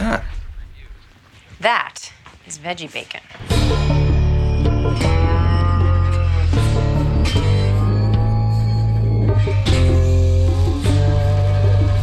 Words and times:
Ah. 0.00 0.22
That 1.60 2.12
is 2.46 2.56
veggie 2.58 2.88
bacon. 2.88 3.20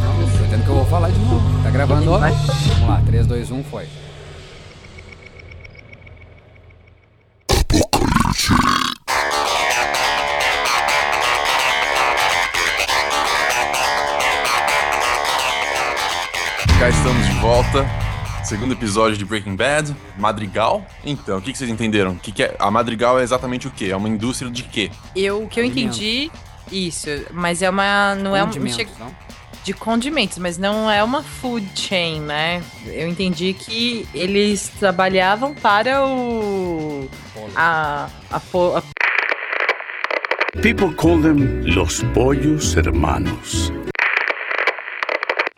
Não, 0.02 0.16
tô 0.16 0.36
entendendo 0.36 0.64
que 0.64 0.68
eu 0.68 0.74
vou 0.74 0.84
falar 0.86 1.10
de 1.10 1.18
novo. 1.20 1.62
Tá 1.62 1.70
gravando, 1.70 2.12
ó. 2.12 2.18
Vamos 2.18 2.88
lá, 2.88 3.02
3, 3.06 3.26
2, 3.26 3.50
1, 3.50 3.64
foi. 3.64 3.88
Cá 16.86 16.90
estamos 16.90 17.26
de 17.26 17.32
volta. 17.40 17.84
Segundo 18.44 18.72
episódio 18.72 19.18
de 19.18 19.24
Breaking 19.24 19.56
Bad, 19.56 19.92
Madrigal. 20.16 20.86
Então, 21.04 21.38
o 21.38 21.42
que, 21.42 21.50
que 21.50 21.58
vocês 21.58 21.68
entenderam? 21.68 22.12
O 22.12 22.16
que, 22.16 22.30
que 22.30 22.44
é? 22.44 22.54
A 22.60 22.70
Madrigal 22.70 23.18
é 23.18 23.24
exatamente 23.24 23.66
o 23.66 23.72
quê? 23.72 23.86
É 23.86 23.96
uma 23.96 24.08
indústria 24.08 24.48
de 24.48 24.62
quê? 24.62 24.92
Eu, 25.16 25.42
o 25.42 25.48
que 25.48 25.58
eu 25.58 25.64
entendi, 25.64 26.30
isso, 26.70 27.08
mas 27.32 27.60
é 27.60 27.68
uma. 27.68 28.14
Não 28.14 28.36
é 28.36 28.44
um. 28.44 28.52
Chega- 28.70 28.92
não? 29.00 29.12
De 29.64 29.72
condimentos, 29.72 30.38
mas 30.38 30.58
não 30.58 30.88
é 30.88 31.02
uma 31.02 31.24
food 31.24 31.68
chain, 31.74 32.20
né? 32.20 32.62
Eu 32.86 33.08
entendi 33.08 33.52
que 33.52 34.06
eles 34.14 34.68
trabalhavam 34.78 35.54
para 35.54 36.06
o. 36.06 37.10
A. 37.56 38.08
A, 38.30 38.38
po- 38.38 38.76
a 38.76 38.82
People 40.62 40.94
call 40.94 41.20
them 41.20 41.62
los 41.64 42.04
pollos 42.14 42.76
hermanos. 42.76 43.72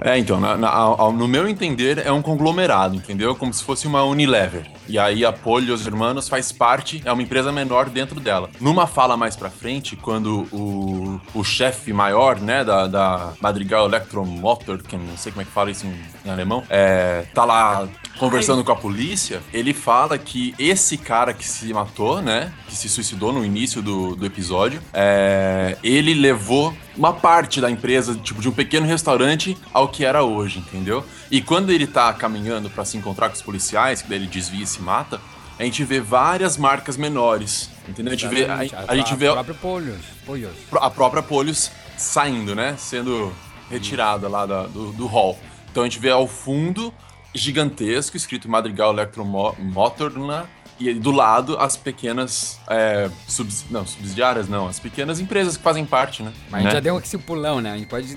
É, 0.09 0.19
então, 0.19 0.41
na- 0.41 0.57
na- 0.57 0.71
ao- 0.71 1.13
no 1.13 1.29
meu 1.29 1.47
entender, 1.47 1.99
é 1.99 2.11
um 2.11 2.23
conglomerado, 2.23 2.97
entendeu? 2.97 3.35
Como 3.37 3.53
se 3.53 3.63
fosse 3.63 3.87
uma 3.87 4.03
Unilever. 4.05 4.67
E 4.89 4.99
aí 4.99 5.25
a 5.25 5.33
Pollos 5.33 5.87
Hermanos 5.87 6.29
faz 6.29 6.51
parte, 6.51 7.03
é 7.05 7.13
uma 7.13 7.23
empresa 7.23 7.53
menor 7.53 7.91
dentro 7.91 8.19
dela. 8.21 8.51
Numa 8.61 8.87
fala 8.87 9.17
mais 9.17 9.37
pra 9.37 9.51
frente, 9.51 9.97
quando 9.97 10.49
o, 10.53 11.21
o 11.35 11.45
chefe 11.45 11.93
maior, 11.93 12.41
né, 12.41 12.65
da, 12.65 12.87
da 12.87 13.33
Madrigal 13.41 13.87
Electromotor, 13.87 14.83
que 14.83 14.97
não 14.97 15.17
sei 15.17 15.33
como 15.33 15.43
é 15.43 15.45
que 15.45 15.51
fala 15.51 15.71
isso 15.71 15.87
em, 15.87 15.95
em 16.25 16.31
alemão, 16.31 16.65
é, 16.71 17.27
tá 17.35 17.45
lá 17.45 17.87
conversando 18.19 18.65
com 18.65 18.73
a 18.73 18.77
polícia, 18.77 19.41
ele 19.53 19.73
fala 19.73 20.19
que 20.19 20.55
esse 20.59 20.99
cara 20.99 21.33
que 21.33 21.47
se 21.47 21.73
matou, 21.73 22.21
né, 22.21 22.53
que 22.67 22.75
se 22.75 22.89
suicidou 22.89 23.33
no 23.33 23.45
início 23.45 23.81
do, 23.81 24.17
do 24.17 24.27
episódio, 24.27 24.81
é, 24.93 25.77
ele 25.83 26.15
levou 26.15 26.75
uma 26.97 27.13
parte 27.13 27.61
da 27.61 27.71
empresa, 27.71 28.15
tipo, 28.17 28.41
de 28.41 28.49
um 28.49 28.53
pequeno 28.53 28.87
restaurante 28.87 29.57
ao 29.73 29.89
que 29.89 30.05
era 30.05 30.25
hoje, 30.25 30.59
entendeu? 30.59 31.05
E 31.31 31.41
quando 31.41 31.71
ele 31.71 31.87
tá 31.87 32.13
caminhando 32.13 32.69
pra 32.69 32.85
se 32.85 32.97
encontrar 32.97 33.29
com 33.29 33.37
os 33.37 33.43
policiais, 33.43 34.03
que 34.03 34.09
daí 34.09 34.19
ele 34.19 34.27
desvia 34.27 34.67
mata, 34.83 35.21
a 35.59 35.65
gente 35.65 35.83
vê 35.85 36.01
várias 36.01 36.57
marcas 36.57 36.97
menores, 36.97 37.69
entendeu? 37.89 38.13
A 38.13 38.17
gente 38.17 38.29
vê, 38.29 38.45
a, 38.45 38.59
a 38.89 38.97
gente 38.97 39.15
vê 39.17 39.29
O 39.29 39.33
próprio 39.35 39.55
polhos. 39.57 40.01
Polhos. 40.25 40.53
a 40.81 40.91
própria 40.91 41.23
Polius 41.23 41.71
saindo, 41.97 42.55
né? 42.55 42.77
Sendo 42.79 43.33
retirada 43.71 44.29
lá 44.29 44.47
da- 44.47 44.67
do, 44.67 44.93
do 44.93 45.07
hall. 45.07 45.39
Então 45.71 45.83
a 45.83 45.87
gente 45.87 45.99
vê 45.99 46.11
ao 46.11 46.27
fundo, 46.29 46.93
gigantesco, 47.35 48.17
escrito 48.17 48.49
Madrigal 48.49 48.93
Electromotor, 48.93 50.11
né? 50.19 50.45
E 50.81 50.95
do 50.95 51.11
lado, 51.11 51.59
as 51.59 51.77
pequenas. 51.77 52.61
É, 52.69 53.11
subs- 53.27 53.65
não, 53.69 53.85
subsidiárias 53.85 54.49
não, 54.49 54.69
as 54.69 54.79
pequenas 54.79 55.19
empresas 55.19 55.57
que 55.57 55.63
fazem 55.63 55.85
parte, 55.85 56.23
né? 56.23 56.33
Mas 56.51 56.55
a 56.55 56.59
gente 56.59 56.67
Né? 56.69 56.75
já 56.75 56.81
deu 56.81 56.99
esse 56.99 57.19
pulão, 57.19 57.61
né? 57.61 57.73
A 57.73 57.77
gente 57.77 57.89
pode 57.89 58.17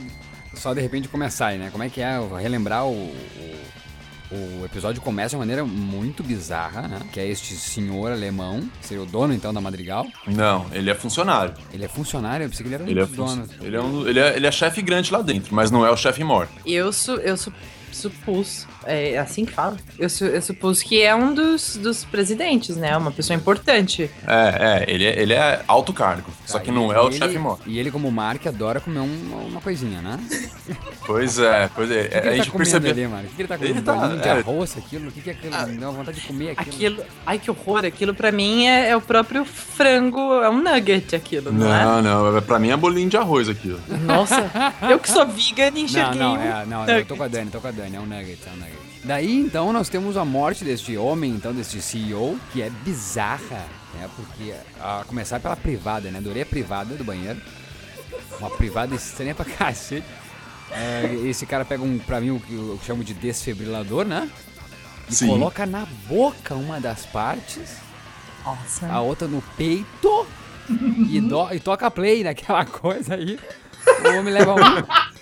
só 0.54 0.74
de 0.74 0.80
repente 0.82 1.08
começar 1.08 1.48
aí, 1.48 1.58
né? 1.58 1.70
Como 1.72 1.84
é 1.84 1.90
que 1.90 2.02
é? 2.02 2.20
Relembrar 2.40 2.86
o, 2.86 2.92
o, 2.94 3.56
o 4.32 4.66
episódio 4.66 5.02
começa 5.02 5.30
de 5.32 5.36
uma 5.36 5.42
maneira 5.42 5.64
muito 5.66 6.24
bizarra, 6.24 6.84
né? 6.88 7.00
Que 7.12 7.20
é 7.20 7.28
este 7.28 7.54
senhor 7.56 8.12
alemão, 8.12 8.62
que 8.80 8.88
seria 8.88 9.04
o 9.04 9.06
dono 9.06 9.34
então 9.34 9.54
da 9.54 9.60
Madrigal. 9.62 10.08
Não, 10.28 10.66
ele 10.72 10.90
é 10.90 10.96
funcionário. 10.96 11.54
Ele 11.74 11.84
é 11.86 11.88
funcionário, 11.88 12.46
eu 12.46 12.50
pensei 12.50 12.64
que 12.64 12.68
ele 12.70 12.76
era 12.76 12.84
um 12.84 12.88
Ele 12.88 13.00
é, 13.02 13.06
dos 13.06 13.16
donos. 13.16 13.50
ele 13.62 13.76
é, 13.76 13.82
um- 13.82 14.08
ele 14.08 14.20
é, 14.20 14.36
ele 14.36 14.48
é 14.48 14.52
chefe 14.52 14.82
grande 14.82 15.12
lá 15.12 15.22
dentro, 15.22 15.54
mas 15.54 15.70
não 15.72 15.86
é 15.86 15.92
o 15.92 15.98
chefe 15.98 16.24
mor. 16.24 16.48
eu, 16.66 16.92
su, 16.94 17.12
eu 17.16 17.36
su, 17.36 17.52
supus. 17.92 18.66
É 18.86 19.18
assim 19.20 19.46
que 19.46 19.52
fala? 19.52 19.78
Eu, 20.00 20.10
su, 20.10 20.26
eu 20.26 20.42
supus 20.42 20.82
que 20.82 21.02
é 21.02 21.14
um 21.16 21.34
dos, 21.34 21.78
dos 21.78 22.04
presidentes, 22.04 22.76
né? 22.76 22.96
Uma 22.98 23.12
pessoa 23.12 23.36
importante. 23.38 24.10
É, 24.28 24.86
é, 24.88 24.92
ele 24.94 25.06
é, 25.06 25.22
ele 25.22 25.34
é 25.34 25.62
alto 25.68 25.94
cargo, 25.94 26.32
só 26.46 26.58
Tá, 26.58 26.64
que 26.66 26.72
não 26.72 26.92
é 26.92 27.00
o 27.00 27.12
chefe 27.12 27.38
mor. 27.38 27.60
E 27.66 27.78
ele, 27.80 27.92
como 27.92 28.12
Mark, 28.12 28.46
adora 28.48 28.80
comer 28.80 29.00
um- 29.00 29.48
uma 29.50 29.62
coisinha, 29.62 30.02
né? 30.02 30.20
Pois 31.06 31.38
é, 31.40 31.70
pois 31.76 31.92
é. 31.92 32.04
Que, 32.04 32.10
que 32.10 32.16
a 32.16 32.20
ele 32.20 32.30
tá 32.30 32.36
gente 32.38 32.52
comendo 32.52 32.72
percebeu. 32.72 32.92
ali, 32.92 33.08
Mark? 33.08 33.26
O 33.26 33.30
que, 33.30 33.36
que 33.36 33.42
ele 33.42 33.48
tá 33.48 33.58
comendo? 33.58 33.76
Ele 33.78 33.82
tá- 33.84 33.94
Bolinho 33.94 34.22
de 34.22 34.28
é. 34.28 34.32
arroz, 34.32 34.78
aquilo? 34.78 35.08
O 35.10 35.12
que, 35.12 35.22
que 35.22 35.30
é 35.30 35.34
aquilo? 35.34 35.68
Me 35.68 35.78
deu 35.78 35.92
vontade 35.92 36.20
de 36.20 36.28
comer 36.28 36.50
aquilo. 36.52 36.76
Aquilo. 36.76 37.04
Ai, 37.26 37.40
que 37.40 37.52
horror! 37.52 37.86
Aquilo 37.86 38.14
pra 38.16 38.32
mim 38.32 38.66
é, 38.68 38.90
é 38.90 38.96
o 38.96 39.02
próprio 39.02 39.46
frango, 39.46 40.42
é 40.42 40.50
um 40.50 40.62
nugget 40.62 41.16
aquilo, 41.16 41.52
não, 41.52 41.74
é? 41.74 41.84
Não, 42.02 42.32
não, 42.34 42.42
pra 42.42 42.60
mim 42.60 42.70
é 42.70 42.78
bolinho 42.78 43.10
de 43.10 43.18
arroz 43.18 43.48
aquilo. 43.50 43.80
Nossa, 44.06 44.50
eu 44.90 45.00
que 45.00 45.10
sou 45.10 45.26
vegan 45.28 45.72
Não, 45.72 45.78
enxerguei 45.80 46.20
não, 46.20 46.34
um 46.34 46.42
é, 46.42 46.66
não, 46.66 46.86
eu 46.88 47.06
tô 47.06 47.16
com 47.16 47.24
a 47.24 47.28
Dani, 47.28 47.50
tô 47.52 47.60
com 47.60 47.68
a 47.68 47.72
Dani, 47.72 47.96
é 47.96 48.00
um 48.00 48.06
nugget, 48.06 48.40
é 48.46 48.50
um 48.52 48.56
nugget. 48.56 48.71
Daí, 49.04 49.40
então, 49.40 49.74
nós 49.74 49.90
temos 49.90 50.16
a 50.16 50.24
morte 50.24 50.64
deste 50.64 50.96
homem, 50.96 51.32
então, 51.32 51.54
deste 51.54 51.82
CEO, 51.82 52.38
que 52.54 52.62
é 52.62 52.70
bizarra, 52.70 53.66
né? 53.96 54.08
Porque, 54.16 54.54
a 54.80 55.04
começar 55.08 55.40
pela 55.40 55.56
privada, 55.56 56.12
né? 56.12 56.20
Adorei 56.20 56.44
a 56.44 56.46
privada 56.46 56.94
do 56.96 57.04
banheiro. 57.04 57.42
Uma 58.40 58.50
privada 58.52 58.94
estranha 58.94 59.34
pra 59.34 59.44
cacete. 59.58 60.06
É, 60.72 61.14
esse 61.26 61.46
cara 61.46 61.66
pega 61.66 61.84
um, 61.84 61.98
pra 62.00 62.22
mim, 62.22 62.30
o 62.32 62.40
que 62.40 62.54
eu 62.54 62.80
chamo 62.86 63.04
de 63.04 63.14
desfibrilador, 63.14 64.06
né? 64.06 64.30
E 65.10 65.16
Sim. 65.16 65.28
coloca 65.28 65.66
na 65.66 65.86
boca 66.08 66.54
uma 66.56 66.80
das 66.80 67.06
partes, 67.06 67.78
Nossa. 68.46 68.86
a 68.88 69.02
outra 69.02 69.28
no 69.28 69.42
peito 69.58 70.26
e, 71.10 71.20
do- 71.20 71.54
e 71.54 71.60
toca 71.60 71.90
play 71.92 72.24
naquela 72.24 72.64
coisa 72.70 73.16
aí. 73.16 73.38
O 74.06 74.20
homem 74.20 74.34
leva 74.34 74.56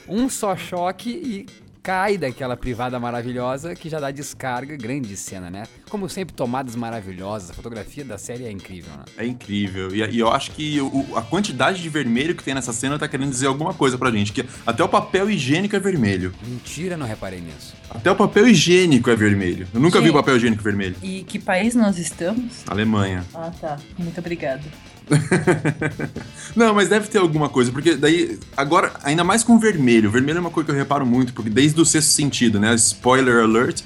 um, 0.08 0.24
um 0.24 0.30
só 0.30 0.56
choque 0.56 1.10
e 1.10 1.46
cai 1.82 2.18
daquela 2.18 2.56
privada 2.58 3.00
maravilhosa 3.00 3.76
que 3.76 3.90
já 3.90 4.00
dá 4.00 4.12
descarga. 4.12 4.76
Grande 4.76 5.16
cena, 5.18 5.50
né? 5.50 5.64
Como 5.90 6.08
sempre, 6.10 6.34
tomadas 6.36 6.76
maravilhosas. 6.76 7.52
A 7.52 7.54
fotografia 7.54 8.04
da 8.06 8.18
série 8.18 8.46
é 8.46 8.52
incrível, 8.52 8.92
né? 8.98 9.04
É 9.18 9.26
incrível. 9.26 9.94
E, 9.96 10.02
e 10.16 10.20
eu 10.20 10.30
acho 10.32 10.52
que 10.52 10.80
o- 10.82 11.06
a 11.16 11.22
quantidade 11.22 11.82
de 11.82 11.90
vermelho 11.90 12.36
que 12.36 12.44
tem 12.44 12.54
nessa 12.54 12.74
cena 12.74 12.98
tá 13.00 13.08
querendo 13.08 13.30
dizer 13.30 13.48
alguma 13.48 13.74
coisa 13.74 13.98
pra 13.98 14.12
gente. 14.12 14.32
Que 14.34 14.46
até 14.66 14.84
o 14.84 14.90
papel 14.90 15.30
higiênico 15.30 15.76
é 15.76 15.80
vermelho. 15.80 16.34
Mentira, 16.46 16.96
não 16.98 17.06
reparei 17.08 17.40
nisso. 17.42 17.74
Até 17.90 18.12
o 18.12 18.16
papel 18.16 18.48
higiênico 18.48 19.10
é 19.10 19.16
vermelho. 19.16 19.68
Eu 19.74 19.80
nunca 19.80 20.00
vi 20.00 20.06
Gente. 20.08 20.14
papel 20.16 20.38
higiênico 20.38 20.62
vermelho. 20.64 20.96
E 21.02 21.24
que 21.24 21.40
país 21.40 21.74
nós 21.76 21.98
estamos? 21.98 22.64
Alemanha. 22.68 23.26
Ah, 23.34 23.52
tá. 23.60 23.78
Muito 23.98 24.20
obrigada. 24.20 24.62
Não, 26.56 26.74
mas 26.74 26.90
deve 26.90 27.08
ter 27.08 27.18
alguma 27.20 27.50
coisa, 27.50 27.72
porque 27.72 27.96
daí, 27.96 28.38
agora, 28.56 28.92
ainda 29.04 29.24
mais 29.24 29.44
com 29.44 29.58
vermelho. 29.60 30.10
Vermelho 30.12 30.38
é 30.38 30.42
uma 30.42 30.50
coisa 30.52 30.66
que 30.66 30.72
eu 30.72 30.76
reparo 30.78 31.06
muito, 31.06 31.34
porque 31.34 31.50
desde 31.50 31.80
o 31.80 31.86
sexto 31.86 32.10
sentido, 32.10 32.60
né? 32.60 32.74
Spoiler 32.76 33.44
alert. 33.44 33.82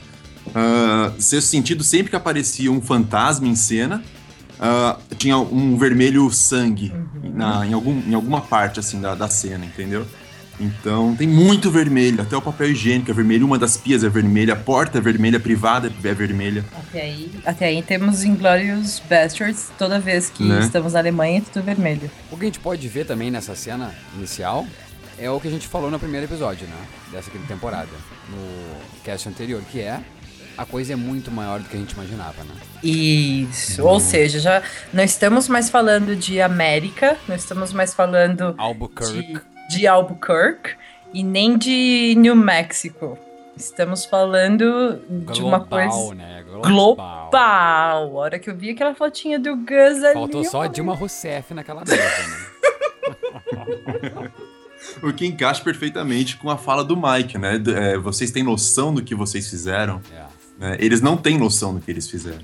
ah, 0.53 1.11
sexto 1.19 1.47
sentido, 1.49 1.83
sempre 1.83 2.09
que 2.09 2.15
aparecia 2.15 2.71
um 2.71 2.81
fantasma 2.81 3.47
em 3.47 3.55
cena, 3.55 4.03
ah, 4.59 4.97
tinha 5.17 5.37
um 5.37 5.77
vermelho 5.77 6.29
sangue 6.31 6.93
na- 7.23 7.65
em, 7.65 7.73
algum, 7.73 7.99
em 8.07 8.13
alguma 8.13 8.41
parte, 8.41 8.79
assim, 8.79 8.99
da, 8.99 9.15
da 9.15 9.29
cena, 9.29 9.65
entendeu? 9.65 10.05
Então, 10.63 11.15
tem 11.15 11.27
muito 11.27 11.69
vermelho. 11.69 12.21
Até 12.21 12.37
o 12.37 12.41
papel 12.41 12.69
higiênico 12.71 13.11
é 13.11 13.13
vermelho, 13.13 13.45
uma 13.45 13.57
das 13.59 13.75
pias 13.75 14.03
é 14.03 14.09
vermelha, 14.09 14.53
a 14.53 14.55
porta 14.55 14.97
é 14.97 15.01
vermelha, 15.01 15.37
a 15.37 15.41
privada 15.41 15.91
é 16.03 16.13
vermelha. 16.13 16.63
Até 16.77 17.01
aí, 17.01 17.31
até 17.45 17.65
aí 17.65 17.81
temos 17.81 18.23
Inglorious 18.23 19.01
Bastards. 19.09 19.71
Toda 19.77 19.99
vez 19.99 20.29
que 20.29 20.43
Né? 20.43 20.59
estamos 20.61 20.93
na 20.93 20.99
Alemanha, 20.99 21.41
tudo 21.51 21.63
vermelho. 21.65 22.09
O 22.31 22.37
que 22.37 22.43
a 22.43 22.45
gente 22.45 22.59
pode 22.59 22.87
ver 22.87 23.05
também 23.05 23.29
nessa 23.29 23.55
cena 23.55 23.91
inicial 24.15 24.65
é 25.19 25.29
o 25.29 25.39
que 25.39 25.47
a 25.47 25.51
gente 25.51 25.67
falou 25.67 25.91
no 25.91 25.99
primeiro 25.99 26.25
episódio, 26.25 26.65
né? 26.67 26.75
Dessa 27.11 27.29
aqui 27.29 27.37
temporada. 27.47 27.89
No 28.29 28.77
cast 29.03 29.27
anterior, 29.27 29.61
que 29.71 29.79
é 29.81 29.99
a 30.57 30.65
coisa 30.65 30.93
é 30.93 30.95
muito 30.95 31.31
maior 31.31 31.59
do 31.59 31.67
que 31.67 31.75
a 31.75 31.79
gente 31.79 31.91
imaginava, 31.93 32.43
né? 32.43 32.53
Isso. 32.83 33.83
Ou 33.83 33.99
seja, 33.99 34.39
já 34.39 34.61
não 34.93 35.03
estamos 35.03 35.47
mais 35.47 35.69
falando 35.69 36.15
de 36.15 36.39
América, 36.41 37.17
não 37.27 37.35
estamos 37.35 37.73
mais 37.73 37.93
falando 37.93 38.53
Albuquerque. 38.57 39.33
de, 39.33 39.41
de 39.69 39.87
Albuquerque 39.87 40.75
e 41.13 41.23
nem 41.23 41.57
de 41.57 42.15
New 42.17 42.35
Mexico. 42.35 43.17
Estamos 43.55 44.03
falando 44.05 44.99
de 45.31 45.43
uma 45.43 45.59
coisa 45.59 46.15
né? 46.15 46.43
global. 46.63 47.29
A 47.33 47.99
hora 47.99 48.39
que 48.39 48.49
eu 48.49 48.55
vi 48.55 48.71
aquela 48.71 48.95
fotinha 48.95 49.39
do 49.39 49.55
Gus 49.55 50.03
ali. 50.03 50.13
Faltou 50.13 50.43
só 50.43 50.65
Dilma 50.65 50.95
Rousseff 50.95 51.53
naquela 51.53 51.81
mesa, 51.81 51.95
né? 51.95 52.53
O 55.01 55.13
que 55.13 55.25
encaixa 55.25 55.63
perfeitamente 55.63 56.35
com 56.37 56.49
a 56.49 56.57
fala 56.57 56.83
do 56.83 56.95
Mike, 56.95 57.37
né? 57.37 57.61
É, 57.75 57.97
vocês 57.97 58.31
têm 58.31 58.43
noção 58.43 58.93
do 58.93 59.01
que 59.01 59.15
vocês 59.15 59.49
fizeram? 59.49 60.01
É. 60.11 60.25
né? 60.59 60.77
Eles 60.79 60.99
não 61.01 61.15
têm 61.15 61.37
noção 61.37 61.73
do 61.73 61.79
que 61.79 61.89
eles 61.89 62.09
fizeram. 62.09 62.43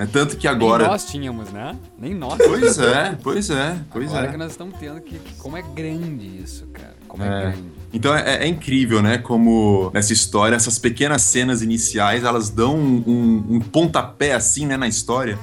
Né? 0.00 0.08
Tanto 0.10 0.34
que 0.38 0.46
Nem 0.48 0.56
agora. 0.56 0.86
nós 0.88 1.04
tínhamos, 1.04 1.52
né? 1.52 1.76
Nem 1.98 2.14
nós. 2.14 2.38
Pois 2.38 2.78
é, 2.78 3.18
pois 3.22 3.50
é, 3.50 3.76
pois 3.92 4.08
Agora 4.08 4.26
é. 4.28 4.30
que 4.30 4.36
nós 4.38 4.52
estamos 4.52 4.74
tendo 4.78 4.98
que, 5.02 5.20
Como 5.38 5.58
é 5.58 5.62
grande 5.62 6.26
isso, 6.42 6.66
cara. 6.68 6.94
Como 7.06 7.22
é, 7.22 7.26
É. 7.26 7.40
grande. 7.42 7.64
Então 7.92 8.14
é, 8.16 8.44
é 8.44 8.46
incrível, 8.46 9.02
né? 9.02 9.18
Como 9.18 9.90
nessa 9.92 10.12
história, 10.14 10.56
essas 10.56 10.78
pequenas 10.78 11.20
cenas 11.20 11.60
iniciais, 11.60 12.24
elas 12.24 12.48
dão 12.48 12.76
um, 12.78 13.04
um- 13.06 13.56
um 13.56 13.60
pontapé 13.60 14.32
assim, 14.32 14.64
né, 14.64 14.76
na 14.78 14.88
história. 14.88 15.38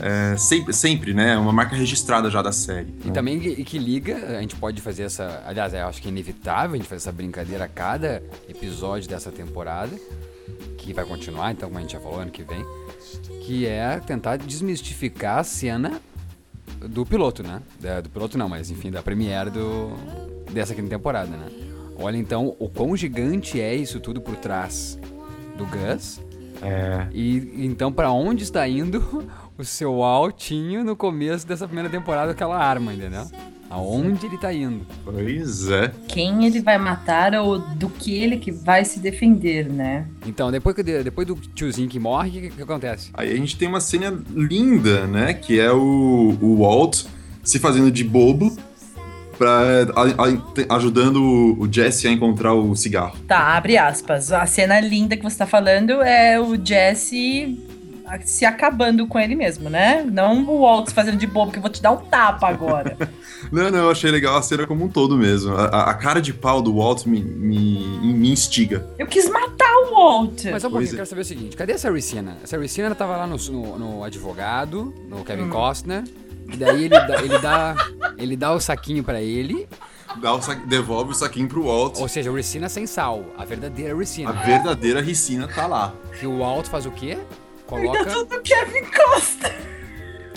É, 0.00 0.36
sempre, 0.38 0.72
sempre, 0.72 1.12
né? 1.12 1.36
Uma 1.36 1.52
marca 1.52 1.74
registrada 1.76 2.30
já 2.30 2.40
da 2.40 2.52
série. 2.52 2.94
E 3.04 3.10
também 3.10 3.38
que, 3.40 3.62
que 3.64 3.78
liga, 3.78 4.38
a 4.38 4.40
gente 4.40 4.54
pode 4.56 4.80
fazer 4.80 5.02
essa. 5.02 5.42
Aliás, 5.44 5.74
eu 5.74 5.86
acho 5.86 6.00
que 6.00 6.08
é 6.08 6.10
inevitável 6.10 6.74
a 6.74 6.76
gente 6.76 6.86
fazer 6.88 7.02
essa 7.02 7.12
brincadeira 7.12 7.64
a 7.64 7.68
cada 7.68 8.22
episódio 8.48 9.08
dessa 9.08 9.30
temporada, 9.32 9.90
que 10.78 10.94
vai 10.94 11.04
continuar, 11.04 11.50
então, 11.52 11.68
como 11.68 11.78
a 11.78 11.82
gente 11.82 11.92
já 11.92 12.00
falou, 12.00 12.20
ano 12.20 12.30
que 12.30 12.42
vem, 12.44 12.64
que 13.44 13.66
é 13.66 13.98
tentar 14.00 14.36
desmistificar 14.36 15.38
a 15.38 15.44
cena 15.44 16.00
do 16.88 17.04
piloto, 17.04 17.42
né? 17.42 17.60
Da- 17.80 18.00
do 18.00 18.08
piloto 18.08 18.36
não, 18.38 18.48
mas 18.48 18.70
enfim, 18.70 18.90
da 18.90 19.02
premiere 19.02 19.50
do, 19.50 19.90
dessa 20.52 20.74
quinta 20.74 20.88
temporada, 20.88 21.30
né? 21.36 21.46
Olha 21.98 22.16
então 22.16 22.54
o 22.58 22.68
quão 22.68 22.96
gigante 22.96 23.60
é 23.60 23.74
isso 23.74 23.98
tudo 24.00 24.20
por 24.20 24.36
trás 24.36 24.98
do 25.56 25.64
Gus. 25.66 26.20
É. 26.62 27.06
E 27.12 27.64
então, 27.64 27.92
pra 27.92 28.10
onde 28.10 28.42
está 28.44 28.66
indo 28.68 29.24
o 29.58 29.64
seu 29.64 30.02
altinho 30.02 30.84
no 30.84 30.94
começo 30.96 31.46
dessa 31.46 31.66
primeira 31.66 31.88
temporada, 31.90 32.32
aquela 32.32 32.56
arma, 32.56 32.92
entendeu? 32.94 33.26
Aonde 33.70 34.26
ele 34.26 34.38
tá 34.38 34.52
indo? 34.52 34.80
Pois 35.04 35.68
é. 35.68 35.92
Quem 36.08 36.46
ele 36.46 36.60
vai 36.60 36.78
matar 36.78 37.34
ou 37.34 37.58
do 37.58 37.88
que 37.90 38.14
ele 38.14 38.38
que 38.38 38.50
vai 38.50 38.84
se 38.84 38.98
defender, 38.98 39.68
né? 39.68 40.06
Então, 40.26 40.50
depois, 40.50 40.74
que, 40.74 40.82
depois 40.82 41.26
do 41.26 41.34
tiozinho 41.36 41.88
que 41.88 41.98
morre, 41.98 42.28
o 42.30 42.32
que, 42.42 42.50
que 42.50 42.62
acontece? 42.62 43.10
Aí 43.14 43.30
a 43.32 43.36
gente 43.36 43.56
tem 43.58 43.68
uma 43.68 43.80
cena 43.80 44.18
linda, 44.34 45.06
né? 45.06 45.34
Que 45.34 45.60
é 45.60 45.70
o, 45.70 46.36
o 46.40 46.58
Walt 46.62 47.04
se 47.42 47.58
fazendo 47.58 47.90
de 47.90 48.02
bobo 48.04 48.56
pra, 49.36 49.86
a- 49.94 50.72
a- 50.72 50.76
ajudando 50.76 51.56
o- 51.58 51.68
Jesse 51.70 52.08
a 52.08 52.10
encontrar 52.10 52.54
o 52.54 52.74
cigarro. 52.74 53.16
Tá, 53.28 53.54
abre 53.56 53.76
aspas. 53.78 54.32
A 54.32 54.44
cena 54.46 54.80
linda 54.80 55.16
que 55.16 55.22
você 55.22 55.36
tá 55.38 55.46
falando 55.46 56.02
é 56.02 56.40
o 56.40 56.56
Jesse 56.62 57.58
se 58.24 58.44
acabando 58.44 59.06
com 59.06 59.18
ele 59.18 59.34
mesmo, 59.34 59.68
né? 59.70 60.04
Não 60.10 60.44
o 60.48 60.60
Walt 60.62 60.88
se 60.88 60.94
fazendo 60.94 61.16
de 61.18 61.26
bobo, 61.26 61.50
que 61.52 61.58
eu 61.58 61.62
vou 61.62 61.70
te 61.70 61.80
dar 61.82 61.92
um 61.92 61.96
tapa 61.98 62.48
agora. 62.48 62.96
Não, 63.52 63.70
não, 63.70 63.78
eu 63.78 63.90
achei 63.90 64.10
legal 64.10 64.36
a 64.36 64.42
cena 64.42 64.66
como 64.66 64.84
um 64.84 64.88
todo 64.88 65.16
mesmo. 65.16 65.54
A, 65.54 65.66
a- 65.66 65.90
a 65.90 65.94
cara 65.94 66.20
de 66.20 66.34
pau 66.34 66.60
do 66.60 66.74
Walt 66.76 67.06
me, 67.06 67.22
me, 67.22 67.78
me 68.12 68.32
instiga. 68.32 68.84
eu 68.98 69.06
quis 69.06 69.28
matar 69.30 69.72
o 69.86 69.94
Walt. 69.94 70.44
Mas 70.50 70.60
só 70.60 70.68
um 70.68 70.70
pouquinho, 70.72 70.72
Pois 70.72 70.88
eu 70.90 70.94
é. 70.94 70.96
quero 70.96 71.06
saber 71.08 71.20
o 71.20 71.24
seguinte: 71.24 71.56
cadê 71.56 71.72
a 71.72 71.78
Saricina? 71.78 72.36
A 72.42 72.46
Saricina 72.46 72.86
ela 72.86 72.94
tava 72.96 73.16
lá 73.16 73.26
no, 73.28 73.36
no- 73.36 73.78
no 73.78 74.04
advogado, 74.04 74.92
no 75.08 75.24
Kevin 75.24 75.48
Costner, 75.48 76.02
e 76.52 76.56
daí 76.56 76.84
ele 76.86 76.98
dá, 76.98 77.22
ele 77.22 77.38
dá, 77.38 77.74
ele 78.18 78.36
dá 78.36 78.52
o 78.52 78.60
saquinho 78.60 79.04
pra 79.04 79.22
ele, 79.22 79.68
Dá 80.20 80.34
o 80.34 80.42
sa- 80.42 80.54
devolve 80.54 81.12
o 81.12 81.14
saquinho 81.14 81.46
pro 81.48 81.64
Walt. 81.64 81.98
ou 82.00 82.08
seja, 82.08 82.32
Ricina 82.32 82.68
sem 82.68 82.86
sal, 82.86 83.24
a 83.38 83.44
verdadeira 83.44 83.94
A 83.94 83.96
Ricina. 83.96 84.32
verdadeira 84.32 85.00
ricina 85.00 85.46
tá 85.46 85.66
lá. 85.68 85.94
Que 86.18 86.26
o 86.26 86.38
Walt 86.40 86.66
faz 86.66 86.84
o 86.86 86.90
quê? 86.90 87.16
Tá 87.68 87.76
Coloca. 87.76 88.06
tudo 88.06 88.40
Kevin 88.40 88.84
Costa. 88.86 89.54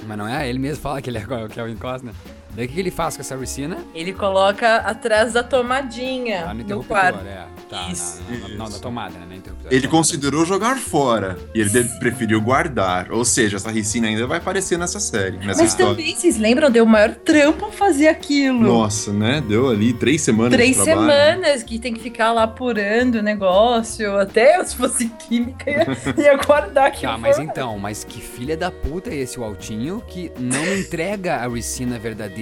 Mas 0.05 0.17
não 0.17 0.27
é? 0.27 0.49
Ele 0.49 0.59
mesmo 0.59 0.81
fala 0.81 1.01
que 1.01 1.09
ele 1.09 1.17
é 1.17 1.21
o 1.23 1.47
Kevin 1.47 1.77
Costner. 1.77 2.13
Daí 2.55 2.65
o 2.65 2.69
que 2.69 2.79
ele 2.79 2.91
faz 2.91 3.15
com 3.15 3.21
essa 3.21 3.35
Ricina? 3.37 3.77
Ele 3.95 4.11
coloca 4.13 4.77
atrás 4.77 5.33
da 5.33 5.41
tomadinha 5.43 6.41
Lá 6.45 6.47
no 6.49 6.55
no 6.55 6.61
interruptor, 6.61 6.87
quarto. 6.97 7.25
é. 7.25 7.45
Tá, 7.69 7.87
Isso. 7.89 8.21
na, 8.29 8.37
na, 8.37 8.47
na, 8.65 8.69
na 8.69 8.79
tomada, 8.79 9.17
né? 9.17 9.25
Na 9.29 9.35
interruptor. 9.37 9.71
Ele 9.71 9.81
Tomada. 9.83 9.97
considerou 9.97 10.45
jogar 10.45 10.77
fora 10.77 11.37
e 11.55 11.61
ele 11.61 11.69
preferiu 11.99 12.41
guardar. 12.41 13.09
Ou 13.13 13.23
seja, 13.23 13.55
essa 13.55 13.71
ricina 13.71 14.07
ainda 14.09 14.27
vai 14.27 14.39
aparecer 14.39 14.77
nessa 14.77 14.99
série, 14.99 15.37
nessa 15.37 15.61
Mas 15.63 15.71
história. 15.71 15.95
também, 15.95 16.13
vocês 16.13 16.37
lembram, 16.37 16.69
deu 16.69 16.83
o 16.83 16.87
maior 16.87 17.15
trampo 17.15 17.71
fazer 17.71 18.09
aquilo. 18.09 18.59
Nossa, 18.59 19.13
né? 19.13 19.41
Deu 19.47 19.69
ali 19.69 19.93
três 19.93 20.21
semanas 20.21 20.51
Três 20.51 20.75
de 20.75 20.83
trabalho. 20.83 21.07
semanas 21.09 21.63
que 21.63 21.79
tem 21.79 21.93
que 21.93 22.01
ficar 22.01 22.33
lá 22.33 22.43
apurando 22.43 23.19
o 23.19 23.21
negócio. 23.21 24.17
Até 24.17 24.61
se 24.65 24.75
fosse 24.75 25.07
química, 25.07 25.69
ia, 25.71 25.87
ia 26.21 26.35
guardar 26.45 26.87
aqui. 26.87 27.03
Tá, 27.03 27.17
mas 27.17 27.39
então, 27.39 27.79
mas 27.79 28.03
que 28.03 28.19
filha 28.19 28.57
da 28.57 28.69
puta 28.69 29.09
é 29.09 29.15
esse 29.15 29.39
o 29.39 29.45
Altinho 29.45 30.03
que 30.05 30.29
não 30.37 30.65
entrega 30.75 31.37
a 31.37 31.47
Ricina 31.47 31.97
verdadeira 31.97 32.40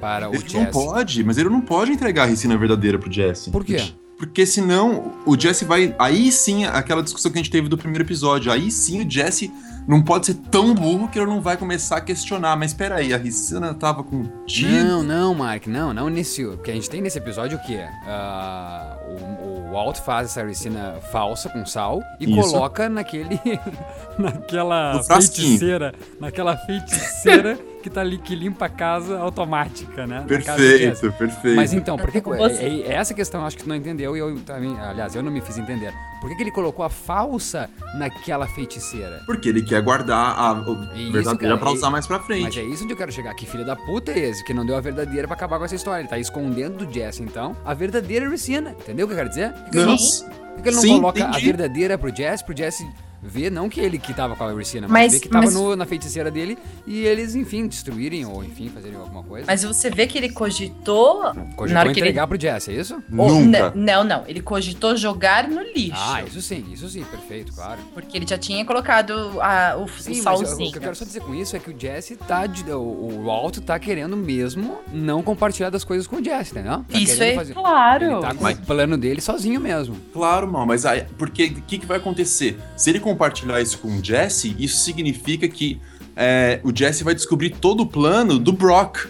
para 0.00 0.28
o 0.28 0.34
Ele 0.34 0.42
Jesse? 0.42 0.56
não 0.56 0.66
pode, 0.66 1.24
mas 1.24 1.38
ele 1.38 1.48
não 1.48 1.60
pode 1.60 1.92
entregar 1.92 2.22
a 2.22 2.26
ricina 2.26 2.56
verdadeira 2.56 2.98
pro 2.98 3.12
Jesse. 3.12 3.50
Por 3.50 3.64
quê? 3.64 3.92
Porque 4.20 4.44
senão 4.44 5.14
o 5.24 5.38
Jesse 5.38 5.64
vai. 5.64 5.94
Aí 5.98 6.30
sim, 6.30 6.66
aquela 6.66 7.02
discussão 7.02 7.32
que 7.32 7.38
a 7.38 7.42
gente 7.42 7.50
teve 7.50 7.68
do 7.70 7.78
primeiro 7.78 8.04
episódio. 8.04 8.52
Aí 8.52 8.70
sim 8.70 9.02
o 9.02 9.10
Jesse 9.10 9.50
não 9.88 10.02
pode 10.02 10.26
ser 10.26 10.34
tão 10.34 10.74
burro 10.74 11.08
que 11.08 11.18
ele 11.18 11.26
não 11.26 11.40
vai 11.40 11.56
começar 11.56 11.96
a 11.96 12.00
questionar. 12.02 12.54
Mas 12.54 12.74
peraí, 12.74 13.14
a 13.14 13.16
ricina 13.16 13.72
tava 13.72 14.04
contigo. 14.04 14.70
Não, 14.70 15.02
não, 15.02 15.34
Mark, 15.34 15.66
não, 15.66 15.94
não 15.94 16.10
nesse. 16.10 16.44
Porque 16.44 16.70
a 16.70 16.74
gente 16.74 16.90
tem 16.90 17.00
nesse 17.00 17.16
episódio 17.16 17.56
o 17.56 17.62
quê? 17.62 17.80
Ah, 18.06 18.98
o, 19.08 19.68
o 19.68 19.72
Walt 19.72 19.98
faz 20.00 20.28
essa 20.28 20.44
ricina 20.44 20.96
falsa 21.10 21.48
com 21.48 21.64
sal 21.64 22.02
e 22.20 22.24
Isso. 22.24 22.52
coloca 22.52 22.90
naquele. 22.90 23.40
naquela 24.18 25.02
feiticeira. 25.02 25.94
Naquela 26.20 26.58
feiticeira 26.58 27.58
que 27.80 27.90
tá 27.90 28.00
ali, 28.00 28.18
que 28.18 28.34
limpa 28.34 28.66
a 28.66 28.68
casa 28.68 29.18
automática, 29.18 30.06
né? 30.06 30.24
Perfeito, 30.28 31.12
perfeito. 31.12 31.56
Mas 31.56 31.72
então, 31.72 31.96
por 31.96 32.10
que, 32.10 32.18
é, 32.18 32.64
é- 32.64 32.80
é 32.82 32.92
essa 32.94 33.14
questão 33.14 33.40
eu 33.40 33.46
acho 33.46 33.56
que 33.56 33.62
tu 33.64 33.68
não 33.68 33.76
entendeu 33.76 34.16
e 34.16 34.20
eu 34.20 34.38
também, 34.40 34.78
aliás, 34.78 35.14
eu 35.14 35.22
não 35.22 35.30
me 35.32 35.40
fiz 35.40 35.58
entender. 35.58 35.92
Por 36.20 36.28
que, 36.28 36.36
que 36.36 36.42
ele 36.42 36.50
colocou 36.50 36.84
a 36.84 36.90
falsa 36.90 37.70
naquela 37.94 38.46
feiticeira? 38.46 39.22
Porque 39.26 39.48
ele 39.48 39.62
quer 39.62 39.80
guardar 39.82 40.38
a 40.38 40.62
Isso, 40.94 41.12
verdadeira 41.12 41.56
pra 41.56 41.70
e- 41.70 41.74
usar 41.74 41.90
mais 41.90 42.06
pra 42.06 42.18
Mas 42.18 42.26
frente. 42.26 42.60
é 42.60 42.62
isso 42.64 42.84
onde 42.84 42.92
eu 42.92 42.96
quero 42.96 43.10
chegar. 43.10 43.34
Que 43.34 43.46
filho 43.46 43.64
da 43.64 43.74
puta 43.74 44.12
é 44.12 44.18
esse? 44.18 44.44
Que 44.44 44.52
não 44.52 44.66
deu 44.66 44.76
a 44.76 44.80
verdadeira 44.80 45.26
pra 45.26 45.34
acabar 45.36 45.58
com 45.58 45.64
essa 45.64 45.74
história. 45.74 46.02
Ele 46.02 46.08
tá 46.08 46.18
escondendo 46.18 46.84
do 46.84 46.92
Jesse, 46.92 47.22
então, 47.22 47.56
a 47.64 47.72
verdadeira 47.72 48.28
Ricina. 48.28 48.74
Entendeu 48.78 49.06
o 49.06 49.08
que 49.08 49.14
eu 49.14 49.16
quero 49.18 49.28
dizer? 49.30 49.52
Por 49.52 49.64
que, 49.64 49.70
que 49.70 49.78
ele 49.78 49.86
não, 49.86 49.92
Não. 49.96 50.54
por 50.54 50.62
que 50.62 50.68
ele 50.68 50.76
não 50.76 50.82
Sim, 50.82 50.96
coloca 50.96 51.24
a 51.24 51.28
entendi. 51.30 51.44
verdadeira 51.46 51.96
pro 51.98 52.14
Jesse, 52.14 52.44
pro 52.44 52.56
Jesse 52.56 52.86
ver, 53.22 53.50
não 53.50 53.68
que 53.68 53.80
ele 53.80 53.98
que 53.98 54.12
tava 54.14 54.34
com 54.36 54.44
a 54.44 54.52
Ricina, 54.52 54.86
mas, 54.88 55.02
Mas- 55.04 55.12
ver 55.12 55.20
que 55.20 55.28
tava 55.28 55.44
mas- 55.44 55.54
no- 55.54 55.76
na 55.76 55.84
feiticeira 55.86 56.30
dele 56.30 56.56
e 56.86 57.04
eles, 57.04 57.34
enfim, 57.34 57.66
destruírem 57.66 58.24
ou, 58.26 58.42
enfim, 58.44 58.68
fazerem 58.68 58.96
alguma 58.96 59.22
coisa. 59.22 59.46
Mas 59.46 59.62
você 59.62 59.90
vê 59.90 60.06
que 60.06 60.16
ele 60.18 60.30
cogitou. 60.30 61.22
Cogitou 61.56 61.68
na 61.68 61.80
hora 61.80 61.92
que 61.92 62.00
ele. 62.00 62.08
entregar 62.08 62.26
pro 62.26 62.40
Jesse, 62.40 62.70
é 62.70 62.74
isso? 62.74 63.02
Ou- 63.16 63.40
Nunca. 63.40 63.72
Não, 63.74 64.04
não. 64.04 64.24
Ele 64.26 64.40
cogitou 64.40 64.96
jogar 64.96 65.48
no 65.48 65.60
lixo. 65.62 65.92
Ah, 65.96 66.22
isso 66.22 66.40
sim, 66.42 66.64
isso 66.72 66.88
sim, 66.88 67.04
perfeito, 67.04 67.52
claro. 67.52 67.80
Porque 67.94 68.16
ele 68.16 68.26
já 68.26 68.38
tinha 68.38 68.64
colocado 68.64 69.40
a- 69.40 69.76
o, 69.78 69.84
o 69.84 69.88
Sim, 69.88 70.22
mas 70.22 70.40
eu- 70.40 70.46
salzinho. 70.46 70.68
o 70.68 70.72
que 70.72 70.78
eu 70.78 70.82
quero 70.82 70.94
só 70.96 71.04
dizer 71.04 71.20
com 71.20 71.34
isso 71.34 71.56
é 71.56 71.58
que 71.58 71.70
o 71.70 71.74
Jesse 71.78 72.16
tá. 72.16 72.46
de- 72.46 72.70
o, 72.72 72.78
o 72.80 73.24
Walt 73.26 73.58
tá 73.58 73.78
querendo 73.78 74.16
mesmo 74.16 74.78
não 74.92 75.22
compartilhar 75.22 75.70
das 75.70 75.84
coisas 75.84 76.06
com 76.06 76.16
o 76.16 76.24
Jesse, 76.24 76.52
entendeu? 76.52 76.84
Tá 76.88 76.98
Isso 76.98 77.22
é 77.22 77.34
fazer- 77.34 77.54
claro. 77.54 78.04
Ele 78.04 78.20
tá 78.20 78.34
com 78.34 78.44
o 78.46 78.56
plano 78.66 78.96
dele 78.96 79.20
sozinho 79.20 79.60
mesmo. 79.60 79.96
Claro, 80.12 80.50
mal, 80.50 80.66
mas 80.66 80.86
aí, 80.86 81.04
porque 81.18 81.44
o 81.46 81.62
que, 81.62 81.78
que 81.78 81.86
vai 81.86 81.98
acontecer? 81.98 82.58
Se 82.76 82.90
ele 82.90 83.00
compartilhar 83.10 83.60
isso 83.60 83.78
com 83.78 83.88
o 83.88 84.04
Jesse, 84.04 84.54
isso 84.58 84.78
significa 84.78 85.48
que 85.48 85.80
é, 86.16 86.60
o 86.62 86.74
Jesse 86.74 87.02
vai 87.02 87.14
descobrir 87.14 87.50
todo 87.50 87.82
o 87.82 87.86
plano 87.86 88.38
do 88.38 88.52
Brock, 88.52 89.06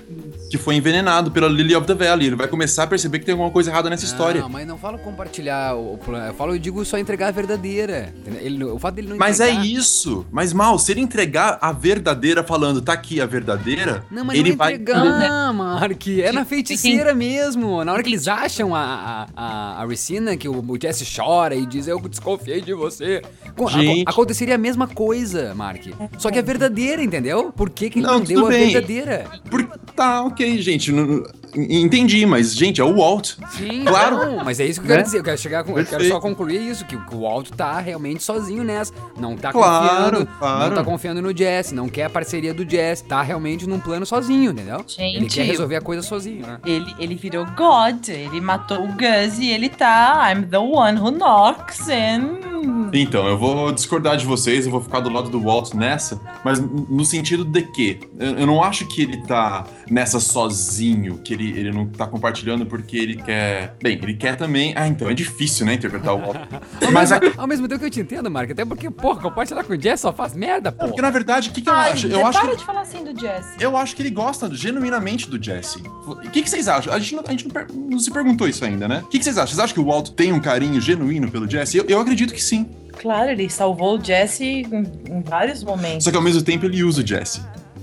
que 0.51 0.59
foi 0.59 0.75
envenenado 0.75 1.31
pela 1.31 1.49
Lily 1.49 1.77
of 1.77 1.87
the 1.87 1.95
Valley. 1.95 2.27
Ele 2.27 2.37
vai 2.37 2.49
começar 2.49 2.83
a 2.83 2.87
perceber 2.89 3.21
que 3.21 3.25
tem 3.25 3.33
alguma 3.33 3.53
coisa 3.53 3.71
errada 3.71 3.89
nessa 3.89 4.05
história. 4.05 4.41
Não, 4.41 4.49
mas 4.49 4.67
não 4.67 4.77
falo 4.77 4.99
compartilhar 4.99 5.77
o, 5.77 5.97
plano. 5.97 6.27
Eu 6.27 6.35
falo, 6.35 6.55
eu 6.55 6.59
digo 6.59 6.85
só 6.85 6.99
entregar 6.99 7.29
a 7.29 7.31
verdadeira. 7.31 8.13
Ele, 8.41 8.65
o 8.65 8.77
fato 8.77 8.97
dele 8.97 9.11
não 9.11 9.17
Mas 9.17 9.39
é 9.39 9.49
entregar. 9.51 9.67
isso. 9.67 10.27
Mas 10.33 10.53
mal, 10.53 10.77
se 10.77 10.91
ele 10.91 11.01
entregar 11.01 11.57
a 11.61 11.71
verdadeira 11.71 12.43
falando, 12.43 12.83
tá 12.83 12.93
aqui 12.93 13.21
a 13.21 13.27
verdadeira, 13.27 14.05
Não, 14.11 14.25
mas 14.25 14.37
ele 14.37 14.51
não 14.51 14.57
vai. 14.57 14.75
entregar, 14.75 15.53
Mark. 15.55 16.09
É 16.09 16.33
na 16.33 16.45
feiticeira 16.45 17.15
mesmo. 17.15 17.85
Na 17.85 17.93
hora 17.93 18.03
que 18.03 18.09
eles 18.09 18.27
acham 18.27 18.75
a, 18.75 19.29
a, 19.37 19.83
a, 19.83 19.87
Ricina, 19.87 20.37
que 20.37 20.49
o, 20.49 20.65
o 20.67 20.79
Jesse 20.83 21.07
chora 21.17 21.55
e 21.55 21.65
diz, 21.65 21.87
eu 21.87 22.01
desconfiei 22.09 22.61
de 22.61 22.75
você. 22.75 23.23
Gente. 23.69 24.05
aconteceria 24.05 24.57
a 24.57 24.59
mesma 24.59 24.89
coisa, 24.89 25.55
Mark. 25.55 25.83
Só 26.19 26.29
que 26.29 26.41
a 26.41 26.43
verdadeira, 26.43 27.03
entendeu? 27.03 27.53
Por 27.53 27.71
que, 27.71 27.89
que 27.89 28.01
ele 28.01 28.07
Não, 28.07 28.19
não, 28.19 28.25
deu 28.25 28.47
a 28.47 28.49
bem. 28.49 28.71
verdadeira? 28.71 29.27
Por... 29.49 29.65
Tá, 29.95 30.23
ok, 30.23 30.40
gente. 30.61 30.93
não- 30.93 31.07
não- 31.07 31.41
Entendi, 31.53 32.25
mas, 32.27 32.55
gente, 32.55 32.81
é 32.81 32.85
o 32.85 32.95
Walt. 32.97 33.33
Sim, 33.59 33.85
Claro. 33.85 34.37
não, 34.37 34.45
mas 34.45 34.61
é 34.61 34.67
isso 34.67 34.81
que 34.81 34.87
eu 34.87 34.89
quero 34.89 35.01
Né? 35.01 35.05
dizer. 35.05 35.19
Eu 35.19 35.25
quero 35.25 35.37
chegar 35.39 35.65
com, 35.65 35.77
eu 35.77 35.85
quero 35.85 36.05
só 36.07 36.21
concluir 36.21 36.61
isso, 36.71 36.85
que, 36.87 36.95
o- 36.97 37.27
Alto 37.27 37.51
tá 37.53 37.81
realmente 37.81 38.23
sozinho 38.23 38.63
nessa. 38.63 38.93
Não 39.19 39.37
tá 39.37 39.51
Claro, 39.51 40.19
confiando. 40.19 40.29
claro. 40.39 40.69
Não 40.69 40.77
tá 40.77 40.85
confiando 40.85 41.21
no 41.21 41.37
Jesse, 41.37 41.75
não 41.75 41.89
quer 41.89 42.05
a 42.05 42.11
parceria 42.11 42.55
do 42.55 42.69
Jesse. 42.69 43.03
Tá 43.05 43.21
realmente 43.21 43.69
num 43.69 43.81
plano 43.81 44.07
sozinho, 44.07 44.53
entendeu? 44.53 44.85
Gente, 44.87 45.17
Ele 45.17 45.27
quer 45.29 45.43
resolver 45.45 45.75
a 45.75 45.81
coisa 45.81 46.03
sozinho, 46.03 46.47
né? 46.47 46.59
Ele, 46.65 46.95
ele 47.01 47.15
virou 47.17 47.45
God, 47.47 48.09
ele 48.09 48.41
matou 48.41 48.85
o 48.85 48.89
Gus 48.89 49.39
e 49.41 49.51
ele 49.51 49.69
tá 49.69 50.33
I'm 50.33 50.45
the 50.47 50.59
one 50.59 51.01
who 51.01 51.11
knocks 51.11 51.89
and 51.89 52.50
Então, 52.93 53.27
eu 53.29 53.39
vou 53.39 53.73
discordar 53.73 54.17
de 54.17 54.25
vocês, 54.27 54.65
eu 54.67 54.73
vou 54.73 54.81
ficar 54.81 55.01
do 55.01 55.11
lado 55.11 55.29
do 55.31 55.41
Walt 55.41 55.75
nessa, 55.75 56.21
mas 56.45 56.61
no 56.61 57.05
sentido 57.05 57.45
de 57.45 57.63
que 57.63 58.01
eu 58.19 58.41
eu 58.41 58.47
não 58.47 58.63
acho 58.63 58.87
que 58.87 59.03
ele 59.03 59.19
tá 59.27 59.67
nessa 59.91 60.19
sozinho, 60.21 61.19
que 61.19 61.33
ele, 61.35 61.51
ele 61.59 61.71
não 61.73 61.87
tá 61.87 62.07
compartilhando 62.07 62.67
porque 62.67 62.97
ele 62.97 63.17
quer. 63.17 63.77
Bem, 63.83 63.99
ele 64.03 64.15
quer 64.15 64.37
também. 64.37 64.73
Ah, 64.77 64.87
então 64.89 65.09
é 65.11 65.15
difícil, 65.15 65.65
né, 65.67 65.75
interpretar 65.75 66.15
o 66.15 66.19
Walt. 66.19 66.37
Mas 66.93 67.13
a- 67.13 67.21
Ao 67.37 67.47
mesmo 67.47 67.69
tempo 67.69 67.81
que 67.81 67.87
eu 67.87 67.91
te 67.91 68.01
entendo, 68.01 68.31
Mark, 68.31 68.51
até 68.51 68.65
porque, 68.65 68.91
porra, 68.91 69.21
compartilhar 69.21 69.63
com 69.65 69.73
o 69.73 69.81
Jess 69.81 70.01
só 70.01 70.13
faz 70.13 70.35
merda, 70.35 70.73
porque 70.73 70.91
porra. 70.93 71.03
na 71.03 71.11
verdade, 71.11 71.51
o 71.51 71.53
que, 71.53 71.61
que 71.63 71.69
eu 71.69 71.73
Ai, 71.75 71.93
acho? 71.93 72.07
Eu 72.07 72.27
acho 72.27 72.41
para 72.41 72.51
que. 72.51 72.57
de 72.57 72.65
falar 72.65 72.81
assim 72.83 73.05
do 73.05 73.19
Jesse. 73.19 73.57
Eu 73.61 73.77
acho 73.77 73.95
que 73.95 74.03
ele 74.03 74.11
gosta 74.11 74.53
genuinamente 74.55 75.29
do 75.29 75.43
Jesse. 75.43 75.83
O 76.07 76.17
que, 76.31 76.43
que 76.43 76.51
vocês 76.51 76.67
acham? 76.69 76.93
A 76.93 76.99
gente, 76.99 77.15
não, 77.15 77.23
a 77.27 77.31
gente 77.31 77.45
não, 77.45 77.51
per- 77.53 77.67
não 77.75 77.99
se 77.99 78.11
perguntou 78.11 78.49
isso 78.49 78.65
ainda, 78.65 78.89
né? 78.89 79.03
O 79.05 79.09
que, 79.09 79.19
que 79.19 79.25
vocês 79.25 79.37
acham? 79.39 79.49
Vocês 79.49 79.59
acham 79.61 79.75
que 79.75 79.81
o 79.81 79.85
Walt 79.87 80.11
tem 80.11 80.33
um 80.33 80.41
carinho 80.41 80.81
genuíno 80.81 81.31
pelo 81.31 81.49
Jesse? 81.49 81.77
Eu, 81.79 81.85
eu 81.87 82.01
acredito 82.01 82.33
que 82.33 82.43
sim. 82.43 82.50
Claro, 82.99 83.31
ele 83.31 83.49
salvou 83.49 83.99
o 83.99 84.05
Jesse 84.05 84.45
em, 84.45 84.67
em 85.11 85.23
vários 85.23 85.65
momentos. 85.65 86.05
Só 86.05 86.11
que 86.11 86.17
ao 86.17 86.23
mesmo 86.23 86.43
tempo 86.43 86.67
ele 86.67 86.83
usa 86.85 87.03
o 87.03 87.07
Jesse. 87.07 87.41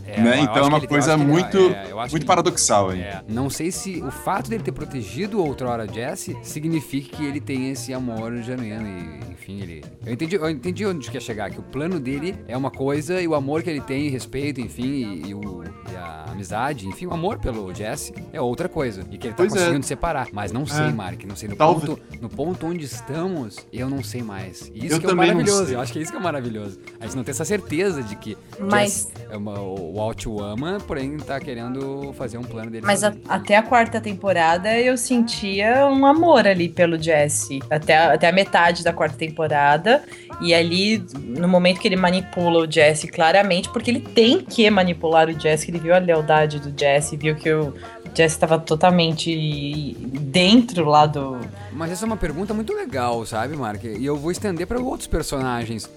É, 0.08 0.22
né? 0.22 0.40
Então 0.40 0.58
é 0.58 0.62
uma 0.64 0.78
ele- 0.78 0.88
coisa 0.88 1.14
ele- 1.14 1.26
muito, 1.26 1.58
é, 1.58 1.94
muito 1.94 2.16
ele- 2.16 2.26
paradoxal 2.26 2.90
aí. 2.90 3.02
É, 3.02 3.22
não 3.28 3.50
sei 3.50 3.72
se 3.72 4.02
o 4.02 4.10
fato 4.10 4.50
dele 4.50 4.64
ter 4.64 4.72
protegido 4.72 5.44
outrora 5.44 5.88
Jesse 5.88 6.36
significa 6.42 7.18
que 7.18 7.26
ele 7.26 7.40
tem 7.42 7.70
esse 7.72 7.94
amor 7.94 8.36
genuíno 8.42 8.88
e, 8.88 9.32
enfim, 9.34 9.62
ele... 9.62 9.84
Eu 10.06 10.14
entendi, 10.14 10.36
eu 10.36 10.50
entendi 10.50 10.86
onde 10.86 11.12
quer 11.12 11.22
chegar, 11.22 11.50
que 11.52 11.60
o 11.60 11.64
plano 11.64 12.00
dele 12.00 12.36
é 12.48 12.56
uma 12.58 12.72
coisa 12.72 13.22
e 13.22 13.28
o 13.28 13.36
amor 13.36 13.62
que 13.64 13.70
ele 13.70 13.82
tem, 13.82 14.10
respeito, 14.10 14.62
enfim, 14.62 14.84
e, 14.86 15.30
e 15.30 15.34
o, 15.36 15.64
e 15.92 15.96
a 15.96 16.26
amizade, 16.32 16.88
enfim, 16.88 17.06
o 17.06 17.14
amor 17.14 17.38
pelo 17.40 17.74
Jesse 17.74 18.14
é 18.32 18.40
outra 18.40 18.70
coisa. 18.70 19.02
E 19.12 19.18
que 19.18 19.28
ele 19.28 19.34
tá 19.34 19.38
Pois 19.44 19.54
é. 19.54 19.58
conseguindo 19.60 19.86
separar. 19.86 20.28
Mas 20.32 20.52
não 20.52 20.66
sei, 20.66 20.86
É. 20.86 20.92
Mark, 20.92 21.24
não 21.26 21.36
sei. 21.36 21.50
No 21.50 21.56
Talvez- 21.56 21.86
ponto, 21.90 22.02
no 22.22 22.30
ponto 22.30 22.66
onde 22.66 22.86
estamos, 22.86 23.58
eu 23.74 23.90
não 23.90 24.04
sei 24.04 24.22
mais. 24.22 24.72
E 24.74 24.86
isso 24.86 24.96
Eu 24.96 25.00
que 25.02 25.08
é 25.08 25.14
maravilhoso. 25.14 25.72
Eu 25.74 25.80
acho 25.82 25.92
que 25.92 26.00
é 26.00 26.02
isso 26.02 26.12
que 26.12 26.18
é 26.18 26.22
maravilhoso. 26.22 26.80
A 27.00 27.06
gente 27.06 27.16
não 27.16 27.24
tem 27.24 27.32
essa 27.32 27.46
certeza 27.46 28.02
de 28.04 28.16
que 28.16 28.38
Mas- 28.60 29.10
Jesse 29.12 29.28
é 29.32 29.38
uma, 29.38 29.60
o 29.60 29.97
Walt 29.98 30.25
o 30.27 30.39
ama, 30.44 30.77
porém 30.86 31.18
tá 31.18 31.39
querendo 31.39 32.13
fazer 32.13 32.38
um 32.38 32.44
plano 32.44 32.70
dele 32.70 32.86
Mas 32.86 33.04
a- 33.04 33.13
até 33.27 33.56
a 33.58 33.63
quarta 33.63 34.00
temporada 34.00 34.77
eu 34.80 34.96
sentia 34.96 35.88
um 35.88 36.06
amor 36.06 36.48
ali 36.48 36.70
pelo 36.70 37.01
Jesse. 37.01 37.60
Até, 37.70 37.98
a- 37.98 38.13
até 38.13 38.30
a 38.30 38.32
metade 38.32 38.84
da 38.84 38.94
quarta 38.94 39.18
temporada. 39.18 40.04
E 40.39 40.54
ali, 40.54 41.04
no 41.16 41.48
momento 41.48 41.80
que 41.80 41.88
ele 41.88 41.96
manipula 41.96 42.60
o 42.60 42.72
Jesse 42.72 43.08
claramente, 43.08 43.70
porque 43.70 43.89
ele 43.89 44.01
tem 44.01 44.39
que 44.42 44.70
manipular 44.70 45.27
o 45.30 45.39
Jesse, 45.39 45.72
ele 45.72 45.80
viu 45.80 45.96
a 45.96 45.98
lealdade 45.98 46.60
do 46.60 46.80
Jesse, 46.80 47.18
viu 47.18 47.36
que 47.36 47.51
o 47.51 47.74
Jesse 48.13 48.36
estava 48.36 48.60
totalmente 48.60 49.96
dentro 50.22 50.86
lá 50.86 51.06
do. 51.08 51.38
Mas 51.72 51.92
essa 51.92 52.06
é 52.06 52.08
uma 52.08 52.18
pergunta 52.18 52.54
muito 52.54 52.74
legal, 52.74 53.25
sabe, 53.25 53.56
Mark? 53.56 53.84
E 53.84 54.06
eu 54.06 54.16
vou 54.16 54.32
estender 54.32 54.68
para 54.68 54.80
outros 54.80 55.08
personagens 55.08 55.89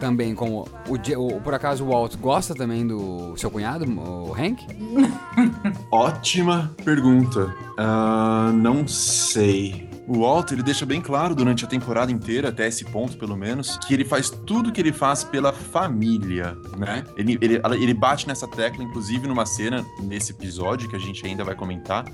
também, 0.00 0.34
como 0.34 0.66
o, 0.88 0.96
Je- 1.00 1.14
o- 1.16 1.40
por 1.40 1.54
acaso 1.54 1.84
o 1.84 1.88
Walt 1.90 2.16
gosta 2.16 2.54
também 2.54 2.84
do 2.86 3.36
seu 3.36 3.50
cunhado, 3.50 3.84
o 3.84 4.32
Hank? 4.34 4.66
Ótima 5.92 6.74
pergunta. 6.84 7.54
Ah, 7.78 8.50
não 8.54 8.86
sei. 8.88 9.88
O 10.06 10.20
Walt, 10.22 10.50
ele 10.50 10.62
deixa 10.62 10.84
bem 10.84 11.00
claro 11.00 11.34
durante 11.36 11.64
a 11.64 11.68
temporada 11.68 12.10
inteira, 12.10 12.48
até 12.48 12.66
esse 12.66 12.84
ponto 12.84 13.16
pelo 13.16 13.36
menos, 13.36 13.78
que 13.86 13.94
ele 13.94 14.04
faz 14.04 14.28
tudo 14.28 14.72
que 14.72 14.80
ele 14.80 14.92
faz 14.92 15.22
pela 15.22 15.52
família, 15.52 16.56
né? 16.76 17.04
Ele, 17.16 17.38
ele, 17.40 17.60
ele 17.80 17.94
bate 17.94 18.26
nessa 18.26 18.48
tecla, 18.48 18.82
inclusive 18.82 19.28
numa 19.28 19.46
cena 19.46 19.86
nesse 20.02 20.32
episódio 20.32 20.88
que 20.88 20.96
a 20.96 20.98
gente 20.98 21.24
ainda 21.24 21.44
vai 21.44 21.54
comentar, 21.54 22.04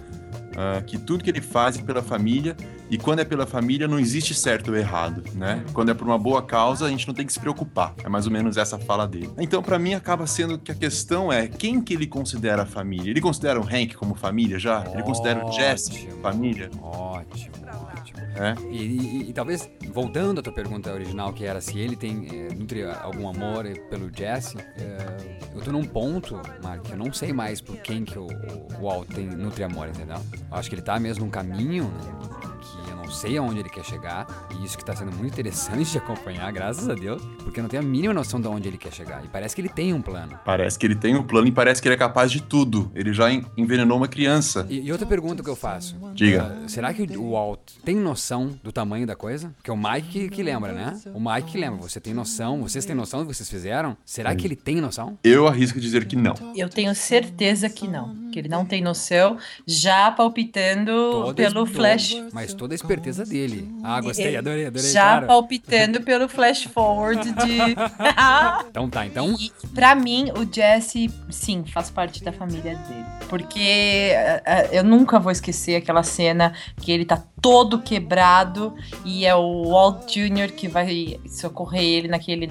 ah, 0.57 0.83
que 0.83 0.99
tudo 0.99 1.25
que 1.25 1.31
ele 1.31 1.40
faz 1.40 1.78
é 1.78 1.83
pela 1.83 2.02
família, 2.02 2.55
e 2.90 2.97
quando 2.99 3.21
é 3.21 3.25
pela 3.25 3.47
família 3.47 3.87
não 3.88 3.99
existe 3.99 4.35
certo 4.35 4.71
ou 4.71 4.76
errado, 4.76 5.23
né? 5.35 5.64
Quando 5.73 5.90
é 5.90 5.95
por 5.95 6.07
uma 6.07 6.19
boa 6.19 6.43
causa, 6.43 6.87
a 6.87 6.88
gente 6.88 7.07
não 7.07 7.14
tem 7.14 7.26
que 7.26 7.33
se 7.33 7.40
preocupar. 7.40 7.95
É 8.05 8.09
mais 8.09 8.26
ou 8.26 8.33
menos 8.33 8.57
essa 8.57 8.78
fala 8.78 9.07
dele. 9.07 9.31
Então, 9.38 9.62
pra 9.62 9.78
mim, 9.78 9.95
acaba 9.95 10.26
sendo 10.26 10.59
que 10.59 10.71
a 10.71 10.75
questão 10.75 11.33
é 11.33 11.47
quem 11.49 11.81
que 11.81 11.95
ele 11.95 12.07
considera 12.07 12.64
família? 12.66 13.11
Ele 13.11 13.21
considera 13.21 13.61
o 13.61 13.64
Hank 13.64 13.95
como 13.97 14.14
família 14.14 14.59
já? 14.59 14.85
Ele 14.93 15.02
considera 15.02 15.45
o 15.45 15.52
Jesse 15.52 16.09
família? 16.23 16.71
Ótimo, 16.81 17.55
ótimo. 17.93 18.16
É. 18.37 18.55
E, 18.71 18.76
e- 18.76 19.31
e 19.31 19.33
talvez, 19.33 19.69
voltando 19.93 20.40
à 20.40 20.43
tua 20.43 20.52
pergunta 20.52 20.93
original, 20.93 21.33
que 21.33 21.45
era 21.45 21.61
se 21.61 21.78
ele 21.78 21.97
tem, 21.97 22.28
é, 22.50 22.55
nutre 22.55 22.85
algum 22.85 23.28
amor 23.28 23.64
pelo 23.88 24.11
Jesse, 24.14 24.57
é, 24.59 25.47
eu 25.55 25.62
tô 25.62 25.73
num 25.73 25.85
ponto, 25.85 26.38
Mark, 26.62 26.83
que 26.83 26.93
eu 26.93 26.97
não 26.99 27.12
sei 27.12 27.33
mais 27.33 27.61
por 27.61 27.76
quem 27.78 28.05
que 28.05 28.19
o, 28.19 28.26
o 28.26 28.83
Walt 28.83 29.09
tem, 29.09 29.26
nutre 29.26 29.64
amor, 29.64 29.88
entendeu? 29.88 30.16
Eu 30.50 30.57
acho 30.57 30.69
que 30.69 30.75
ele 30.75 30.83
tá 30.83 31.00
mesmo 31.00 31.25
num 31.25 31.31
caminho 31.31 31.85
né, 31.85 32.12
que 32.61 32.86
eu 32.90 32.97
não 32.97 33.11
sei 33.11 33.37
aonde 33.38 33.61
ele 33.61 33.69
quer 33.69 33.85
chegar, 33.85 34.26
e 34.59 34.64
isso 34.64 34.76
que 34.76 34.85
tá 34.85 34.95
sendo 34.95 35.12
muito 35.12 35.33
interessante 35.33 35.90
de 35.93 35.99
acompanhar, 35.99 36.50
graças 36.52 36.88
a 36.88 36.95
Deus, 36.95 37.23
porque 37.45 37.61
eu 37.61 37.62
não 37.62 37.69
tenho 37.69 37.83
a 37.83 37.87
mínima 37.87 38.12
noção 38.14 38.40
de 38.40 38.49
onde 38.49 38.69
ele 38.69 38.78
quer 38.78 38.93
chegar, 38.93 39.25
e 39.25 39.28
parece 39.28 39.55
que 39.55 39.61
ele 39.61 39.69
tem 39.69 39.93
um 39.93 40.02
plano. 40.02 40.38
Parece 40.45 40.78
que 40.78 40.87
ele 40.87 40.95
tem 40.95 41.14
um 41.16 41.23
plano 41.23 41.47
e 41.49 41.52
parece 41.52 41.81
que 41.83 41.88
ele 41.88 41.95
é 41.95 41.99
capaz 41.99 42.31
de 42.31 42.43
tudo. 42.43 42.90
Ele 42.95 43.12
já 43.12 43.31
en- 43.33 43.45
envenenou 43.57 43.97
uma 43.99 44.09
criança. 44.09 44.66
E, 44.69 44.81
e 44.81 44.93
outra 44.93 45.07
pergunta 45.07 45.43
que 45.43 45.50
eu 45.50 45.57
faço. 45.57 45.97
Diga. 46.14 46.61
Ah, 46.64 46.69
será 46.69 46.93
que 46.93 47.02
o 47.16 47.31
Walt 47.33 47.61
tem 47.85 47.97
noção 47.97 48.59
do 48.62 48.71
tamanho 48.73 49.07
da 49.07 49.14
coisa? 49.16 49.52
Porque 49.57 49.71
é 49.71 49.73
o 49.73 49.76
Mike 49.76 50.09
que, 50.09 50.28
que 50.28 50.43
lembra, 50.43 50.73
né? 50.73 51.00
O 51.14 51.21
Mike 51.21 51.52
que 51.52 51.59
lembra. 51.59 51.81
Você 51.83 52.00
tem 52.00 52.14
noção? 52.14 52.61
Vocês 52.62 52.85
têm 52.85 52.95
noção 52.95 53.21
do 53.21 53.26
que 53.28 53.35
vocês 53.35 53.49
fizeram? 53.49 53.97
Será 54.05 54.35
que 54.35 54.47
ele 54.47 54.57
tem 54.57 54.81
noção? 54.81 55.19
Eu 55.23 55.47
arrisco 55.47 55.81
dizer 55.81 56.05
que 56.07 56.16
não. 56.16 56.35
Eu 56.55 56.69
tenho 56.69 56.95
certeza 56.95 57.69
que 57.69 57.87
não. 57.88 58.14
Que 58.37 58.40
ele 58.40 58.49
não 58.50 58.66
tem 58.66 58.83
noção, 58.83 59.38
já 59.66 60.11
palpitando 60.11 60.93
Toda 60.93 61.35
pelo 61.35 61.64
Flash. 61.64 62.23
Mas 62.35 62.52
toda 62.52 62.75
a 62.75 62.76
esperteza 62.76 63.25
dele. 63.25 63.66
Ah, 63.83 63.99
gostei, 63.99 64.37
adorei, 64.37 64.66
adorei, 64.66 64.90
Já 64.90 65.05
cara. 65.05 65.26
palpitando 65.26 66.02
pelo 66.05 66.28
flash 66.28 66.64
forward 66.64 67.23
de. 67.33 67.57
Então 68.69 68.90
tá, 68.90 69.07
então. 69.07 69.35
E 69.38 69.50
pra 69.75 69.95
mim, 69.95 70.31
o 70.37 70.45
Jesse, 70.52 71.11
sim, 71.31 71.64
faz 71.73 71.88
parte 71.88 72.23
da 72.23 72.31
família 72.31 72.76
dele. 72.76 73.07
Porque 73.26 73.59
eh, 73.59 74.43
eh, 74.45 74.69
eu 74.73 74.85
nunca 74.85 75.19
vou 75.19 75.33
esquecer 75.33 75.76
aquela 75.76 76.02
cena 76.02 76.52
que 76.83 76.93
ele 76.93 77.07
tá 77.07 77.23
todo 77.40 77.81
quebrado 77.81 78.75
e 79.05 79.25
é 79.25 79.35
o 79.35 79.71
Walt 79.71 80.12
Jr. 80.12 80.52
que 80.55 80.69
vai 80.69 81.19
socorrer 81.26 81.83
ele 81.83 82.09
naquele 82.09 82.50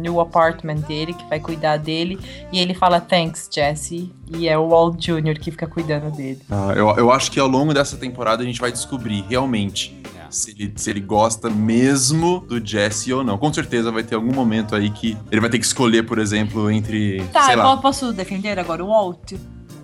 new 0.00 0.20
apartment 0.20 0.80
dele, 0.86 1.12
que 1.12 1.24
vai 1.26 1.40
cuidar 1.40 1.76
dele. 1.76 2.18
E 2.52 2.58
ele 2.58 2.74
fala, 2.74 3.00
thanks, 3.00 3.48
Jesse. 3.52 4.12
E 4.32 4.48
é 4.48 4.56
o 4.56 4.68
Walt 4.68 4.96
Jr. 4.98 5.09
que 5.40 5.50
fica 5.50 5.66
cuidando 5.66 6.10
dele. 6.14 6.40
Ah, 6.50 6.72
eu, 6.76 6.88
eu 6.96 7.10
acho 7.12 7.30
que 7.30 7.38
ao 7.40 7.48
longo 7.48 7.72
dessa 7.74 7.96
temporada 7.96 8.42
a 8.42 8.46
gente 8.46 8.60
vai 8.60 8.70
descobrir 8.70 9.24
realmente 9.28 9.98
É. 10.16 10.26
se 10.30 10.50
ele, 10.50 10.72
se 10.76 10.90
ele 10.90 11.00
gosta 11.00 11.48
mesmo 11.50 12.40
do 12.48 12.64
Jesse 12.64 13.12
ou 13.12 13.24
não. 13.24 13.36
Com 13.38 13.52
certeza 13.52 13.90
vai 13.90 14.02
ter 14.02 14.14
algum 14.14 14.32
momento 14.34 14.74
aí 14.76 14.90
que 14.90 15.16
ele 15.30 15.40
vai 15.40 15.50
ter 15.50 15.58
que 15.58 15.64
escolher, 15.64 16.04
por 16.04 16.18
exemplo, 16.18 16.70
entre. 16.70 17.22
Tá, 17.32 17.42
sei 17.44 17.54
eu 17.54 17.58
lá. 17.58 17.76
posso 17.78 18.12
defender 18.12 18.58
agora 18.58 18.84
o 18.84 18.88
Walt? 18.88 19.32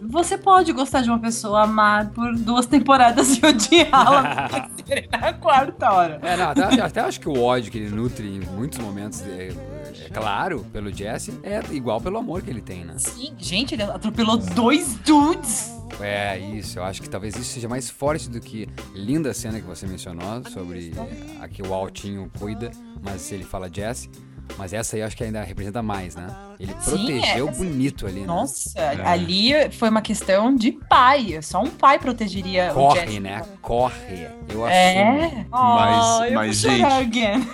Você 0.08 0.38
pode 0.38 0.72
gostar 0.72 1.00
de 1.02 1.08
uma 1.10 1.18
pessoa, 1.18 1.64
amar 1.64 2.10
por 2.10 2.32
duas 2.36 2.64
temporadas 2.66 3.38
e 3.38 3.44
odiá-la 3.44 4.68
na 5.20 5.32
quarta 5.32 5.90
hora. 5.92 6.20
É, 6.22 6.36
não, 6.36 6.50
até, 6.50 6.80
até 6.80 7.00
acho 7.00 7.18
que 7.18 7.28
o 7.28 7.42
ódio 7.42 7.72
que 7.72 7.78
ele 7.78 7.90
nutre 7.90 8.24
em 8.28 8.40
muitos 8.54 8.78
momentos, 8.78 9.20
é, 9.22 9.48
é 9.48 9.75
claro, 10.12 10.64
pelo 10.72 10.92
Jesse, 10.92 11.32
é 11.42 11.60
igual 11.72 12.00
pelo 12.00 12.18
amor 12.18 12.42
que 12.42 12.50
ele 12.50 12.60
tem, 12.60 12.84
né? 12.84 12.94
Sim, 12.98 13.34
gente, 13.38 13.74
ele 13.74 13.82
atropelou 13.82 14.36
dois 14.36 14.94
dudes. 14.96 15.72
É, 16.00 16.38
isso. 16.38 16.78
Eu 16.78 16.84
acho 16.84 17.00
que 17.00 17.08
talvez 17.08 17.36
isso 17.36 17.52
seja 17.52 17.68
mais 17.68 17.88
forte 17.88 18.28
do 18.28 18.40
que 18.40 18.68
linda 18.94 19.32
cena 19.32 19.60
que 19.60 19.66
você 19.66 19.86
mencionou 19.86 20.44
sobre 20.50 20.92
a 21.40 21.48
que 21.48 21.62
o 21.62 21.72
Altinho 21.72 22.30
cuida, 22.38 22.70
mas 23.02 23.30
ele 23.32 23.44
fala 23.44 23.70
Jesse. 23.72 24.10
Mas 24.58 24.72
essa 24.72 24.96
aí 24.96 25.02
eu 25.02 25.06
acho 25.06 25.16
que 25.16 25.22
ainda 25.24 25.42
representa 25.42 25.82
mais, 25.82 26.14
né? 26.14 26.28
Ele 26.58 26.72
Sim, 26.80 26.90
protegeu 26.90 27.48
é- 27.48 27.52
bonito 27.52 28.06
ali, 28.06 28.20
né? 28.20 28.26
Nossa, 28.26 28.72
ali 29.04 29.52
foi 29.72 29.90
uma 29.90 30.00
questão 30.00 30.54
de 30.54 30.72
pai. 30.72 31.38
Só 31.42 31.62
um 31.62 31.68
pai 31.68 31.98
protegeria 31.98 32.70
o 32.70 32.74
Corre, 32.74 33.20
né? 33.20 33.42
Corre. 33.60 34.28
Eu 34.48 34.64
assumo. 34.64 34.70
É. 34.70 35.46
Mas- 35.50 36.20
Oh, 36.20 36.24
eu 36.24 36.34
mas, 36.34 36.56
gente, 36.56 36.82
again. 36.84 37.46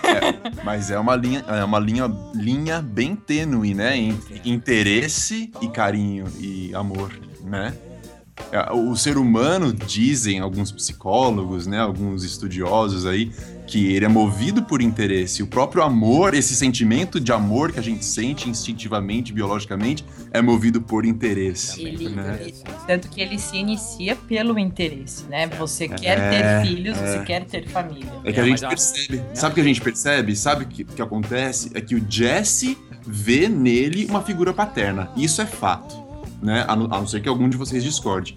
Mas 0.64 0.90
é 0.90 0.99
uma 0.99 1.16
linha, 1.16 1.44
é 1.49 1.64
uma 1.64 1.78
linha, 1.80 2.04
linha 2.34 2.80
bem 2.80 3.16
tênue, 3.16 3.75
né? 3.75 3.96
Entre 3.96 4.40
interesse 4.44 5.50
e 5.61 5.68
carinho 5.68 6.26
e 6.38 6.72
amor, 6.75 7.12
né? 7.42 7.75
É, 8.50 8.72
O 8.72 8.96
ser 8.96 9.18
humano, 9.18 9.72
dizem 9.72 10.40
alguns 10.40 10.72
psicólogos, 10.72 11.66
né, 11.66 11.78
alguns 11.78 12.25
estudiosos 12.25 13.06
aí, 13.06 13.30
que 13.72 13.90
ele 13.94 14.04
é 14.04 14.08
movido 14.08 14.62
por 14.62 14.82
interesse. 14.82 15.42
O 15.42 15.46
próprio 15.46 15.82
amor, 15.82 16.34
esse 16.34 16.54
sentimento 16.54 17.18
de 17.18 17.32
amor 17.32 17.72
que 17.72 17.78
a 17.78 17.82
gente 17.82 18.04
sente 18.04 18.50
instintivamente, 18.50 19.32
biologicamente, 19.32 20.04
é 20.30 20.42
movido 20.42 20.82
por 20.82 21.06
interesse. 21.06 21.80
Ele, 21.82 22.10
né? 22.10 22.38
ele- 22.42 22.54
tanto 22.86 23.08
que 23.08 23.18
ele 23.18 23.38
se 23.38 23.56
inicia 23.56 24.14
pelo 24.14 24.58
interesse, 24.58 25.24
né? 25.24 25.46
Você 25.58 25.88
quer 25.88 26.18
É, 26.18 26.60
ter 26.60 26.66
filhos, 26.68 26.98
é. 26.98 27.06
você 27.18 27.24
quer 27.24 27.44
ter 27.46 27.66
família. 27.66 28.12
É 28.24 28.30
que 28.30 28.40
É, 28.40 28.42
a 28.42 28.46
gente 28.46 28.60
mas 28.60 28.64
a- 28.64 28.68
percebe. 28.68 29.22
Sabe 29.32 29.52
o 29.52 29.54
que 29.54 29.60
a 29.62 29.64
gente 29.64 29.80
percebe? 29.80 30.36
Sabe 30.36 30.64
o 30.64 30.68
que, 30.68 30.84
que 30.84 31.00
acontece? 31.00 31.70
É 31.72 31.80
que 31.80 31.94
o 31.94 32.04
Jesse 32.06 32.76
vê 33.06 33.48
nele 33.48 34.04
uma 34.04 34.20
figura 34.20 34.52
paterna. 34.52 35.10
Isso 35.16 35.40
é 35.40 35.46
fato. 35.46 35.96
Né? 36.42 36.64
A, 36.68 36.74
não, 36.76 36.86
a 36.86 36.98
não 36.98 37.06
ser 37.06 37.22
que 37.22 37.28
algum 37.28 37.48
de 37.48 37.56
vocês 37.56 37.82
discorde. 37.82 38.34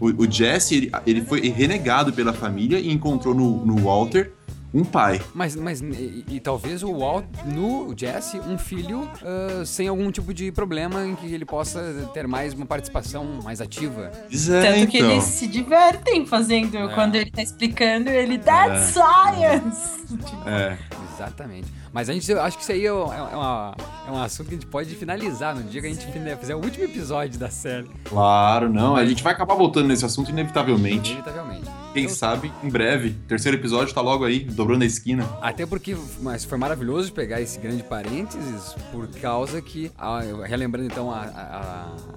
O, 0.00 0.06
o 0.24 0.28
Jesse, 0.30 0.74
ele, 0.74 0.90
ele 1.06 1.20
foi 1.22 1.48
renegado 1.50 2.12
pela 2.12 2.32
família 2.32 2.80
e 2.80 2.90
encontrou 2.90 3.32
no, 3.34 3.64
no 3.64 3.76
Walter 3.76 4.32
um 4.74 4.84
pai. 4.84 5.20
Mas, 5.34 5.54
mas 5.56 5.80
e, 5.80 6.24
e 6.28 6.40
talvez 6.40 6.82
o 6.82 6.92
Walt, 6.98 7.24
no 7.44 7.92
Jesse, 7.96 8.38
um 8.40 8.56
filho 8.58 9.08
ah, 9.22 9.64
sem 9.64 9.88
algum 9.88 10.10
tipo 10.10 10.32
de 10.32 10.50
problema 10.52 11.04
em 11.06 11.14
que 11.14 11.26
ele 11.32 11.44
possa 11.44 12.08
ter 12.14 12.26
mais 12.26 12.54
uma 12.54 12.66
participação 12.66 13.24
mais 13.44 13.60
ativa. 13.60 14.10
É, 14.30 14.72
Tanto 14.72 14.90
que 14.90 14.98
então. 14.98 15.10
eles 15.10 15.24
se 15.24 15.46
divertem 15.46 16.24
fazendo, 16.26 16.76
É. 16.78 16.94
quando 16.94 17.14
ele 17.16 17.30
tá 17.30 17.42
explicando, 17.42 18.08
ele, 18.10 18.38
that's 18.38 18.94
science! 18.94 20.02
Tipo, 20.12 20.48
É. 20.48 20.76
Exatamente. 21.14 21.66
Mas 21.92 22.08
a 22.08 22.12
gente, 22.12 22.30
eu 22.30 22.40
acho 22.42 22.56
que 22.56 22.62
isso 22.62 22.72
aí 22.72 22.84
é, 22.86 22.92
um- 22.92 23.12
é 23.12 23.20
uma- 23.36 23.74
é 24.08 24.10
um 24.10 24.22
assunto 24.22 24.48
que 24.48 24.54
a 24.54 24.58
gente 24.58 24.66
pode 24.66 24.94
finalizar 24.94 25.54
no 25.54 25.62
dia 25.62 25.80
que 25.80 25.86
a 25.86 25.90
gente 25.90 26.06
fizer 26.38 26.54
o 26.54 26.58
último 26.58 26.84
episódio 26.84 27.38
da 27.38 27.48
série. 27.50 27.88
Claro, 28.04 28.68
não. 28.72 28.96
A 28.96 29.04
gente 29.06 29.22
vai 29.22 29.32
acabar 29.32 29.54
voltando 29.54 29.88
nesse 29.88 30.04
assunto 30.04 30.30
inevitavelmente. 30.30 31.12
Inevitavelmente. 31.12 31.70
Quem 31.92 32.08
sabe, 32.08 32.52
em 32.62 32.68
breve. 32.68 33.10
Terceiro 33.28 33.56
episódio 33.58 33.92
tá 33.94 34.00
logo 34.00 34.24
aí, 34.24 34.40
dobrando 34.44 34.82
a 34.84 34.86
esquina. 34.86 35.24
Até 35.40 35.66
porque 35.66 35.96
mas 36.20 36.44
foi 36.44 36.56
maravilhoso 36.58 37.12
pegar 37.12 37.40
esse 37.40 37.58
grande 37.58 37.82
parênteses, 37.82 38.74
por 38.90 39.06
causa 39.20 39.60
que, 39.60 39.90
a- 39.98 40.20
relembrando 40.46 40.86
então 40.86 41.10
a, 41.10 41.20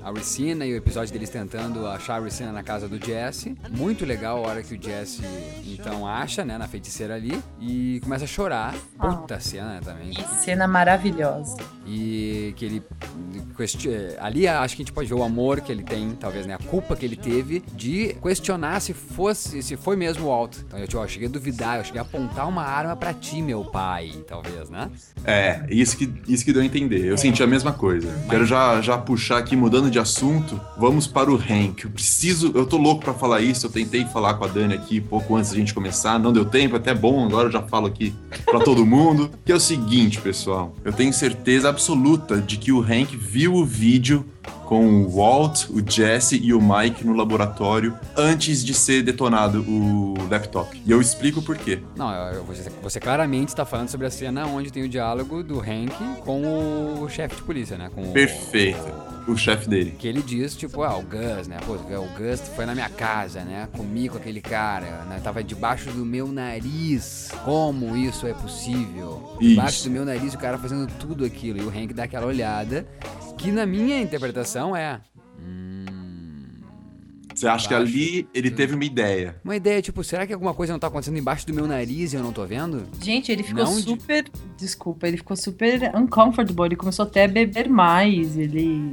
a, 0.03 0.09
a 0.09 0.11
Ricina 0.11 0.65
e 0.65 0.73
o 0.73 0.77
episódio 0.77 1.11
deles 1.11 1.29
tentando 1.29 1.85
achar 1.87 2.21
a 2.21 2.23
Ricina 2.23 2.51
na 2.51 2.63
casa 2.63 2.87
do 2.87 3.03
Jesse. 3.03 3.55
Muito 3.69 4.05
legal 4.05 4.43
a 4.43 4.47
hora 4.47 4.63
que 4.63 4.75
o 4.75 4.81
Jesse 4.81 5.21
então 5.67 6.07
acha, 6.07 6.45
né, 6.45 6.57
na 6.57 6.67
feiticeira 6.67 7.15
ali, 7.15 7.37
e 7.59 7.99
começa 8.03 8.23
a 8.23 8.27
chorar. 8.27 8.73
Puta 8.97 9.39
cena 9.39 9.81
também. 9.83 10.11
Que 10.11 10.23
cena 10.35 10.67
maravilhosa. 10.67 11.57
E 11.85 12.53
que 12.55 12.65
ele. 12.65 12.83
questi- 13.55 13.89
Ali 14.19 14.47
acho 14.47 14.75
que 14.75 14.81
a 14.81 14.85
gente 14.85 14.93
pode 14.93 15.07
ver 15.07 15.15
o 15.15 15.23
amor 15.23 15.61
que 15.61 15.71
ele 15.71 15.83
tem, 15.83 16.11
talvez, 16.11 16.45
né? 16.45 16.53
A 16.55 16.57
culpa 16.57 16.95
que 16.95 17.05
ele 17.05 17.15
teve 17.15 17.61
de 17.73 18.15
questionar 18.21 18.79
se 18.79 18.93
fosse, 18.93 19.61
se 19.65 19.75
foi 19.75 19.95
mesmo 19.95 20.25
o 20.25 20.27
Walt. 20.27 20.57
Então 20.65 20.79
eu, 20.79 20.87
tipo, 20.87 21.01
eu 21.01 21.07
cheguei 21.07 21.27
a 21.27 21.31
duvidar, 21.31 21.77
eu 21.77 21.83
cheguei 21.83 21.99
a 21.99 22.03
apontar 22.03 22.47
uma 22.47 22.63
arma 22.63 22.95
pra 22.95 23.13
ti, 23.13 23.41
meu 23.41 23.65
pai, 23.65 24.11
talvez, 24.27 24.69
né? 24.69 24.91
É, 25.23 25.65
isso 25.69 25.97
que, 25.97 26.13
isso 26.27 26.45
que 26.45 26.53
deu 26.53 26.61
a 26.61 26.65
entender. 26.65 27.05
Eu 27.05 27.17
senti 27.17 27.41
a 27.41 27.47
mesma 27.47 27.73
coisa. 27.73 28.07
Quero 28.29 28.45
já, 28.45 28.79
já 28.81 28.97
puxar 28.97 29.39
aqui, 29.39 29.55
mudando 29.55 29.89
de 29.89 29.97
assunto, 29.97 30.59
vamos 30.77 31.07
para 31.07 31.31
o 31.31 31.35
Hank. 31.35 31.83
Eu 31.83 31.89
preciso, 31.89 32.51
eu 32.53 32.65
tô 32.65 32.77
louco 32.77 33.03
pra 33.03 33.13
falar 33.13 33.41
isso. 33.41 33.65
Eu 33.65 33.71
tentei 33.71 34.05
falar 34.05 34.35
com 34.35 34.45
a 34.45 34.47
Dani 34.47 34.75
aqui 34.75 35.01
pouco 35.01 35.35
antes 35.35 35.51
da 35.51 35.57
gente 35.57 35.73
começar, 35.73 36.19
não 36.19 36.31
deu 36.31 36.45
tempo, 36.45 36.75
até 36.75 36.93
bom, 36.93 37.25
agora 37.25 37.47
eu 37.47 37.51
já 37.51 37.61
falo 37.61 37.87
aqui 37.87 38.13
pra 38.45 38.59
todo 38.59 38.85
mundo. 38.85 39.31
Que 39.43 39.51
é 39.51 39.55
o 39.55 39.59
seguinte, 39.59 40.21
pessoal, 40.21 40.75
eu 40.83 40.93
tenho 40.93 41.11
certeza 41.11 41.69
absoluta 41.69 42.39
de 42.39 42.57
que 42.57 42.71
o 42.71 42.81
Hank 42.81 43.15
viu 43.17 43.55
o 43.55 43.65
vídeo 43.65 44.25
com 44.65 45.03
o 45.03 45.09
Walt, 45.09 45.69
o 45.69 45.81
Jesse 45.85 46.39
e 46.43 46.53
o 46.53 46.61
Mike 46.61 47.05
no 47.05 47.13
laboratório 47.13 47.97
antes 48.17 48.63
de 48.63 48.73
ser 48.73 49.03
detonado 49.03 49.61
o 49.61 50.15
laptop. 50.29 50.81
E 50.85 50.91
eu 50.91 50.99
explico 50.99 51.41
por 51.41 51.57
quê. 51.57 51.79
Não, 51.95 52.07
você, 52.45 52.71
você 52.81 52.99
claramente 52.99 53.49
está 53.49 53.65
falando 53.65 53.89
sobre 53.89 54.07
a 54.07 54.11
cena 54.11 54.45
onde 54.47 54.71
tem 54.71 54.83
o 54.83 54.89
diálogo 54.89 55.43
do 55.43 55.59
Hank 55.59 55.93
com 56.21 57.01
o 57.01 57.09
chefe 57.09 57.35
de 57.35 57.43
polícia, 57.43 57.77
né? 57.77 57.89
Com 57.93 58.11
Perfeito. 58.11 58.79
O 58.79 59.14
chefe 59.37 59.67
dele. 59.67 59.95
Que 59.97 60.07
ele 60.07 60.21
diz, 60.21 60.55
tipo, 60.55 60.83
ah, 60.83 60.95
o 60.97 61.01
Gus, 61.01 61.47
né? 61.47 61.57
Pô, 61.65 61.73
o 61.73 62.09
Gus 62.17 62.41
foi 62.55 62.65
na 62.65 62.73
minha 62.73 62.89
casa, 62.89 63.43
né? 63.43 63.67
Comi 63.75 64.07
com 64.07 64.17
aquele 64.17 64.41
cara, 64.41 65.03
né? 65.05 65.19
Tava 65.23 65.43
debaixo 65.43 65.89
do 65.91 66.05
meu 66.05 66.27
nariz. 66.27 67.31
Como 67.43 67.97
isso 67.97 68.27
é 68.27 68.33
possível? 68.33 69.35
Debaixo 69.39 69.77
Isso. 69.77 69.89
do 69.89 69.91
meu 69.91 70.05
nariz, 70.05 70.33
o 70.33 70.37
cara 70.37 70.57
fazendo 70.57 70.87
tudo 70.99 71.25
aquilo. 71.25 71.59
E 71.59 71.63
o 71.63 71.69
Hank 71.69 71.93
dá 71.93 72.03
aquela 72.03 72.27
olhada, 72.27 72.87
que 73.37 73.51
na 73.51 73.65
minha 73.65 73.99
interpretação 73.99 74.75
é. 74.75 75.01
Hum. 75.39 75.74
Você 77.35 77.47
acha 77.47 77.67
que 77.67 77.73
ali 77.73 78.27
ele 78.33 78.49
teve 78.49 78.73
uma 78.75 78.85
ideia? 78.85 79.35
Uma 79.43 79.55
ideia, 79.57 79.81
tipo, 79.81 80.03
será 80.03 80.25
que 80.25 80.31
alguma 80.33 80.53
coisa 80.53 80.71
não 80.71 80.79
tá 80.79 80.87
acontecendo 80.87 81.17
embaixo 81.17 81.45
do 81.45 81.53
meu 81.53 81.67
nariz 81.67 82.13
e 82.13 82.15
eu 82.15 82.23
não 82.23 82.31
tô 82.31 82.45
vendo? 82.45 82.83
Gente, 83.01 83.31
ele 83.31 83.43
ficou 83.43 83.63
Não 83.65 83.75
de- 83.75 83.81
super. 83.81 84.25
Desculpa, 84.57 85.05
ele 85.07 85.17
ficou 85.17 85.35
super 85.35 85.91
uncomfortable. 85.95 86.65
Ele 86.65 86.75
começou 86.77 87.03
até 87.03 87.25
a 87.25 87.27
beber 87.27 87.67
mais. 87.69 88.37
Ele. 88.37 88.91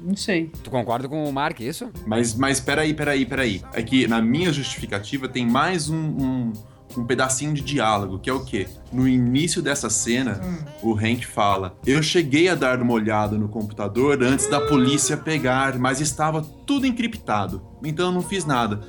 Não 0.00 0.14
sei. 0.16 0.52
Tu 0.62 0.70
concorda 0.70 1.08
com 1.08 1.24
o 1.28 1.32
Mark, 1.32 1.58
isso? 1.60 1.90
Mas, 2.06 2.34
mas 2.34 2.60
peraí, 2.60 2.94
peraí, 2.94 3.26
peraí. 3.26 3.60
É 3.72 3.82
que 3.82 4.06
na 4.06 4.22
minha 4.22 4.52
justificativa 4.52 5.28
tem 5.28 5.44
mais 5.46 5.90
um, 5.90 5.96
um, 5.96 6.52
um 6.96 7.04
pedacinho 7.04 7.52
de 7.54 7.60
diálogo, 7.60 8.18
que 8.18 8.28
é 8.28 8.32
o 8.32 8.44
quê? 8.44 8.66
No 8.92 9.06
início 9.06 9.62
dessa 9.62 9.88
cena, 9.88 10.40
o 10.82 10.94
Hank 10.94 11.26
fala: 11.26 11.76
Eu 11.86 12.02
cheguei 12.02 12.48
a 12.48 12.54
dar 12.54 12.80
uma 12.80 12.92
olhada 12.92 13.36
no 13.36 13.48
computador 13.48 14.22
antes 14.22 14.48
da 14.48 14.60
polícia 14.60 15.16
pegar, 15.16 15.78
mas 15.78 16.00
estava 16.00 16.42
tudo 16.66 16.86
encriptado. 16.86 17.62
Então 17.84 18.06
eu 18.06 18.12
não 18.12 18.22
fiz 18.22 18.44
nada. 18.44 18.80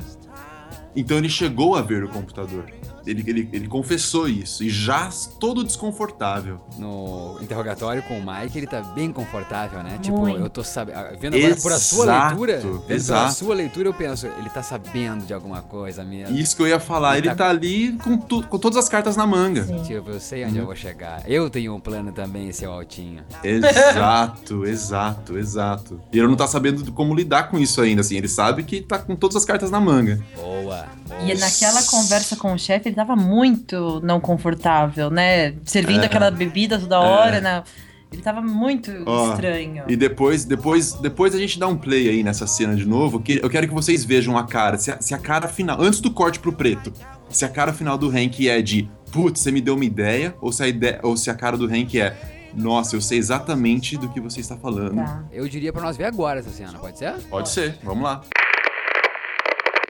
Então 0.96 1.18
ele 1.18 1.30
chegou 1.30 1.76
a 1.76 1.82
ver 1.82 2.04
o 2.04 2.10
computador. 2.10 2.66
Ele, 3.06 3.24
ele, 3.28 3.50
ele 3.52 3.68
confessou 3.68 4.28
isso, 4.30 4.64
e 4.64 4.70
já 4.70 5.10
todo 5.40 5.64
desconfortável. 5.64 6.60
No 6.78 7.38
interrogatório 7.42 8.02
com 8.04 8.18
o 8.20 8.24
Mike, 8.26 8.58
ele 8.58 8.68
tá 8.68 8.82
bem 8.82 9.12
confortável, 9.12 9.82
né? 9.84 9.98
Tipo, 10.02 10.20
Muito. 10.20 10.40
eu 10.40 10.50
tô 10.50 10.64
sabendo. 10.64 10.98
Vendo 11.20 11.36
agora 11.38 11.56
por 11.56 11.72
a 11.72 11.80
sua 11.80 12.04
Exato, 12.06 12.28
leitura, 12.30 12.60
vendo 12.62 12.80
pela 12.82 12.96
exato. 12.96 13.34
sua 13.34 13.56
leitura, 13.56 13.90
eu 13.90 13.94
penso, 13.94 14.28
ele 14.28 14.50
tá 14.50 14.62
sabendo 14.64 15.26
de 15.26 15.34
alguma 15.34 15.62
coisa 15.62 16.04
mesmo. 16.04 16.38
Isso 16.38 16.56
que 16.56 16.62
eu 16.62 16.68
ia 16.68 16.80
falar, 16.80 17.18
Ele 17.18 17.28
ele 17.28 17.36
tá- 17.36 17.46
tá 17.46 17.50
ali 17.50 17.94
com, 18.04 18.18
tu- 18.18 18.44
com 18.48 18.58
todas 18.58 18.78
as 18.78 18.88
cartas 18.90 19.16
na 19.16 19.26
manga. 19.26 19.64
Tipo, 19.84 20.10
eu 20.12 20.20
sei 20.20 20.46
onde 20.46 20.58
eu 20.58 20.66
vou 20.66 20.76
chegar. 20.76 21.24
Eu 21.30 21.50
tenho 21.50 21.74
um 21.76 21.80
plano 21.80 22.12
também, 22.12 22.52
seu 22.52 22.72
Altinho. 22.72 23.24
Exato, 23.44 24.66
exato, 24.68 25.38
exato. 25.38 26.00
E 26.12 26.18
ele 26.20 26.28
não 26.28 26.36
tá 26.36 26.48
sabendo 26.48 26.92
como 26.92 27.14
lidar 27.16 27.50
com 27.50 27.58
isso 27.58 27.82
ainda, 27.82 28.02
assim. 28.02 28.18
Ele 28.18 28.28
sabe 28.28 28.64
que 28.64 28.82
tá 28.82 28.98
com 29.00 29.16
todas 29.16 29.36
as 29.38 29.46
cartas 29.46 29.72
na 29.72 29.80
manga. 29.80 30.20
Boa. 30.36 30.88
boa. 31.08 31.22
E 31.26 31.34
naquela 31.38 31.84
conversa 31.84 32.36
com 32.36 32.54
o 32.54 32.60
chefe, 32.60 32.91
ele 32.92 32.96
tava 32.96 33.16
muito 33.16 34.02
não 34.04 34.20
confortável, 34.20 35.10
né? 35.10 35.54
Servindo 35.64 36.04
É. 36.04 36.06
aquela 36.06 36.30
bebida 36.30 36.78
toda 36.78 37.00
hora, 37.00 37.40
né? 37.40 37.64
Ele 38.12 38.22
tava 38.22 38.42
muito 38.42 38.92
Ó, 39.06 39.32
estranho. 39.32 39.86
E 39.88 39.96
depois, 39.96 40.44
depois, 40.44 40.94
depois 40.96 41.34
a 41.34 41.38
gente 41.38 41.58
dá 41.58 41.68
um 41.70 41.78
play 41.78 42.10
aí 42.10 42.22
nessa 42.24 42.46
cena 42.46 42.76
de 42.76 42.86
novo, 42.86 43.22
que 43.22 43.40
eu 43.42 43.50
quero 43.50 43.66
que 43.70 43.74
vocês 43.74 44.04
vejam 44.04 44.38
a 44.38 44.46
cara. 44.46 44.78
Se 44.78 44.92
a, 44.92 45.00
se 45.02 45.14
a 45.14 45.18
cara 45.18 45.48
final, 45.48 45.82
antes 45.82 46.02
do 46.02 46.12
corte 46.12 46.38
pro 46.38 46.52
preto, 46.52 46.92
se 47.30 47.46
a 47.46 47.50
cara 47.50 47.72
final 47.72 47.98
do 47.98 48.10
Hank 48.10 48.50
é 48.50 48.62
de 48.62 48.90
putz, 49.14 49.40
você 49.40 49.52
me 49.52 49.62
deu 49.62 49.76
uma 49.76 49.86
ideia, 49.86 50.36
ou 50.42 50.52
se 50.52 50.62
a, 50.62 50.68
ideia, 50.68 51.00
ou 51.04 51.16
se 51.16 51.30
a 51.30 51.34
cara 51.34 51.56
do 51.58 51.66
Hank 51.66 51.98
é 51.98 52.14
nossa, 52.54 52.98
eu 52.98 53.02
sei 53.02 53.18
exatamente 53.18 53.96
do 53.96 54.10
que 54.10 54.20
você 54.20 54.42
está 54.42 54.58
falando. 54.58 54.96
Tá. 54.96 55.24
Eu 55.32 55.48
diria 55.48 55.72
pra 55.72 55.82
nós 55.82 55.96
ver 55.96 56.04
agora 56.04 56.40
essa 56.42 56.50
cena, 56.50 56.74
pode 56.80 57.00
ser? 57.00 57.14
Pode 57.30 57.48
ser, 57.48 57.78
vamos 57.82 58.04
lá. 58.04 58.22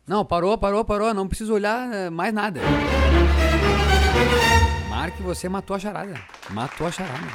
Não, 0.07 0.25
parou, 0.25 0.57
parou, 0.57 0.83
parou. 0.83 1.13
Não 1.13 1.27
preciso 1.27 1.53
olhar 1.53 1.91
eh, 1.93 2.09
mais 2.09 2.33
nada. 2.33 2.59
Mark, 4.89 5.15
você 5.21 5.47
matou 5.47 5.75
a 5.75 5.79
charada. 5.79 6.13
Matou 6.49 6.87
a 6.87 6.91
charada. 6.91 7.27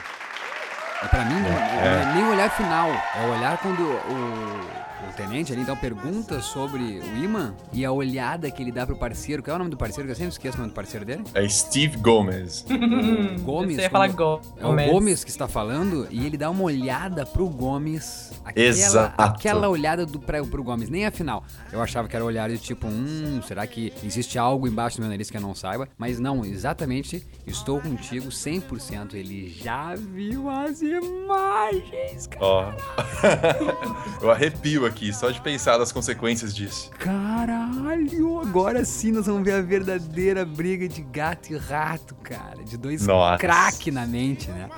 E 1.05 1.09
pra 1.09 1.25
mim, 1.25 1.35
não, 1.35 1.51
não 1.51 1.51
é 1.51 2.15
nem 2.15 2.25
o 2.25 2.31
olhar 2.31 2.51
final. 2.51 2.89
É 2.89 3.27
o 3.27 3.37
olhar 3.37 3.59
quando 3.59 3.81
o, 3.83 4.86
o 5.09 5.13
tenente 5.13 5.53
ali, 5.53 5.63
então, 5.63 5.77
pergunta 5.77 6.41
sobre 6.41 6.83
o 6.83 7.17
imã 7.23 7.55
e 7.73 7.85
a 7.85 7.93
olhada 7.93 8.51
que 8.51 8.63
ele 8.63 8.73
dá 8.73 8.87
pro 8.87 8.97
parceiro. 8.97 9.43
Qual 9.43 9.53
é 9.53 9.57
o 9.57 9.59
nome 9.59 9.71
do 9.71 9.77
parceiro? 9.77 10.07
Que 10.07 10.13
eu 10.13 10.17
sempre 10.17 10.33
esqueço 10.33 10.57
o 10.57 10.61
nome 10.61 10.73
do 10.73 10.75
parceiro 10.75 11.05
dele. 11.05 11.25
É 11.35 11.47
Steve 11.49 11.97
Gomez. 11.99 12.65
O 13.37 13.41
Gomes. 13.43 13.77
Você 13.77 13.83
ia 13.83 13.91
falar 13.91 14.09
Gomes. 14.09 14.47
É 14.57 14.67
o 14.67 14.93
Gomes 14.93 15.25
que 15.25 15.31
está 15.31 15.47
falando 15.47 16.07
e 16.11 16.25
ele 16.25 16.37
dá 16.37 16.51
uma 16.51 16.63
olhada 16.63 17.25
pro 17.27 17.49
Gomes. 17.49 18.33
Aquela, 18.45 18.67
Exato. 18.67 19.23
Aquela 19.23 19.69
olhada 19.69 20.07
do, 20.07 20.19
pra, 20.19 20.43
pro 20.45 20.63
Gomes, 20.63 20.89
nem 20.89 21.07
afinal. 21.07 21.45
Eu 21.73 21.83
achava 21.83 22.09
que 22.09 22.17
era 22.17 22.25
olhar 22.25 22.49
de 22.49 22.59
tipo, 22.59 22.87
hum, 22.87 23.41
será 23.47 23.67
que 23.67 23.93
existe 24.03 24.39
algo 24.39 24.67
embaixo 24.67 24.97
do 24.97 25.01
meu 25.01 25.11
nariz 25.11 25.31
que 25.31 25.37
eu 25.37 25.41
não 25.41 25.55
saiba? 25.55 25.89
Mas 25.99 26.19
não, 26.19 26.45
exatamente, 26.45 27.27
estou 27.47 27.81
contigo 27.81 28.29
100%. 28.29 29.15
Ele 29.15 29.49
já 29.49 29.95
viu 29.95 30.49
as 30.49 30.81
imagens, 30.83 32.27
cara. 32.27 32.45
Ó. 32.45 32.73
eu 34.23 34.31
arrepio 34.31 34.86
aqui 34.87 35.12
só 35.12 35.31
de 35.31 35.40
pensar 35.40 35.79
nas 35.79 35.92
consequências 35.92 36.55
disso. 36.55 36.90
Caralho, 36.99 38.40
agora 38.40 38.85
sim 38.85 39.12
nós 39.12 39.27
vamos 39.27 39.42
ver 39.44 39.55
a 39.55 39.61
verdadeira 39.61 40.44
briga 40.44 40.88
de 40.88 41.03
gato 41.03 41.53
e 41.53 41.57
rato, 41.57 42.14
cara. 42.16 42.62
De 42.64 42.77
dois 42.77 43.07
Nossa. 43.07 43.38
craque 43.38 43.90
na 43.90 44.07
mente, 44.07 44.51
né? 44.51 44.68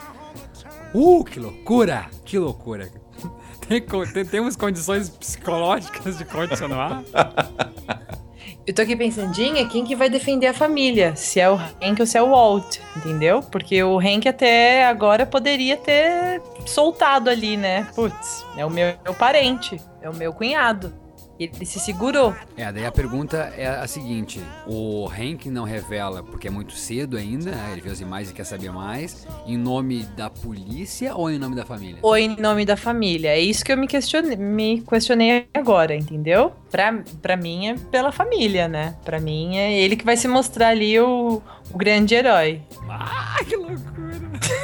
Uh, 0.94 1.22
que 1.24 1.38
loucura! 1.38 2.06
Que 2.24 2.38
loucura! 2.38 2.90
Tem- 3.68 4.24
temos 4.24 4.56
condições 4.56 5.10
psicológicas 5.10 6.16
de 6.16 6.24
continuar? 6.24 7.02
Eu 8.68 8.74
tô 8.74 8.82
aqui 8.82 8.94
pensandinha 8.94 9.66
quem 9.66 9.82
que 9.82 9.96
vai 9.96 10.10
defender 10.10 10.46
a 10.46 10.52
família, 10.52 11.16
se 11.16 11.40
é 11.40 11.48
o 11.48 11.54
Hank 11.54 12.00
ou 12.00 12.06
se 12.06 12.18
é 12.18 12.22
o 12.22 12.28
Walt, 12.28 12.76
entendeu? 12.94 13.40
Porque 13.40 13.82
o 13.82 13.98
Hank 13.98 14.28
até 14.28 14.84
agora 14.84 15.24
poderia 15.24 15.74
ter 15.74 16.42
soltado 16.66 17.30
ali, 17.30 17.56
né? 17.56 17.88
Putz, 17.94 18.44
é 18.58 18.66
o 18.66 18.70
meu, 18.70 18.94
meu 19.02 19.14
parente, 19.14 19.80
é 20.02 20.10
o 20.10 20.14
meu 20.14 20.34
cunhado. 20.34 20.92
Ele 21.38 21.64
se 21.64 21.78
segurou. 21.78 22.34
É, 22.56 22.70
daí 22.72 22.84
a 22.84 22.92
pergunta 22.92 23.52
é 23.56 23.68
a 23.68 23.86
seguinte: 23.86 24.40
o 24.66 25.08
Hank 25.08 25.48
não 25.50 25.64
revela 25.64 26.22
porque 26.22 26.48
é 26.48 26.50
muito 26.50 26.72
cedo 26.72 27.16
ainda, 27.16 27.50
né? 27.50 27.68
ele 27.72 27.80
viu 27.80 27.92
as 27.92 28.00
imagens 28.00 28.30
e 28.30 28.34
quer 28.34 28.44
saber 28.44 28.72
mais, 28.72 29.26
em 29.46 29.56
nome 29.56 30.04
da 30.16 30.28
polícia 30.28 31.14
ou 31.14 31.30
em 31.30 31.38
nome 31.38 31.54
da 31.54 31.64
família? 31.64 31.98
Ou 32.02 32.16
em 32.16 32.36
nome 32.36 32.64
da 32.64 32.76
família. 32.76 33.30
É 33.30 33.40
isso 33.40 33.64
que 33.64 33.72
eu 33.72 33.76
me 33.76 33.86
questionei, 33.86 34.36
me 34.36 34.80
questionei 34.82 35.46
agora, 35.54 35.94
entendeu? 35.94 36.52
Pra, 36.70 37.02
pra 37.22 37.36
mim 37.36 37.68
é 37.68 37.74
pela 37.90 38.12
família, 38.12 38.68
né? 38.68 38.94
Pra 39.04 39.20
mim 39.20 39.56
é 39.56 39.78
ele 39.80 39.96
que 39.96 40.04
vai 40.04 40.16
se 40.16 40.28
mostrar 40.28 40.68
ali 40.68 40.98
o, 40.98 41.40
o 41.72 41.78
grande 41.78 42.14
herói. 42.14 42.60
Ah, 42.88 43.38
que 43.46 43.56
loucura! 43.56 44.07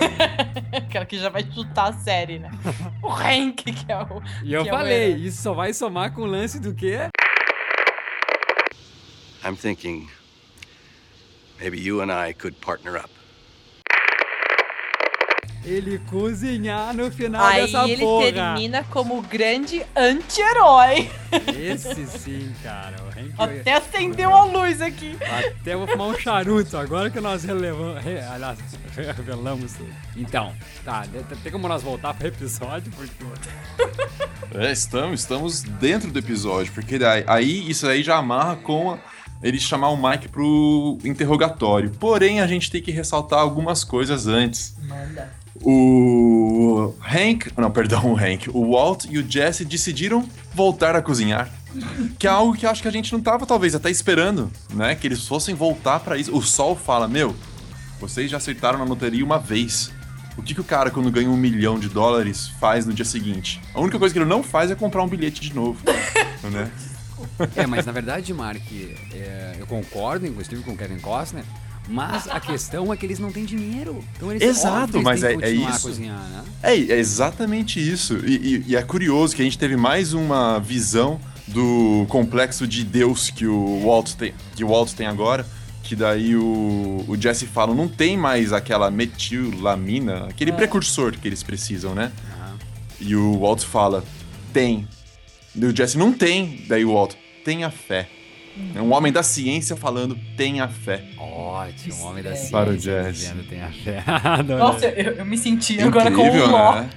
Aquela 0.73 1.07
que 1.07 1.19
já 1.19 1.29
vai 1.29 1.43
chutar 1.43 1.91
a 1.91 1.93
série, 1.93 2.39
né? 2.39 2.51
O 3.03 3.09
Hank, 3.09 3.65
que 3.65 3.93
é 3.93 4.03
o. 4.03 4.23
E 4.43 4.53
eu 4.53 4.63
é 4.63 4.65
falei, 4.65 5.15
isso 5.15 5.43
só 5.43 5.53
vai 5.53 5.73
somar 5.73 6.13
com 6.13 6.23
o 6.23 6.27
lance 6.27 6.59
do 6.61 6.75
quê? 6.75 7.09
I'm 9.45 9.57
thinking 9.57 10.09
maybe 11.61 11.79
you 11.79 12.01
and 12.01 12.11
I 12.11 12.33
could 12.33 12.61
partner 12.61 12.97
up. 12.97 13.11
Ele 15.65 15.99
cozinhar 16.11 16.95
no 16.95 17.11
final 17.11 17.45
Aí 17.47 17.63
dessa 17.63 17.89
ele 17.89 18.03
porra. 18.05 18.25
termina 18.33 18.85
como 18.85 19.19
o 19.19 19.23
grande 19.23 19.83
anti-herói. 19.97 21.11
Esse 21.59 22.07
sim, 22.07 22.53
cara. 22.63 22.97
O 23.03 23.09
Hank 23.09 23.33
Até 23.39 23.73
acendeu 23.75 24.35
a 24.35 24.45
luz 24.45 24.83
aqui. 24.83 25.17
Até 25.61 25.75
vou 25.75 25.87
fumar 25.87 26.09
um 26.09 26.19
charuto 26.19 26.77
agora 26.77 27.09
que 27.11 27.19
nós 27.21 27.45
relevamos, 27.45 28.03
revelamos 29.17 29.73
tudo. 29.73 29.93
Então, 30.17 30.53
tá, 30.85 31.05
tem 31.43 31.51
como 31.51 31.67
nós 31.67 31.83
voltar 31.83 32.13
pro 32.15 32.29
episódio, 32.29 32.93
porque... 32.95 33.25
É, 34.55 34.71
estamos, 34.71 35.21
estamos 35.21 35.63
dentro 35.63 36.11
do 36.13 36.19
episódio, 36.19 36.73
porque 36.73 36.99
aí 37.27 37.69
isso 37.71 37.87
aí 37.89 38.03
já 38.03 38.17
amarra 38.19 38.57
com 38.57 38.93
a- 38.93 38.99
ele 39.43 39.59
chamar 39.59 39.89
o 39.91 39.97
Mike 39.97 40.29
pro 40.29 40.99
interrogatório. 41.05 41.91
Porém, 41.99 42.41
a 42.41 42.47
gente 42.47 42.71
tem 42.71 42.81
que 42.81 42.91
ressaltar 42.91 43.41
algumas 43.41 43.83
coisas 43.83 44.27
antes. 44.27 44.75
Manda. 44.83 45.33
O 45.63 46.95
Hank, 47.01 47.53
não, 47.57 47.71
perdão, 47.71 48.13
o 48.13 48.17
Hank, 48.17 48.51
o 48.53 48.73
Walt 48.73 49.05
e 49.09 49.19
o 49.19 49.31
Jesse 49.31 49.65
decidiram 49.65 50.29
voltar 50.53 50.97
a 50.97 51.03
cozinhar. 51.03 51.49
Que 52.19 52.27
é 52.27 52.31
algo 52.31 52.55
que 52.55 52.67
acho 52.67 52.83
que 52.83 52.89
a 52.89 52.91
gente 52.91 53.13
não 53.13 53.21
tava 53.21 53.47
talvez 53.47 53.75
até 53.75 53.91
esperando, 53.91 54.51
né? 54.73 54.95
Que 54.95 55.07
eles 55.07 55.27
fossem 55.27 55.55
voltar 55.55 56.01
pra 56.01 56.17
isso. 56.17 56.35
O 56.37 56.43
Sol 56.43 56.77
fala: 56.77 57.09
Meu, 57.09 57.35
vocês 58.01 58.31
já 58.31 58.37
acertaram 58.37 58.79
na 58.79 58.85
loteria 58.85 59.25
uma 59.25 59.39
vez. 59.39 59.93
O 60.37 60.43
que, 60.43 60.55
que 60.55 60.61
o 60.61 60.65
cara, 60.65 60.91
quando 60.91 61.11
ganha 61.11 61.31
um 61.31 61.37
milhão 61.37 61.79
de 61.79 61.89
dólares, 61.89 62.49
faz 62.61 62.85
no 62.85 62.93
dia 62.93 63.05
seguinte? 63.05 63.61
A 63.73 63.81
única 63.81 63.99
coisa 63.99 64.13
que 64.13 64.19
ele 64.19 64.29
não 64.29 64.43
faz 64.43 64.71
é 64.71 64.75
comprar 64.75 65.03
um 65.03 65.09
bilhete 65.09 65.41
de 65.41 65.55
novo. 65.55 65.81
né? 66.51 66.71
É, 67.55 67.67
mas 67.67 67.87
na 67.87 67.93
verdade, 67.93 68.33
Mark, 68.35 68.61
é, 69.13 69.57
eu 69.59 69.67
concordo, 69.67 70.27
inclusive, 70.27 70.63
com 70.63 70.73
o 70.73 70.77
Kevin 70.77 70.99
Costner, 70.99 71.45
mas 71.89 72.27
a 72.29 72.41
questão 72.41 72.93
é 72.93 72.97
que 72.97 73.05
eles 73.07 73.19
não 73.19 73.31
têm 73.31 73.45
dinheiro. 73.45 74.03
Então 74.17 74.31
eles 74.31 74.43
Exato, 74.43 75.03
mas 75.03 75.23
é- 75.23 75.35
é 75.35 75.51
isso. 75.51 75.83
cozinhar, 75.89 76.19
né? 76.31 76.43
É, 76.63 76.75
é 76.75 76.99
exatamente 76.99 77.79
isso. 77.79 78.17
E, 78.25 78.37
e- 78.37 78.65
e 78.69 78.77
é 78.77 78.83
curioso 78.83 79.35
que 79.37 79.43
a 79.43 79.45
gente 79.45 79.59
teve 79.59 79.77
mais 79.77 80.13
uma 80.15 80.59
visão 80.59 81.21
do 81.47 82.07
complexo 82.09 82.67
de 82.67 82.83
Deus 82.85 83.29
que 83.31 83.47
o 83.47 83.83
Walt 83.85 84.13
tem, 84.15 84.33
que 84.57 84.65
o 84.65 84.69
Walt 84.69 84.93
tem 84.93 85.07
agora. 85.07 85.47
Que 85.83 85.95
daí 85.95 86.35
o, 86.35 87.05
o 87.07 87.15
Jesse 87.21 87.45
fala, 87.47 87.75
não 87.75 87.87
tem 87.87 88.17
mais 88.17 88.55
aquela 88.55 88.91
metilamina, 88.91 90.27
aquele 90.31 90.51
precursor 90.51 91.13
que 91.13 91.29
eles 91.29 91.43
precisam, 91.43 91.95
né? 91.95 92.11
E 92.99 93.15
o 93.15 93.41
Walt 93.41 93.63
fala, 93.65 94.03
tem. 94.53 94.89
E 95.55 95.63
o 95.65 95.77
Jesse, 95.77 95.99
não 95.99 96.11
tem. 96.11 96.65
Daí 96.67 96.87
o 96.87 96.95
Walt, 96.95 97.15
tenha 97.45 97.71
fé. 97.71 98.09
É 98.75 98.81
um 98.81 98.93
homem 98.93 99.13
da 99.13 99.23
ciência 99.23 99.77
falando, 99.77 100.17
tenha 100.37 100.69
fé. 100.69 101.05
Ótimo, 101.19 102.05
homem 102.05 102.23
da 102.23 102.35
ciência. 102.35 102.51
Para 102.51 102.71
o 102.71 102.77
Jazz. 102.77 103.17
Dizendo, 103.17 103.45
tem 103.45 103.63
a 103.63 103.71
fé. 103.71 104.05
Nossa, 104.47 104.87
eu, 104.87 105.15
eu 105.15 105.25
me 105.25 105.37
senti 105.37 105.81
agora 105.81 106.11
com 106.11 106.21
Incrível, 106.21 106.47
o 106.47 106.51
Ló. 106.51 106.75
né? 106.77 106.91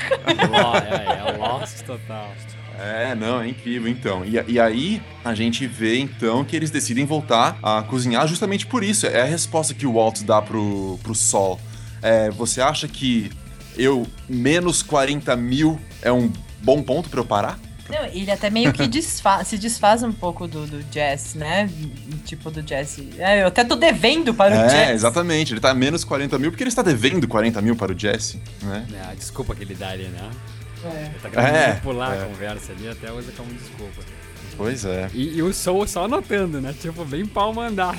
Ló, 0.50 0.76
é, 0.76 1.34
é 1.34 1.38
Lost 1.38 1.82
total. 1.82 2.32
É, 2.80 3.16
não, 3.16 3.42
é 3.42 3.48
incrível 3.48 3.90
então. 3.90 4.24
E, 4.24 4.40
e 4.48 4.60
aí 4.60 5.02
a 5.26 5.34
gente 5.34 5.66
vê 5.66 5.98
então 6.00 6.46
que 6.46 6.56
eles 6.56 6.70
decidem 6.70 7.06
voltar 7.06 7.58
a 7.64 7.82
cozinhar 7.82 8.28
justamente 8.28 8.68
por 8.68 8.84
isso. 8.84 9.08
É 9.08 9.22
a 9.22 9.26
resposta 9.26 9.74
que 9.74 9.88
o 9.88 9.94
Walt 9.94 10.22
dá 10.22 10.42
pro, 10.42 11.00
pro 11.02 11.16
Sol. 11.16 11.60
É, 12.02 12.30
você 12.30 12.62
acha 12.62 12.88
que 12.88 13.32
eu, 13.76 14.06
menos 14.30 14.84
40 14.84 15.36
mil, 15.36 15.80
é 16.02 16.12
um 16.12 16.32
bom 16.62 16.84
ponto 16.84 17.10
pra 17.10 17.20
eu 17.20 17.26
parar? 17.26 17.60
Não, 17.90 18.06
ele 18.06 18.30
até 18.32 18.50
meio 18.50 18.74
que 18.74 18.86
desfa- 18.88 19.44
se 19.44 19.58
desfaz 19.58 20.04
um 20.04 20.12
pouco 20.12 20.48
do, 20.48 20.66
do 20.68 20.84
Jess, 20.92 21.36
né? 21.36 21.70
Tipo 22.26 22.52
do 22.52 22.62
Jesse. 22.68 23.10
É, 23.18 23.44
eu 23.44 23.48
até 23.48 23.64
tô 23.64 23.76
devendo 23.76 24.34
para 24.34 24.54
o 24.56 24.60
É, 24.60 24.70
Jess. 24.70 24.90
exatamente. 24.96 25.54
Ele 25.54 25.60
tá 25.62 25.74
menos 25.74 26.04
40 26.04 26.38
mil 26.38 26.52
porque 26.52 26.64
ele 26.64 26.70
está 26.70 26.82
devendo 26.82 27.28
40 27.28 27.62
mil 27.62 27.76
para 27.76 27.94
o 27.94 27.98
Jesse, 27.98 28.42
né? 28.62 28.86
É, 28.94 29.12
a 29.12 29.14
desculpa 29.14 29.56
que 29.56 29.64
ele 29.64 29.74
dá 29.76 29.90
ali, 29.90 30.04
né? 30.10 30.30
É. 30.84 30.88
Ele 31.06 31.20
tá 31.22 31.30
querendo 31.30 31.56
É, 31.56 31.68
manipular 31.70 32.14
é. 32.14 32.22
a 32.22 32.26
conversa 32.26 32.72
ali, 32.74 32.88
até 32.90 33.12
usa 33.12 33.32
como 33.36 33.52
desculpa. 33.54 34.02
Pois 34.58 34.86
é. 34.86 35.10
E, 35.14 35.38
e 35.38 35.42
o 35.44 35.54
Soul 35.54 35.88
só 35.88 36.06
anotando, 36.06 36.60
né? 36.60 36.74
Tipo, 36.82 37.06
bem 37.06 37.26
pau 37.26 37.54
mandado. 37.54 37.98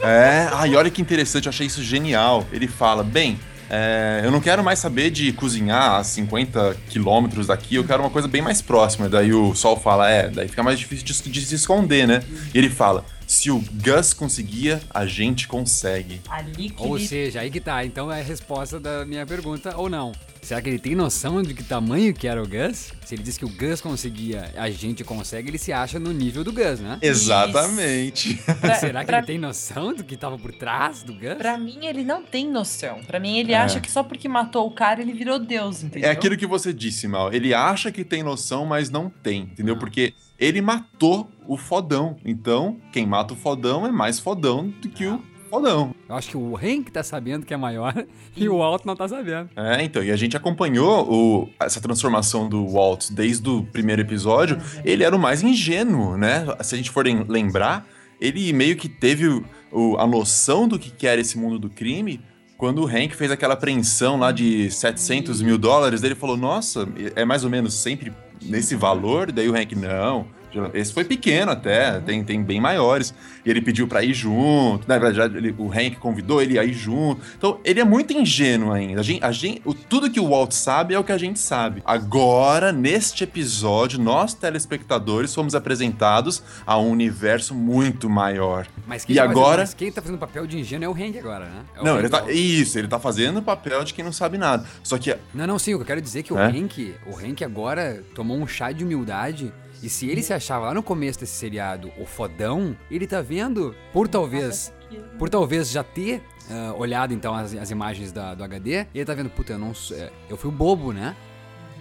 É, 0.00 0.48
ai, 0.52 0.74
olha 0.76 0.90
que 0.90 1.00
interessante, 1.00 1.46
eu 1.46 1.50
achei 1.50 1.66
isso 1.66 1.82
genial. 1.82 2.46
Ele 2.52 2.68
fala, 2.68 3.02
bem, 3.02 3.38
é, 3.68 4.22
eu 4.24 4.30
não 4.30 4.40
quero 4.40 4.62
mais 4.62 4.78
saber 4.78 5.10
de 5.10 5.32
cozinhar 5.32 5.96
a 5.96 6.04
50 6.04 6.76
quilômetros 6.88 7.48
daqui, 7.48 7.76
eu 7.76 7.84
quero 7.84 8.02
uma 8.02 8.10
coisa 8.10 8.28
bem 8.28 8.42
mais 8.42 8.62
próxima. 8.62 9.08
Daí 9.08 9.32
o 9.32 9.54
Sol 9.54 9.76
fala, 9.76 10.08
é, 10.08 10.28
daí 10.28 10.48
fica 10.48 10.62
mais 10.62 10.78
difícil 10.78 11.04
de, 11.04 11.30
de 11.30 11.46
se 11.46 11.54
esconder, 11.54 12.06
né? 12.06 12.22
E 12.54 12.58
ele 12.58 12.70
fala, 12.70 13.04
se 13.26 13.50
o 13.50 13.62
Gus 13.72 14.12
conseguia, 14.12 14.80
a 14.88 15.04
gente 15.04 15.48
consegue. 15.48 16.20
Ali 16.28 16.70
que 16.70 16.82
Ou 16.82 16.98
seja, 16.98 17.40
aí 17.40 17.50
que 17.50 17.60
tá. 17.60 17.84
Então 17.84 18.10
é 18.10 18.20
a 18.20 18.24
resposta 18.24 18.78
da 18.78 19.04
minha 19.04 19.26
pergunta 19.26 19.76
ou 19.76 19.90
não. 19.90 20.12
Será 20.46 20.62
que 20.62 20.68
ele 20.68 20.78
tem 20.78 20.94
noção 20.94 21.42
de 21.42 21.52
que 21.54 21.64
tamanho 21.64 22.14
que 22.14 22.28
era 22.28 22.40
o 22.40 22.46
Gus? 22.46 22.92
Se 23.04 23.16
ele 23.16 23.22
diz 23.24 23.36
que 23.36 23.44
o 23.44 23.48
Gus 23.48 23.80
conseguia, 23.80 24.52
a 24.56 24.70
gente 24.70 25.02
consegue, 25.02 25.48
ele 25.50 25.58
se 25.58 25.72
acha 25.72 25.98
no 25.98 26.12
nível 26.12 26.44
do 26.44 26.52
Gus, 26.52 26.78
né? 26.78 26.98
Exatamente. 27.02 28.34
Pra- 28.60 28.74
Será 28.76 29.00
que 29.00 29.06
pra- 29.06 29.18
ele 29.18 29.26
tem 29.26 29.38
noção 29.38 29.92
do 29.92 30.04
que 30.04 30.16
tava 30.16 30.38
por 30.38 30.52
trás 30.52 31.02
do 31.02 31.12
Gus? 31.12 31.34
Pra 31.36 31.58
mim, 31.58 31.78
ele 31.84 32.04
não 32.04 32.22
tem 32.22 32.48
noção. 32.48 33.00
Pra 33.06 33.18
mim, 33.18 33.38
ele 33.38 33.52
É. 33.52 33.56
acha 33.58 33.80
que 33.80 33.90
só 33.90 34.04
porque 34.04 34.28
matou 34.28 34.66
o 34.66 34.70
cara, 34.70 35.02
ele 35.02 35.12
virou 35.12 35.38
Deus, 35.40 35.82
entendeu? 35.82 36.08
É 36.08 36.12
aquilo 36.12 36.36
que 36.36 36.46
você 36.46 36.72
disse, 36.72 37.08
Mal. 37.08 37.32
Ele 37.32 37.52
acha 37.52 37.90
que 37.90 38.04
tem 38.04 38.22
noção, 38.22 38.64
mas 38.64 38.88
não 38.88 39.10
tem, 39.10 39.42
entendeu? 39.42 39.76
Porque 39.76 40.14
ele 40.38 40.60
matou 40.60 41.28
o 41.48 41.56
fodão. 41.56 42.16
Então, 42.24 42.76
quem 42.92 43.04
mata 43.04 43.34
o 43.34 43.36
fodão 43.36 43.84
é 43.84 43.90
mais 43.90 44.20
fodão 44.20 44.68
do 44.80 44.88
que 44.88 45.06
o 45.06 45.20
fodão. 45.60 45.94
Eu 46.08 46.14
acho 46.14 46.28
que 46.30 46.36
o 46.36 46.56
Hank 46.56 46.90
tá 46.90 47.02
sabendo 47.02 47.44
que 47.46 47.52
é 47.52 47.56
maior 47.56 47.94
e 48.36 48.48
o 48.48 48.58
Walt 48.58 48.84
não 48.84 48.94
tá 48.96 49.08
sabendo. 49.08 49.50
É, 49.56 49.82
então, 49.82 50.02
e 50.02 50.10
a 50.10 50.16
gente 50.16 50.36
acompanhou 50.36 51.10
o- 51.10 51.48
essa 51.60 51.80
transformação 51.80 52.48
do 52.48 52.66
Walt 52.68 53.10
desde 53.10 53.48
o 53.48 53.62
primeiro 53.64 54.02
episódio. 54.02 54.58
Ele 54.84 55.02
era 55.04 55.14
o 55.14 55.18
mais 55.18 55.42
ingênuo, 55.42 56.16
né? 56.16 56.46
Se 56.62 56.74
a 56.74 56.78
gente 56.78 56.90
for 56.90 57.04
lem- 57.04 57.24
lembrar, 57.28 57.86
ele 58.20 58.52
meio 58.52 58.76
que 58.76 58.88
teve 58.88 59.26
o- 59.28 59.44
o- 59.72 59.96
a 59.98 60.06
noção 60.06 60.66
do 60.68 60.78
que 60.78 60.90
que 60.90 61.06
era 61.06 61.20
esse 61.20 61.36
mundo 61.38 61.58
do 61.58 61.68
crime 61.70 62.20
quando 62.56 62.82
o 62.82 62.86
Hank 62.86 63.14
fez 63.14 63.30
aquela 63.30 63.54
apreensão 63.54 64.16
lá 64.18 64.32
de 64.32 64.70
700 64.70 65.42
mil 65.42 65.58
dólares. 65.58 66.02
Ele 66.02 66.14
falou, 66.14 66.36
nossa, 66.36 66.88
é 67.14 67.24
mais 67.24 67.44
ou 67.44 67.50
menos 67.50 67.74
sempre 67.74 68.12
nesse 68.42 68.74
valor? 68.74 69.30
Daí 69.32 69.48
o 69.48 69.54
Hank, 69.54 69.74
não... 69.74 70.26
Esse 70.72 70.92
foi 70.92 71.04
pequeno 71.04 71.52
até, 71.52 72.00
tem, 72.00 72.24
tem 72.24 72.42
bem 72.42 72.60
maiores. 72.60 73.12
E 73.44 73.50
ele 73.50 73.60
pediu 73.60 73.86
pra 73.86 74.02
ir 74.02 74.14
junto. 74.14 74.88
Na 74.88 74.98
verdade, 74.98 75.36
ele- 75.36 75.54
o 75.58 75.70
Hank 75.70 75.96
convidou 75.96 76.40
ele 76.42 76.58
a 76.58 76.64
ir 76.64 76.72
junto. 76.72 77.20
Então, 77.36 77.60
ele 77.64 77.78
é 77.80 77.84
muito 77.84 78.12
ingênuo 78.12 78.72
ainda. 78.72 79.00
A 79.00 79.04
gente, 79.04 79.22
a 79.24 79.30
gente- 79.32 79.60
o- 79.64 79.74
tudo 79.74 80.10
que 80.10 80.18
o 80.18 80.28
Walt 80.30 80.52
sabe 80.52 80.94
é 80.94 80.98
o 80.98 81.04
que 81.04 81.12
a 81.12 81.18
gente 81.18 81.38
sabe. 81.38 81.82
Agora, 81.84 82.72
neste 82.72 83.22
episódio, 83.24 84.00
nós, 84.00 84.32
telespectadores, 84.34 85.34
fomos 85.34 85.54
apresentados 85.54 86.42
a 86.66 86.78
um 86.78 86.90
universo 86.90 87.54
muito 87.54 88.08
maior. 88.08 88.66
Mas 88.86 89.04
quem 89.04 89.14
E 89.14 89.18
tá 89.18 89.22
fazendo- 89.24 89.38
agora- 89.38 89.62
mas 89.62 89.74
quem 89.74 89.92
tá 89.92 90.00
fazendo 90.00 90.18
papel 90.18 90.46
de 90.46 90.58
ingênuo 90.58 90.84
é 90.84 90.88
o 90.88 90.92
Hank 90.92 91.18
agora, 91.18 91.44
né? 91.44 91.62
É 91.76 91.80
o 91.80 91.84
Não, 91.84 91.92
Hank 91.94 92.00
ele 92.00 92.08
tá. 92.08 92.30
Isso, 92.32 92.78
ele 92.78 92.88
tá 92.88 92.98
fazendo 92.98 93.38
o 93.38 93.42
papel 93.42 93.84
de 93.84 93.92
quem 93.94 94.04
não 94.04 94.12
sabe 94.12 94.38
nada. 94.38 94.66
Só 94.82 94.96
que 94.98 95.16
Não, 95.34 95.46
não, 95.46 95.58
sim, 95.58 95.74
o 95.74 95.78
que 95.78 95.82
eu 95.82 95.86
quero 95.86 96.00
dizer 96.00 96.20
é 96.20 96.22
que 96.22 96.32
o 96.32 96.38
É? 96.38 96.46
Hank, 96.46 96.94
o 97.06 97.16
Hank 97.16 97.42
agora 97.44 98.02
tomou 98.14 98.36
um 98.38 98.46
chá 98.46 98.72
de 98.72 98.82
humildade. 98.84 99.52
E 99.82 99.88
se 99.88 100.08
ele 100.08 100.22
se 100.22 100.32
achava 100.32 100.66
lá 100.66 100.74
no 100.74 100.82
começo 100.82 101.20
desse 101.20 101.32
seriado 101.34 101.92
o 101.98 102.06
fodão, 102.06 102.76
ele 102.90 103.06
tá 103.06 103.20
vendo, 103.20 103.74
por 103.92 104.08
talvez, 104.08 104.72
por 105.18 105.28
talvez 105.28 105.70
já 105.70 105.82
ter 105.84 106.22
ah, 106.50 106.74
olhado 106.76 107.12
então 107.12 107.34
as, 107.34 107.54
as 107.54 107.70
imagens 107.70 108.10
da- 108.12 108.34
do 108.34 108.42
HD, 108.42 108.86
ele 108.94 109.04
tá 109.04 109.14
vendo, 109.14 109.28
puta, 109.30 109.52
eu 109.52 109.58
não 109.58 109.74
sou, 109.74 109.96
é, 109.96 110.10
eu 110.30 110.36
fui 110.36 110.48
o 110.48 110.52
bobo, 110.52 110.92
né? 110.92 111.14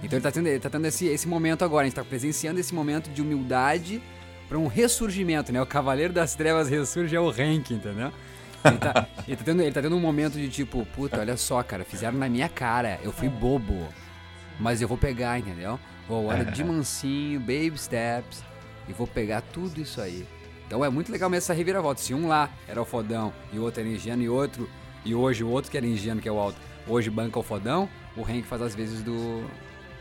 Então 0.03 0.17
ele 0.17 0.23
tá 0.23 0.31
tendo, 0.31 0.47
ele 0.47 0.59
tá 0.59 0.69
tendo 0.69 0.85
esse, 0.85 1.05
esse 1.07 1.27
momento 1.27 1.63
agora, 1.63 1.83
a 1.83 1.85
gente 1.85 1.95
tá 1.95 2.03
presenciando 2.03 2.59
esse 2.59 2.73
momento 2.75 3.09
de 3.09 3.21
humildade 3.21 4.01
pra 4.49 4.57
um 4.57 4.67
ressurgimento, 4.67 5.51
né? 5.51 5.61
O 5.61 5.65
Cavaleiro 5.65 6.11
das 6.13 6.35
Trevas 6.35 6.67
ressurge 6.69 7.15
é 7.15 7.19
o 7.19 7.29
Hank, 7.29 7.71
entendeu? 7.73 8.11
Ele 8.63 8.77
tá, 8.77 9.07
ele, 9.27 9.37
tá 9.37 9.43
tendo, 9.43 9.61
ele 9.61 9.71
tá 9.71 9.81
tendo 9.81 9.95
um 9.95 9.99
momento 10.01 10.33
de 10.33 10.49
tipo, 10.49 10.85
puta, 10.95 11.19
olha 11.21 11.37
só, 11.37 11.63
cara, 11.63 11.83
fizeram 11.85 12.17
na 12.17 12.27
minha 12.27 12.49
cara, 12.49 12.99
eu 13.03 13.11
fui 13.11 13.29
bobo. 13.29 13.87
Mas 14.59 14.81
eu 14.81 14.87
vou 14.87 14.97
pegar, 14.97 15.39
entendeu? 15.39 15.79
Vou 16.07 16.29
agora 16.31 16.45
de 16.51 16.63
mansinho, 16.65 17.39
baby 17.39 17.73
steps. 17.77 18.43
e 18.87 18.93
vou 18.93 19.07
pegar 19.07 19.41
tudo 19.41 19.81
isso 19.81 19.99
aí. 20.01 20.25
Então 20.67 20.83
é 20.83 20.89
muito 20.89 21.11
legal 21.11 21.29
mesmo 21.29 21.43
essa 21.45 21.53
reviravolta. 21.53 22.01
Se 22.01 22.13
um 22.13 22.27
lá 22.27 22.49
era 22.67 22.81
o 22.81 22.85
fodão 22.85 23.31
e 23.53 23.59
o 23.59 23.63
outro 23.63 23.81
era 23.81 23.89
ingênuo 23.89 24.23
e 24.23 24.29
outro, 24.29 24.69
e 25.03 25.13
hoje 25.13 25.43
o 25.43 25.49
outro 25.49 25.69
que 25.69 25.77
era 25.77 25.85
ingênuo, 25.85 26.21
que 26.21 26.27
é 26.27 26.31
o 26.31 26.39
Alto, 26.39 26.57
hoje 26.87 27.09
banca 27.09 27.37
o 27.39 27.43
fodão, 27.43 27.87
o 28.17 28.21
Hank 28.21 28.43
faz 28.43 28.61
as 28.61 28.73
vezes 28.75 29.01
do. 29.01 29.43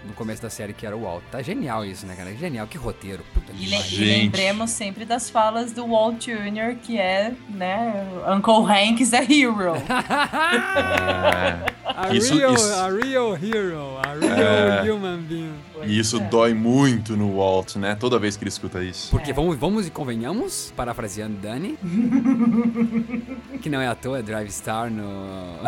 No 0.06 0.12
começo 0.12 0.42
da 0.42 0.50
série 0.50 0.74
que 0.74 0.86
era 0.86 0.94
o 0.94 1.06
Alto. 1.06 1.24
Tá 1.30 1.40
genial 1.40 1.82
isso, 1.82 2.04
né, 2.04 2.14
cara? 2.14 2.34
Genial, 2.36 2.66
que 2.66 2.76
roteiro. 2.76 3.24
Puta 3.32 3.52
E, 3.52 3.56
que 3.56 3.66
le- 3.66 3.76
e 3.90 4.22
lembremos 4.22 4.70
sempre 4.70 5.06
das 5.06 5.30
falas 5.30 5.72
do 5.72 5.86
Walt 5.86 6.26
Jr., 6.26 6.76
que 6.82 6.98
é, 6.98 7.32
né, 7.48 8.06
Uncle 8.36 8.66
Hank 8.70 9.02
is 9.02 9.14
a 9.14 9.22
hero. 9.22 9.72
A 11.96 12.12
Isso- 12.14 12.34
real, 12.36 12.54
isso- 12.54 12.72
a 12.74 12.88
real 12.90 13.36
hero, 13.36 13.98
a 14.02 14.14
real 14.14 14.84
É. 14.84 14.92
human 14.92 15.18
being. 15.22 15.52
E 15.86 15.98
isso 15.98 16.18
dói 16.18 16.52
muito 16.52 17.16
no 17.16 17.36
Walt, 17.36 17.76
né? 17.76 17.94
Toda 17.94 18.18
vez 18.18 18.36
que 18.36 18.42
ele 18.42 18.48
escuta 18.48 18.82
isso. 18.82 19.10
Porque 19.10 19.32
vamos, 19.32 19.56
vamos 19.56 19.86
e 19.86 19.90
convenhamos, 19.90 20.72
parafraseando 20.76 21.36
Dani, 21.36 21.78
que 23.62 23.68
não 23.70 23.80
é 23.80 23.86
à 23.86 23.94
toa 23.94 24.22
Drive 24.22 24.50
Star 24.50 24.90
no, 24.90 25.02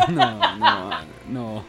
no, 0.07 1.33
no, 1.33 1.55
no 1.55 1.65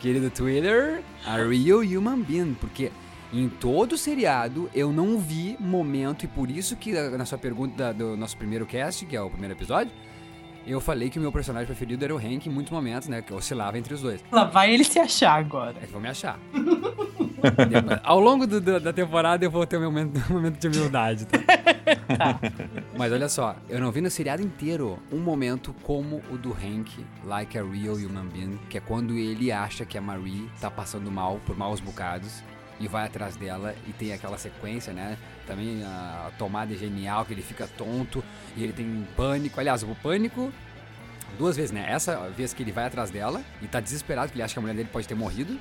querido 0.00 0.30
Twitter, 0.30 1.00
a 1.26 1.36
Real 1.36 1.80
Human 1.80 2.20
Being, 2.20 2.54
porque 2.60 2.90
em 3.32 3.48
todo 3.48 3.96
seriado 3.96 4.68
eu 4.74 4.92
não 4.92 5.18
vi 5.18 5.56
momento, 5.58 6.24
e 6.24 6.28
por 6.28 6.50
isso 6.50 6.76
que 6.76 6.92
na 6.92 7.24
sua 7.24 7.38
pergunta 7.38 7.92
do 7.92 8.16
nosso 8.16 8.36
primeiro 8.36 8.66
cast, 8.66 9.04
que 9.06 9.16
é 9.16 9.20
o 9.20 9.30
primeiro 9.30 9.54
episódio, 9.54 9.92
eu 10.72 10.80
falei 10.80 11.10
que 11.10 11.18
o 11.18 11.22
meu 11.22 11.30
personagem 11.32 11.66
preferido 11.66 12.04
era 12.04 12.14
o 12.14 12.18
Hank 12.18 12.46
em 12.48 12.52
muitos 12.52 12.72
momentos, 12.72 13.08
né, 13.08 13.20
que 13.22 13.32
oscilava 13.32 13.78
entre 13.78 13.94
os 13.94 14.00
dois. 14.00 14.24
Lá 14.32 14.44
vai 14.44 14.72
ele 14.72 14.84
se 14.84 14.98
achar 14.98 15.38
agora. 15.38 15.74
É 15.82 15.86
que 15.86 15.92
vão 15.92 16.00
me 16.00 16.08
achar. 16.08 16.38
Ao 18.02 18.18
longo 18.20 18.46
do- 18.46 18.60
do- 18.60 18.80
da 18.80 18.92
temporada 18.92 19.44
eu 19.44 19.50
vou 19.50 19.66
ter 19.66 19.76
um 19.76 19.82
momento, 19.84 20.20
um 20.30 20.34
momento 20.34 20.58
de 20.58 20.68
humildade. 20.78 21.26
Tá? 22.16 22.38
Mas 22.96 23.12
olha 23.12 23.28
só, 23.28 23.56
eu 23.68 23.80
não 23.80 23.90
vi 23.90 24.00
no 24.00 24.10
seriado 24.10 24.42
inteiro 24.42 24.98
um 25.12 25.18
momento 25.18 25.74
como 25.82 26.22
o 26.30 26.36
do 26.38 26.52
Hank, 26.52 27.04
Like 27.24 27.58
a 27.58 27.62
Real 27.62 27.94
Human 27.96 28.26
Being, 28.32 28.58
que 28.70 28.78
é 28.78 28.80
quando 28.80 29.14
ele 29.14 29.50
acha 29.50 29.84
que 29.84 29.98
a 29.98 30.00
Marie 30.00 30.48
tá 30.60 30.70
passando 30.70 31.10
mal, 31.10 31.40
por 31.46 31.56
maus 31.56 31.80
bocados, 31.80 32.42
e 32.80 32.88
vai 32.88 33.06
atrás 33.06 33.36
dela 33.36 33.74
e 33.86 33.92
tem 33.92 34.12
aquela 34.12 34.38
sequência, 34.38 34.92
né? 34.92 35.16
Também 35.46 35.82
a 35.84 36.30
tomada 36.38 36.72
é 36.72 36.76
genial, 36.76 37.24
que 37.24 37.32
ele 37.32 37.42
fica 37.42 37.66
tonto 37.66 38.22
e 38.56 38.64
ele 38.64 38.72
tem 38.72 39.06
pânico. 39.16 39.60
Aliás, 39.60 39.82
o 39.82 39.94
pânico 40.02 40.52
duas 41.38 41.56
vezes, 41.56 41.70
né? 41.70 41.84
Essa 41.88 42.28
vez 42.30 42.52
que 42.52 42.62
ele 42.62 42.72
vai 42.72 42.84
atrás 42.84 43.10
dela 43.10 43.42
e 43.62 43.66
tá 43.66 43.80
desesperado, 43.80 44.28
porque 44.28 44.38
ele 44.38 44.44
acha 44.44 44.54
que 44.54 44.58
a 44.58 44.62
mulher 44.62 44.74
dele 44.74 44.88
pode 44.92 45.06
ter 45.06 45.14
morrido. 45.14 45.58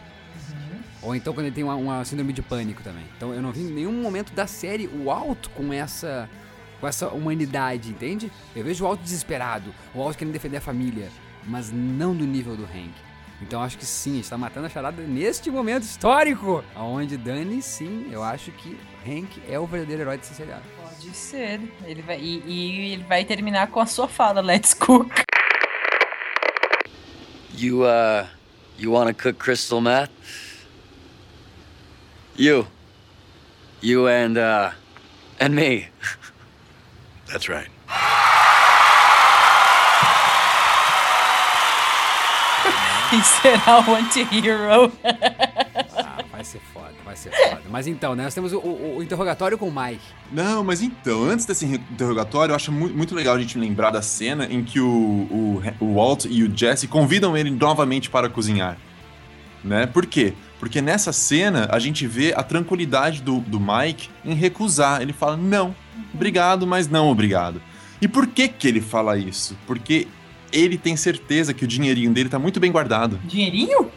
Ou 1.02 1.13
então 1.15 1.34
quando 1.34 1.47
ele 1.47 1.56
tem 1.56 1.63
uma, 1.63 1.76
uma 1.76 2.06
síndrome 2.06 2.32
de 2.32 2.41
pânico 2.41 2.82
também. 2.82 3.04
Então 3.17 3.34
eu 3.34 3.41
não 3.41 3.52
vi 3.52 3.62
em 3.62 3.71
nenhum 3.71 3.91
momento 3.91 4.34
da 4.34 4.47
série 4.47 4.88
o 4.88 5.12
Alto 5.12 5.49
com 5.52 5.73
essa 5.73 6.30
com 6.80 6.88
essa 6.88 7.08
humanidade, 7.08 7.91
entende? 7.91 8.30
Eu 8.54 8.62
vejo 8.62 8.84
o 8.84 8.88
Alto 8.88 9.02
desesperado, 9.02 9.73
o 9.95 10.02
Alto 10.02 10.17
querendo 10.17 10.34
defender 10.34 10.58
a 10.58 10.62
família, 10.62 11.10
mas 11.45 11.71
não 11.71 12.13
do 12.13 12.26
nível 12.26 12.58
do 12.58 12.63
Hank. 12.63 12.91
Então 13.43 13.62
acho 13.62 13.77
que 13.77 13.86
sim, 13.86 14.19
está 14.19 14.38
matando 14.38 14.67
a 14.67 14.69
charada 14.69 15.03
neste 15.03 15.51
momento 15.51 15.84
histórico, 15.84 16.63
aonde 16.73 17.17
Dani, 17.17 17.62
sim, 17.62 18.08
eu 18.10 18.23
acho 18.23 18.51
que 18.51 18.79
Hank 19.06 19.29
é 19.49 19.60
o 19.60 19.67
verdadeiro 19.67 20.03
herói 20.03 20.17
desse 20.17 20.34
seriado. 20.34 20.63
Pode 20.82 21.13
ser. 21.13 21.60
Ele 21.84 22.01
vai, 22.01 22.19
e, 22.19 22.41
e 22.47 22.93
ele 22.93 23.03
vai 23.03 23.25
terminar 23.25 23.67
com 23.67 23.82
a 23.82 23.86
sua 23.86 24.08
fala, 24.08 24.39
Let's 24.39 24.73
Cook. 24.73 25.12
You, 27.53 27.84
uh, 27.84 28.25
you 28.79 28.93
want 28.93 29.10
to 29.10 29.13
cook 29.13 29.38
crystal 29.38 29.82
meth? 29.82 30.10
You. 32.38 32.65
You 33.82 34.08
and, 34.08 34.38
uh, 34.38 34.71
and 35.41 35.49
me. 35.49 35.89
That's 37.27 37.49
right. 37.49 37.69
E 43.13 43.23
será 43.41 43.80
o 43.88 43.95
anti-hero. 43.95 44.91
Ah, 45.97 46.23
vai 46.32 46.43
ser 46.43 46.60
foda, 46.73 46.93
vai 47.06 47.15
ser 47.15 47.32
foda. 47.32 47.62
Mas 47.69 47.86
então, 47.88 48.15
né, 48.15 48.23
nós 48.23 48.34
temos 48.34 48.52
o, 48.54 48.58
o- 48.58 48.97
o 48.97 49.04
interrogatório 49.04 49.58
com 49.58 49.67
o 49.67 49.71
Mike. 49.84 50.02
Não, 50.32 50.63
mas 50.63 50.82
então, 50.82 51.23
antes 51.23 51.45
desse 51.45 51.65
interrogatório, 51.65 52.52
eu 52.52 52.56
acho 52.56 52.71
mu- 52.71 52.89
muito 52.89 53.13
legal 53.13 53.36
a 53.36 53.39
gente 53.39 53.58
lembrar 53.58 53.91
da 53.91 54.02
cena 54.02 54.47
em 54.49 54.63
que 54.63 54.80
o, 54.80 54.88
o, 54.89 55.62
o 55.80 55.93
Walt 55.95 56.26
e 56.30 56.43
o 56.43 56.58
Jesse 56.58 56.88
convidam 56.88 57.38
ele 57.38 57.52
novamente 57.52 58.10
para 58.10 58.28
cozinhar. 58.30 58.78
Né? 59.63 59.86
Por 59.86 60.06
quê? 60.06 60.34
Porque 60.60 60.82
nessa 60.82 61.13
cena 61.13 61.67
a 61.71 61.80
gente 61.80 62.06
vê 62.08 62.34
a 62.36 62.41
tranquilidade 62.43 63.21
do, 63.21 63.39
do 63.39 63.60
Mike 63.60 64.10
em 64.26 64.34
recusar. 64.34 65.02
Ele 65.02 65.13
fala, 65.13 65.38
não, 65.38 65.76
obrigado, 66.13 66.65
mas 66.65 66.88
não 66.89 67.10
obrigado. 67.10 67.62
E 68.02 68.08
por 68.08 68.28
que 68.28 68.47
que 68.49 68.67
ele 68.67 68.82
fala 68.82 69.17
isso? 69.17 69.58
Porque 69.65 70.08
ele 70.53 70.77
tem 70.77 70.95
certeza 70.95 71.53
que 71.53 71.65
o 71.65 71.67
dinheirinho 71.67 72.13
dele 72.13 72.29
tá 72.29 72.39
muito 72.39 72.59
bem 72.59 72.71
guardado. 72.71 73.19
Dinheirinho? 73.25 73.89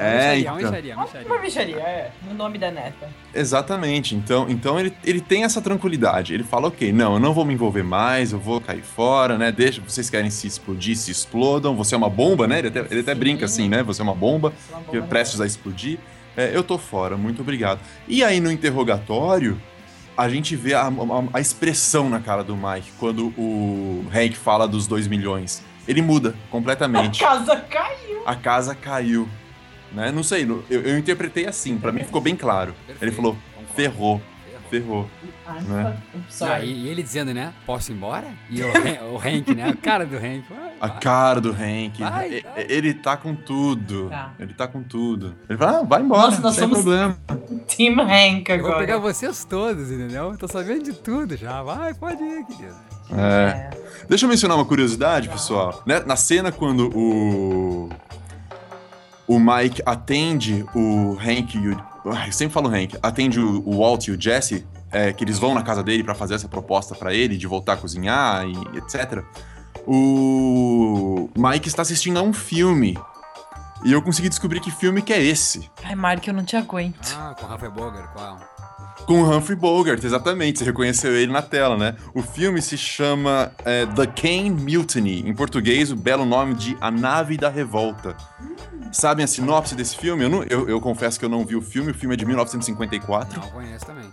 É, 0.00 0.30
uma 0.30 0.36
então. 0.38 0.56
mixaria, 0.56 0.94
uma. 0.94 1.08
Uma 1.26 1.38
bicharia, 1.38 1.76
é. 1.76 2.10
No 2.28 2.34
nome 2.34 2.56
da 2.56 2.70
neta. 2.70 3.08
Exatamente. 3.34 4.14
Então, 4.14 4.46
então 4.48 4.78
ele, 4.78 4.92
ele 5.04 5.20
tem 5.20 5.42
essa 5.42 5.60
tranquilidade. 5.60 6.32
Ele 6.32 6.44
fala, 6.44 6.68
ok, 6.68 6.92
não, 6.92 7.14
eu 7.14 7.20
não 7.20 7.34
vou 7.34 7.44
me 7.44 7.52
envolver 7.54 7.82
mais, 7.82 8.32
eu 8.32 8.38
vou 8.38 8.60
cair 8.60 8.82
fora, 8.82 9.36
né? 9.36 9.50
Deixa, 9.50 9.80
vocês 9.80 10.08
querem 10.08 10.30
se 10.30 10.46
explodir, 10.46 10.96
se 10.96 11.10
explodam. 11.10 11.74
Você 11.74 11.96
é 11.96 11.98
uma 11.98 12.08
bomba, 12.08 12.46
né? 12.46 12.60
Ele 12.60 12.68
até, 12.68 12.78
ele 12.90 13.00
até 13.00 13.14
brinca 13.14 13.46
assim, 13.46 13.68
né? 13.68 13.82
Você 13.82 14.00
é 14.00 14.04
uma 14.04 14.14
bomba, 14.14 14.52
que 14.88 14.96
é 14.96 15.00
prestes 15.00 15.40
a 15.40 15.46
explodir. 15.46 15.98
É, 16.36 16.52
eu 16.54 16.62
tô 16.62 16.78
fora, 16.78 17.16
muito 17.16 17.42
obrigado. 17.42 17.80
E 18.06 18.22
aí 18.22 18.38
no 18.38 18.52
interrogatório, 18.52 19.60
a 20.18 20.28
gente 20.28 20.56
vê 20.56 20.74
a, 20.74 20.88
a- 20.88 20.90
a 21.34 21.40
expressão 21.40 22.10
na 22.10 22.20
cara 22.20 22.42
do 22.42 22.56
Mike 22.56 22.90
quando 22.98 23.28
o 23.38 24.04
Hank 24.12 24.36
fala 24.36 24.66
dos 24.66 24.86
2 24.86 25.06
milhões. 25.06 25.62
Ele 25.86 26.02
muda 26.02 26.34
completamente. 26.50 27.20
Casa 27.20 27.56
caiu. 27.56 28.22
A 28.26 28.34
casa 28.34 28.74
caiu. 28.74 29.28
Né? 29.92 30.12
Não 30.12 30.22
sei, 30.22 30.44
eu, 30.44 30.64
eu 30.68 30.98
interpretei 30.98 31.46
assim, 31.46 31.78
pra 31.78 31.90
mim 31.92 32.04
ficou 32.04 32.20
bem 32.20 32.36
claro. 32.36 32.74
Ele 32.86 32.98
Perfeito, 32.98 33.16
falou, 33.16 33.38
concordo. 33.54 33.74
ferrou, 33.74 34.22
ferrou. 34.68 35.10
Ah, 35.46 35.52
Né? 35.62 35.96
Ah, 36.42 36.60
e, 36.60 36.72
e 36.84 36.88
ele 36.88 37.02
dizendo, 37.02 37.32
né? 37.32 37.54
Posso 37.64 37.90
ir 37.90 37.94
embora? 37.94 38.26
E 38.50 38.60
o, 38.62 38.66
o 39.14 39.16
Hank, 39.16 39.54
né? 39.54 39.64
A 39.70 39.74
cara 39.74 40.04
do 40.04 40.16
Hank. 40.16 40.44
A 40.80 40.88
cara 40.88 41.40
do 41.40 41.50
Hank, 41.50 41.98
Vai, 41.98 42.32
e- 42.34 42.42
vai. 42.42 42.66
ele 42.68 42.94
tá 42.94 43.16
com 43.16 43.34
tudo. 43.34 44.08
Tá. 44.08 44.32
Ele 44.38 44.54
tá 44.54 44.68
com 44.68 44.82
tudo. 44.82 45.34
Ele 45.48 45.58
fala, 45.58 45.78
ah, 45.78 45.82
vai 45.82 46.00
embora, 46.02 46.22
Nossa, 46.30 46.40
nós 46.40 46.54
sem 46.54 46.62
somos- 46.64 46.78
problema. 46.82 47.18
Team 47.66 48.00
Hank 48.00 48.48
Eu 48.48 48.58
vou 48.58 48.66
agora. 48.68 48.78
pegar 48.86 48.98
vocês 48.98 49.44
todos, 49.44 49.90
entendeu? 49.90 50.36
Tô 50.38 50.46
sabendo 50.46 50.84
de 50.84 50.92
tudo 50.92 51.36
já. 51.36 51.62
Vai, 51.62 51.92
pode 51.94 52.22
ir, 52.22 52.44
querido. 52.46 52.76
É. 53.12 53.70
Deixa 54.08 54.24
eu 54.26 54.28
mencionar 54.28 54.56
uma 54.56 54.64
curiosidade, 54.64 55.28
pessoal. 55.28 55.82
Né, 55.86 56.00
Na 56.06 56.14
cena 56.16 56.52
quando 56.52 56.88
o. 56.96 57.88
O 59.26 59.38
Mike 59.38 59.82
atende 59.84 60.64
o 60.74 61.18
Hank 61.20 61.54
e 61.58 61.68
o. 61.68 61.82
Eu 62.04 62.32
sempre 62.32 62.54
falo 62.54 62.68
Hank. 62.68 62.96
Atende 63.02 63.38
o, 63.38 63.78
Walt 63.78 64.06
e 64.08 64.12
o 64.12 64.20
Jesse, 64.20 64.66
é, 64.90 65.12
que 65.12 65.22
eles 65.24 65.38
vão 65.38 65.52
na 65.54 65.62
casa 65.62 65.82
dele 65.82 66.02
pra 66.02 66.14
fazer 66.14 66.34
essa 66.34 66.48
proposta 66.48 66.94
pra 66.94 67.12
ele 67.12 67.36
de 67.36 67.46
voltar 67.46 67.74
a 67.74 67.76
cozinhar 67.76 68.46
e 68.46 68.78
etc. 68.78 69.22
O 69.86 71.28
Mike 71.36 71.68
está 71.68 71.82
assistindo 71.82 72.18
a 72.18 72.22
um 72.22 72.32
filme. 72.32 72.98
E 73.84 73.92
eu 73.92 74.02
consegui 74.02 74.28
descobrir 74.28 74.60
que 74.60 74.70
filme 74.70 75.00
que 75.02 75.12
é 75.12 75.22
esse. 75.22 75.70
Ai, 75.84 75.94
Mark, 75.94 76.26
eu 76.26 76.34
não 76.34 76.44
te 76.44 76.56
aguento. 76.56 77.14
Ah, 77.16 77.34
com 77.38 77.46
o 77.46 77.54
Humphrey 77.54 77.70
Bogart, 77.70 78.10
qual? 78.12 78.38
Com 79.06 79.22
o 79.22 79.36
Humphrey 79.36 79.56
Bogart, 79.56 80.02
exatamente. 80.02 80.58
Você 80.58 80.64
reconheceu 80.64 81.12
ele 81.16 81.32
na 81.32 81.40
tela, 81.42 81.76
né? 81.78 81.94
O 82.12 82.20
filme 82.20 82.60
se 82.60 82.76
chama 82.76 83.52
é, 83.64 83.86
The 83.86 84.06
Kane 84.06 84.50
Mutiny. 84.50 85.20
Em 85.28 85.32
português, 85.34 85.92
o 85.92 85.96
belo 85.96 86.26
nome 86.26 86.54
de 86.54 86.76
A 86.80 86.90
Nave 86.90 87.36
da 87.36 87.48
Revolta. 87.48 88.16
Sabem 88.90 89.24
a 89.24 89.28
sinopse 89.28 89.74
desse 89.76 89.96
filme? 89.96 90.24
Eu, 90.24 90.28
não- 90.28 90.42
eu- 90.44 90.68
eu 90.68 90.80
confesso 90.80 91.18
que 91.18 91.24
eu 91.24 91.28
não 91.28 91.44
vi 91.46 91.54
o 91.54 91.62
filme. 91.62 91.92
O 91.92 91.94
filme 91.94 92.14
é 92.14 92.16
de 92.18 92.26
1954. 92.26 93.40
Não 93.40 93.48
conheço 93.50 93.86
também. 93.86 94.10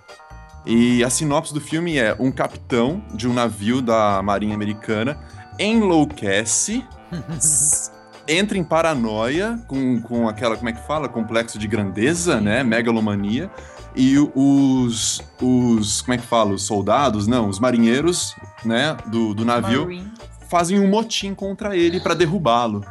E 0.66 1.04
a 1.04 1.10
sinopse 1.10 1.54
do 1.54 1.62
filme 1.62 1.98
é 1.98 2.16
um 2.20 2.32
capitão 2.32 3.04
de 3.14 3.28
um 3.28 3.34
navio 3.34 3.82
da 3.82 4.22
Marinha 4.24 4.56
Americana 4.56 5.18
enlouquece, 5.60 6.84
entra 8.28 8.58
em 8.58 8.64
paranoia 8.64 9.60
com, 9.68 10.02
com 10.02 10.28
aquela, 10.28 10.56
como 10.56 10.70
é 10.70 10.74
que 10.74 10.86
fala? 10.86 11.08
Complexo 11.08 11.60
de 11.60 11.68
grandeza, 11.68 12.42
né? 12.42 12.64
Megalomania. 12.64 13.50
E 13.96 14.18
os, 14.36 15.22
os, 15.42 16.02
como 16.02 16.14
é 16.14 16.18
que 16.18 16.26
fala? 16.26 16.52
Os 16.52 16.64
soldados, 16.64 17.28
não, 17.28 17.48
os 17.48 17.60
marinheiros, 17.60 18.36
né, 18.66 18.98
do, 19.08 19.34
do 19.34 19.46
navio 19.46 19.86
Marine. 19.86 20.12
fazem 20.50 20.80
um 20.80 20.90
motim 20.90 21.34
contra 21.34 21.78
ele 21.78 22.02
para 22.02 22.14
derrubá-lo. 22.14 22.84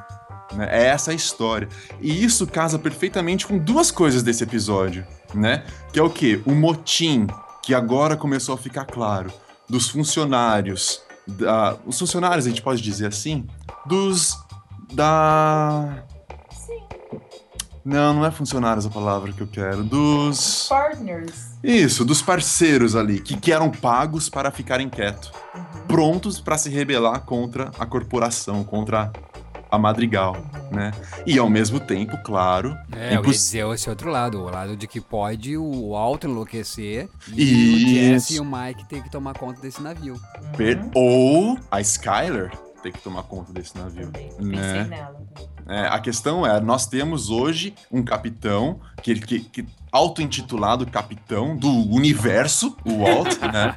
né? 0.55 0.67
É 0.71 0.87
essa 0.87 1.11
a 1.11 1.15
história. 1.15 1.69
E 2.01 2.25
isso 2.25 2.47
casa 2.47 2.79
perfeitamente 2.79 3.47
com 3.47 3.59
duas 3.59 3.91
coisas 3.91 4.23
desse 4.23 4.45
episódio, 4.45 5.07
né? 5.35 5.65
Que 5.93 5.99
é 5.99 6.03
o 6.03 6.09
quê? 6.09 6.41
O 6.47 6.53
motim, 6.53 7.27
que 7.63 7.75
agora 7.75 8.17
começou 8.17 8.55
a 8.55 8.59
ficar 8.59 8.87
claro, 8.87 9.31
dos 9.69 9.91
funcionários, 9.91 11.03
da- 11.27 11.77
os 11.87 11.99
funcionários, 11.99 12.47
a 12.47 12.49
gente 12.49 12.63
pode 12.63 12.81
dizer 12.83 13.07
assim, 13.07 13.47
dos 13.87 14.39
da 14.93 16.05
Não, 17.85 18.15
não 18.15 18.25
é 18.25 18.31
funcionários 18.31 18.87
a 18.87 18.91
palavra 18.91 19.33
que 19.33 19.41
eu 19.43 19.47
quero. 19.47 19.85
Dos. 19.85 20.67
Partners. 20.69 21.55
Isso, 21.63 22.05
dos 22.05 22.23
parceiros 22.23 22.97
ali, 22.97 23.21
que, 23.21 23.37
que 23.37 23.53
eram 23.53 23.71
pagos 23.71 24.29
para 24.31 24.51
ficarem 24.51 24.89
quietos. 24.89 25.31
Prontos 25.87 26.41
para 26.41 26.57
se 26.57 26.71
rebelar 26.71 27.21
contra 27.23 27.71
a 27.79 27.85
corporação, 27.85 28.65
contra 28.65 29.13
a 29.75 29.79
Madrigal, 29.79 30.37
né? 30.71 30.91
E 31.27 31.39
ao 31.39 31.49
mesmo 31.51 31.79
tempo, 31.81 32.17
claro. 32.25 32.77
É, 32.93 33.15
eu 33.17 33.21
imposs- 33.21 33.37
dizer 33.37 33.67
esse 33.75 33.89
outro 33.91 34.11
lado, 34.11 34.41
o 34.41 34.51
lado 34.51 34.77
de 34.77 34.87
que 34.87 35.01
pode 35.01 35.57
o 35.57 35.95
Alto 35.97 36.27
enlouquecer 36.27 37.09
e 37.33 37.43
Isso. 37.43 37.87
o 37.87 37.89
Jesse 37.89 38.35
e 38.37 38.41
o 38.41 38.45
Mike 38.45 38.85
ter 38.89 39.03
que 39.03 39.11
tomar 39.11 39.35
conta 39.39 39.61
desse 39.61 39.83
navio. 39.83 40.19
per- 40.57 40.85
Ou 40.95 41.59
a 41.71 41.81
Skyler 41.81 42.51
ter 42.83 42.93
que 42.93 43.01
tomar 43.01 43.23
conta 43.23 43.53
desse 43.53 43.77
navio. 43.79 44.11
Pensei 44.11 44.41
Né? 44.47 44.85
nela. 44.85 45.17
É, 45.67 45.87
a 45.87 45.99
questão 45.99 46.47
é, 46.47 46.61
nós 46.61 46.87
temos 46.87 47.31
hoje 47.31 47.75
um 47.91 48.03
capitão 48.05 48.79
que, 49.03 49.15
que, 49.15 49.41
que 49.41 49.67
auto-intitulado 49.91 50.85
capitão 50.87 51.57
do 51.57 51.71
universo, 51.91 52.77
o 52.85 52.99
Walt, 53.03 53.39
né? 53.51 53.75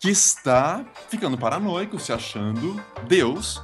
que 0.00 0.08
está 0.10 0.82
ficando 1.10 1.36
paranoico, 1.36 1.98
se 2.00 2.12
achando 2.12 2.80
Deus. 3.06 3.62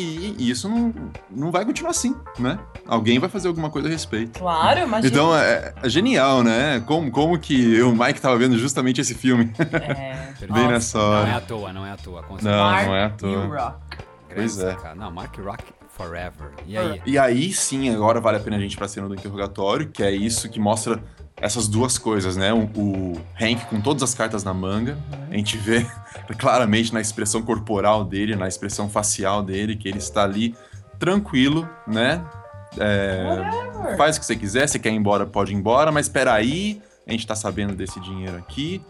E 0.00 0.50
isso 0.50 0.68
não, 0.68 0.92
não 1.30 1.50
vai 1.50 1.64
continuar 1.64 1.90
assim, 1.90 2.14
né? 2.38 2.58
Alguém 2.86 3.18
vai 3.18 3.28
fazer 3.28 3.48
alguma 3.48 3.70
coisa 3.70 3.88
a 3.88 3.90
respeito. 3.90 4.38
Claro, 4.38 4.80
imagina. 4.80 5.08
Então 5.12 5.36
é, 5.36 5.74
é 5.82 5.88
genial, 5.88 6.42
né? 6.42 6.80
Como, 6.86 7.10
como 7.10 7.38
que 7.38 7.80
o 7.82 7.92
Mike 7.94 8.20
tava 8.20 8.36
vendo 8.38 8.56
justamente 8.58 9.00
esse 9.00 9.14
filme 9.14 9.52
É. 9.58 10.32
bem 10.40 10.48
Nossa, 10.48 10.68
nessa 10.68 10.98
Não 10.98 11.04
é 11.04 11.20
hora. 11.20 11.36
à 11.36 11.40
toa, 11.40 11.72
não 11.72 11.86
é 11.86 11.90
à 11.92 11.96
toa. 11.96 12.22
com 12.22 12.36
Não. 12.42 12.50
Mark 12.50 12.86
não 12.86 12.96
é 12.96 13.04
à 13.04 13.06
e 13.06 13.10
toa. 13.10 13.46
o 13.46 13.50
Rock. 13.50 13.76
Pois 14.34 14.58
é. 14.60 14.74
Cara. 14.74 14.94
Não, 14.94 15.10
Mark 15.10 15.36
Rock 15.38 15.64
Forever. 15.88 16.50
E 16.66 16.78
aí? 16.78 17.02
E 17.04 17.18
aí 17.18 17.52
sim, 17.52 17.92
agora 17.94 18.20
vale 18.20 18.38
a 18.38 18.40
pena 18.40 18.56
a 18.56 18.60
gente 18.60 18.72
ir 18.74 18.76
pra 18.76 18.88
cena 18.88 19.06
do 19.08 19.14
interrogatório, 19.14 19.88
que 19.88 20.02
é 20.02 20.10
isso 20.10 20.48
que 20.48 20.58
mostra 20.60 21.02
essas 21.40 21.66
duas 21.66 21.98
coisas, 21.98 22.36
né? 22.36 22.52
O, 22.52 22.64
o 22.76 23.20
Hank 23.40 23.64
com 23.66 23.80
todas 23.80 24.02
as 24.02 24.14
cartas 24.14 24.44
na 24.44 24.52
manga, 24.52 24.98
a 25.30 25.34
gente 25.34 25.56
vê 25.56 25.86
claramente 26.38 26.92
na 26.92 27.00
expressão 27.00 27.42
corporal 27.42 28.04
dele, 28.04 28.36
na 28.36 28.46
expressão 28.46 28.88
facial 28.88 29.42
dele, 29.42 29.76
que 29.76 29.88
ele 29.88 29.98
está 29.98 30.24
ali 30.24 30.54
tranquilo, 30.98 31.68
né? 31.86 32.22
É, 32.78 33.96
faz 33.96 34.16
o 34.16 34.20
que 34.20 34.26
você 34.26 34.36
quiser, 34.36 34.68
você 34.68 34.78
quer 34.78 34.90
ir 34.90 34.96
embora, 34.96 35.26
pode 35.26 35.52
ir 35.52 35.56
embora, 35.56 35.90
mas 35.90 36.06
espera 36.06 36.34
aí, 36.34 36.80
a 37.06 37.10
gente 37.10 37.26
tá 37.26 37.34
sabendo 37.34 37.74
desse 37.74 37.98
dinheiro 38.00 38.36
aqui. 38.36 38.80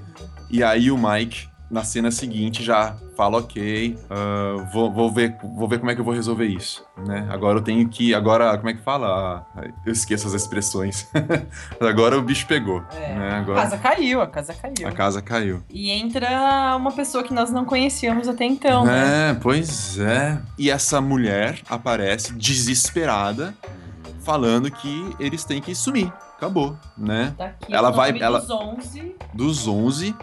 E 0.50 0.62
aí 0.62 0.90
o 0.90 0.98
Mike, 0.98 1.48
na 1.70 1.84
cena 1.84 2.10
seguinte, 2.10 2.64
já 2.64 2.96
fala, 3.16 3.38
ok, 3.38 3.96
ah, 4.10 4.66
vou, 4.72 4.92
vou, 4.92 5.12
ver, 5.12 5.36
vou 5.56 5.68
ver 5.68 5.78
como 5.78 5.90
é 5.90 5.94
que 5.94 6.00
eu 6.00 6.04
vou 6.04 6.12
resolver 6.12 6.46
isso, 6.46 6.84
né? 7.06 7.28
Agora 7.30 7.58
eu 7.58 7.62
tenho 7.62 7.88
que, 7.88 8.12
agora, 8.12 8.56
como 8.58 8.68
é 8.70 8.74
que 8.74 8.82
fala? 8.82 9.46
Ah, 9.56 9.64
eu 9.86 9.92
esqueço 9.92 10.26
as 10.26 10.32
expressões. 10.34 11.08
agora 11.80 12.18
o 12.18 12.22
bicho 12.22 12.46
pegou, 12.46 12.82
É. 12.92 13.14
né? 13.14 13.30
A 13.34 13.38
Agora 13.38 13.60
casa 13.62 13.78
caiu, 13.78 14.20
a 14.20 14.26
casa 14.26 14.52
caiu. 14.54 14.88
a 14.88 14.92
casa 14.92 15.22
caiu. 15.22 15.62
E 15.70 15.90
entra 15.90 16.74
uma 16.76 16.90
pessoa 16.92 17.22
que 17.22 17.32
nós 17.32 17.50
não 17.52 17.64
conhecíamos 17.64 18.26
até 18.26 18.44
então, 18.44 18.84
né? 18.84 19.30
É, 19.30 19.34
pois 19.34 19.98
é. 19.98 20.40
E 20.58 20.70
essa 20.70 21.00
mulher 21.00 21.60
aparece 21.68 22.32
desesperada, 22.34 23.54
falando 24.24 24.70
que 24.70 25.14
eles 25.20 25.44
têm 25.44 25.60
que 25.60 25.74
sumir. 25.74 26.12
Acabou, 26.36 26.76
né? 26.96 27.34
Ela 27.68 27.90
vai- 27.90 28.18
ela- 28.18 28.40
dos 28.40 28.50
11. 28.50 29.14
dos 29.34 29.68
11 29.68 30.14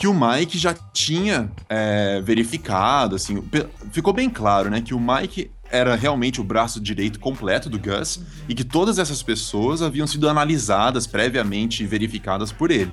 que 0.00 0.06
o 0.08 0.14
Mike 0.14 0.56
já 0.58 0.72
tinha 0.94 1.52
é, 1.68 2.22
verificado, 2.22 3.14
assim, 3.16 3.44
ficou 3.92 4.12
bem 4.14 4.30
claro, 4.30 4.70
né, 4.70 4.80
que 4.80 4.94
o 4.94 4.98
Mike 4.98 5.50
era 5.70 5.94
realmente 5.94 6.40
o 6.40 6.44
braço 6.44 6.80
direito 6.80 7.20
completo 7.20 7.68
do 7.68 7.78
Gus 7.78 8.18
e 8.48 8.54
que 8.54 8.64
todas 8.64 8.98
essas 8.98 9.22
pessoas 9.22 9.82
haviam 9.82 10.06
sido 10.06 10.26
analisadas 10.28 11.06
previamente 11.06 11.82
e 11.84 11.86
verificadas 11.86 12.50
por 12.50 12.70
ele, 12.70 12.90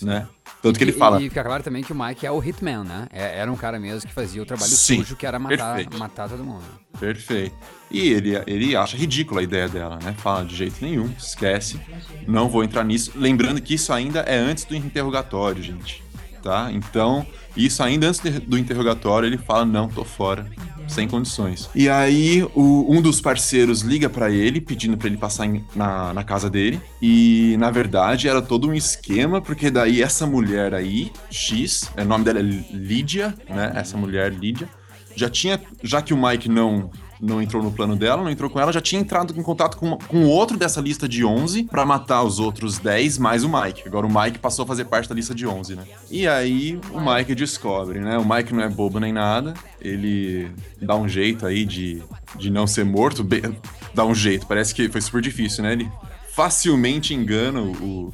né? 0.00 0.26
Tanto 0.62 0.76
que 0.78 0.84
ele 0.84 0.90
E- 0.92 0.94
fala, 0.94 1.20
E 1.20 1.28
fica 1.28 1.42
claro 1.42 1.62
também 1.62 1.82
que 1.82 1.90
o 1.92 1.96
Mike 1.96 2.24
é 2.26 2.30
o 2.30 2.38
Hitman, 2.42 2.84
né? 2.84 3.06
É- 3.12 3.38
era 3.38 3.50
um 3.50 3.56
cara 3.56 3.78
mesmo 3.80 4.06
que 4.06 4.14
fazia 4.14 4.40
o 4.42 4.46
trabalho 4.46 4.70
Sim, 4.70 4.98
sujo, 4.98 5.16
que 5.16 5.26
era 5.26 5.38
matar, 5.38 5.74
perfeito. 5.74 5.98
matar 5.98 6.28
todo 6.28 6.44
mundo. 6.44 6.62
perfeito. 6.98 7.56
E 7.90 8.08
ele, 8.08 8.32
ele 8.46 8.76
acha 8.76 8.96
ridícula 8.96 9.40
a 9.40 9.44
ideia 9.44 9.68
dela, 9.68 9.98
né? 10.02 10.14
Fala 10.18 10.44
de 10.44 10.54
jeito 10.54 10.76
nenhum, 10.82 11.10
esquece, 11.18 11.80
não 12.26 12.48
vou 12.48 12.62
entrar 12.62 12.84
nisso. 12.84 13.12
Lembrando 13.16 13.60
que 13.60 13.74
isso 13.74 13.92
ainda 13.92 14.20
é 14.20 14.36
antes 14.38 14.64
do 14.64 14.76
interrogatório, 14.76 15.62
gente, 15.62 16.02
tá? 16.42 16.70
Então, 16.72 17.26
isso 17.56 17.82
ainda 17.82 18.06
antes 18.08 18.20
de- 18.20 18.40
do 18.40 18.56
interrogatório, 18.58 19.26
ele 19.26 19.38
fala, 19.38 19.64
não, 19.64 19.88
tô 19.88 20.04
fora, 20.04 20.46
sem 20.88 21.06
condições. 21.06 21.68
E 21.74 21.88
aí, 21.88 22.42
o- 22.54 22.86
um 22.92 23.00
dos 23.00 23.20
parceiros 23.20 23.82
liga 23.82 24.08
pra 24.10 24.30
ele, 24.30 24.60
pedindo 24.60 24.96
pra 24.96 25.06
ele 25.08 25.16
passar 25.16 25.46
em- 25.46 25.64
na, 25.74 26.12
na 26.12 26.24
casa 26.24 26.50
dele. 26.50 26.80
E, 27.00 27.56
na 27.58 27.70
verdade, 27.70 28.28
era 28.28 28.42
todo 28.42 28.68
um 28.68 28.74
esquema, 28.74 29.40
porque 29.40 29.70
daí 29.70 30.02
essa 30.02 30.26
mulher 30.26 30.74
aí, 30.74 31.12
X, 31.30 31.90
o 31.96 32.04
nome 32.04 32.24
dela 32.24 32.40
é 32.40 32.42
Lídia, 32.42 33.34
né? 33.48 33.72
Essa 33.74 33.96
mulher, 33.96 34.32
Lídia, 34.32 34.68
já 35.14 35.28
tinha, 35.28 35.60
já 35.82 36.00
que 36.02 36.14
o 36.14 36.16
Mike 36.20 36.48
não 36.48 36.90
não 37.20 37.40
entrou 37.42 37.62
no 37.62 37.70
plano 37.70 37.94
dela, 37.96 38.22
não 38.22 38.30
entrou 38.30 38.48
com 38.48 38.58
ela, 38.58 38.72
já 38.72 38.80
tinha 38.80 39.00
entrado 39.00 39.34
em 39.38 39.42
contato 39.42 39.76
com, 39.76 39.96
com 39.98 40.24
outro 40.24 40.56
dessa 40.56 40.80
lista 40.80 41.08
de 41.08 41.24
11 41.24 41.64
pra 41.64 41.84
matar 41.84 42.22
os 42.22 42.38
outros 42.38 42.78
10 42.78 43.18
mais 43.18 43.44
o 43.44 43.48
Mike. 43.48 43.82
Agora 43.86 44.06
o 44.06 44.10
Mike 44.22 44.38
passou 44.38 44.62
a 44.64 44.66
fazer 44.66 44.86
parte 44.86 45.08
da 45.08 45.14
lista 45.14 45.34
de 45.34 45.46
11, 45.46 45.76
né? 45.76 45.84
E 46.10 46.26
aí 46.26 46.80
o 46.90 46.98
Mike 47.00 47.34
descobre, 47.34 48.00
né? 48.00 48.16
O 48.16 48.24
Mike 48.28 48.54
não 48.54 48.62
é 48.62 48.68
bobo 48.68 48.98
nem 48.98 49.12
nada, 49.12 49.52
ele 49.80 50.50
dá 50.80 50.96
um 50.96 51.06
jeito 51.08 51.44
aí 51.46 51.64
de, 51.64 52.02
de 52.36 52.50
não 52.50 52.66
ser 52.66 52.84
morto, 52.84 53.22
bem- 53.22 53.56
dá 53.94 54.04
um 54.06 54.14
jeito, 54.14 54.46
parece 54.46 54.74
que 54.74 54.88
foi 54.88 55.00
super 55.00 55.20
difícil, 55.20 55.62
né? 55.62 55.72
Ele 55.72 55.90
facilmente 56.32 57.12
engana 57.12 57.60
o, 57.60 58.12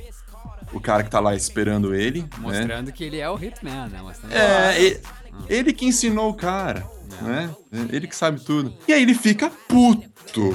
o 0.73 0.81
cara 0.81 1.05
que 1.05 1.11
tá 1.11 1.21
lá 1.21 1.35
esperando 1.35 1.95
ele, 1.95 2.23
né? 2.23 2.29
Mostrando 2.39 2.91
que 2.93 3.05
ele 3.05 3.19
é 3.19 3.31
o 3.31 3.37
Hitman, 3.43 3.87
né? 3.87 4.01
Mostrando 4.03 4.33
É, 4.33 4.83
e- 4.83 5.01
ele 5.49 5.73
que 5.73 5.85
ensinou 5.87 6.31
o 6.31 6.35
cara, 6.35 6.85
né? 7.23 7.51
Ele 7.91 8.07
que 8.07 8.17
sabe 8.17 8.41
tudo. 8.41 8.77
E 8.87 8.93
aí 8.93 9.03
ele 9.03 9.15
fica 9.15 9.51
puto, 9.69 10.53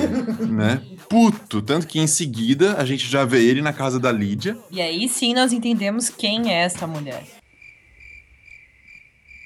né? 0.47 0.81
Puto. 1.09 1.61
Tanto 1.61 1.87
que 1.87 1.99
em 1.99 2.07
seguida 2.07 2.75
a 2.77 2.85
gente 2.85 3.07
já 3.07 3.25
vê 3.25 3.43
ele 3.43 3.61
na 3.61 3.73
casa 3.73 3.99
da 3.99 4.11
Lídia. 4.11 4.57
E 4.69 4.81
aí 4.81 5.07
sim 5.07 5.33
nós 5.33 5.53
entendemos 5.53 6.09
quem 6.09 6.51
é 6.51 6.63
essa 6.63 6.85
mulher. 6.87 7.23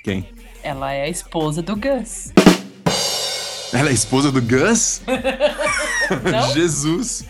Quem? 0.03 0.29
Ela 0.63 0.93
é 0.93 1.03
a 1.03 1.09
esposa 1.09 1.61
do 1.61 1.75
Gus. 1.75 2.31
Ela 3.73 3.89
é 3.89 3.91
a 3.91 3.93
esposa 3.93 4.31
do 4.31 4.41
Gus? 4.41 5.01
Jesus. 6.53 7.25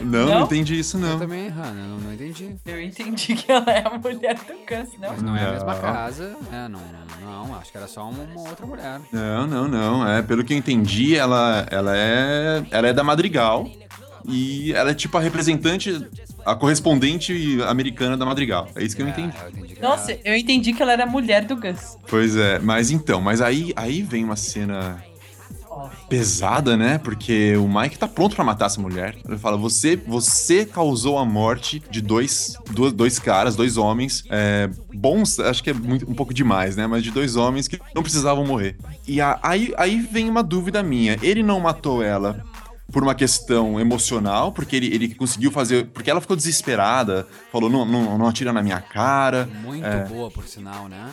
Não, 0.00 0.26
não, 0.26 0.26
Não? 0.26 0.44
entendi 0.44 0.78
isso, 0.78 0.96
Eu 0.96 1.00
não. 1.00 1.18
também, 1.18 1.48
Hannah, 1.48 1.72
não, 1.72 1.98
não 1.98 2.12
entendi. 2.12 2.54
Eu 2.64 2.80
entendi 2.80 3.34
que 3.34 3.50
ela 3.50 3.70
é 3.72 3.86
a 3.86 3.98
mulher 3.98 4.34
do 4.34 4.54
Gus, 4.66 4.98
não? 4.98 5.10
Mas 5.10 5.22
não 5.22 5.36
é 5.36 5.46
a 5.46 5.52
mesma 5.52 5.74
casa. 5.74 6.36
É, 6.52 6.68
não, 6.68 6.80
não, 6.80 7.46
não, 7.48 7.54
acho 7.56 7.70
que 7.72 7.76
era 7.76 7.88
só 7.88 8.08
uma, 8.08 8.22
uma 8.22 8.48
outra 8.48 8.66
mulher. 8.66 9.00
Não, 9.12 9.46
não, 9.46 9.68
não. 9.68 10.08
É, 10.08 10.22
pelo 10.22 10.44
que 10.44 10.52
eu 10.54 10.58
entendi, 10.58 11.16
ela, 11.16 11.66
ela 11.70 11.96
é. 11.96 12.62
Ela 12.70 12.88
é 12.88 12.92
da 12.92 13.02
Madrigal. 13.02 13.68
E 14.28 14.72
ela 14.74 14.90
é 14.90 14.94
tipo 14.94 15.16
a 15.16 15.20
representante, 15.20 16.06
a 16.44 16.54
correspondente 16.54 17.58
americana 17.66 18.16
da 18.18 18.26
Madrigal. 18.26 18.68
É 18.76 18.84
isso 18.84 18.94
que 18.94 19.00
eu 19.02 19.08
entendi. 19.08 19.34
É, 19.36 19.44
eu 19.44 19.48
entendi 19.50 19.74
que 19.74 19.80
Nossa, 19.80 20.18
eu 20.22 20.36
entendi 20.36 20.72
que 20.74 20.82
ela 20.82 20.92
era 20.92 21.04
a 21.04 21.06
mulher 21.06 21.44
do 21.46 21.56
Gus. 21.56 21.96
Pois 22.06 22.36
é, 22.36 22.58
mas 22.58 22.90
então, 22.90 23.20
mas 23.20 23.40
aí, 23.40 23.72
aí 23.74 24.02
vem 24.02 24.22
uma 24.22 24.36
cena 24.36 25.02
pesada, 26.08 26.76
né? 26.76 26.98
Porque 26.98 27.56
o 27.56 27.68
Mike 27.68 27.98
tá 27.98 28.08
pronto 28.08 28.34
pra 28.34 28.44
matar 28.44 28.66
essa 28.66 28.80
mulher. 28.80 29.16
Ele 29.28 29.38
fala: 29.38 29.56
você, 29.56 29.96
você 29.96 30.64
causou 30.66 31.18
a 31.18 31.24
morte 31.24 31.82
de 31.90 32.00
dois, 32.00 32.54
dois, 32.70 32.92
dois 32.92 33.18
caras, 33.18 33.54
dois 33.56 33.76
homens, 33.76 34.24
é, 34.30 34.68
bons, 34.94 35.38
acho 35.40 35.62
que 35.62 35.70
é 35.70 35.74
muito, 35.74 36.10
um 36.10 36.14
pouco 36.14 36.32
demais, 36.34 36.76
né? 36.76 36.86
Mas 36.86 37.02
de 37.02 37.10
dois 37.10 37.36
homens 37.36 37.68
que 37.68 37.78
não 37.94 38.02
precisavam 38.02 38.44
morrer. 38.46 38.76
E 39.06 39.20
a- 39.20 39.38
aí, 39.42 39.72
aí 39.76 40.00
vem 40.00 40.28
uma 40.28 40.42
dúvida 40.42 40.82
minha: 40.82 41.18
ele 41.22 41.42
não 41.42 41.60
matou 41.60 42.02
ela 42.02 42.44
por 42.92 43.02
uma 43.04 43.14
questão 43.14 43.78
emocional, 43.78 44.50
porque 44.50 44.74
ele, 44.74 44.86
ele 44.92 45.14
conseguiu 45.14 45.52
fazer. 45.52 45.86
Porque 45.86 46.10
ela 46.10 46.20
ficou 46.20 46.36
desesperada, 46.36 47.26
falou: 47.52 47.70
não, 47.70 47.84
não, 47.84 48.18
não 48.18 48.26
atira 48.26 48.52
na 48.52 48.62
minha 48.62 48.80
cara. 48.80 49.48
Muito 49.62 49.86
É. 49.86 50.04
boa, 50.06 50.30
por 50.30 50.44
sinal, 50.46 50.88
né? 50.88 51.10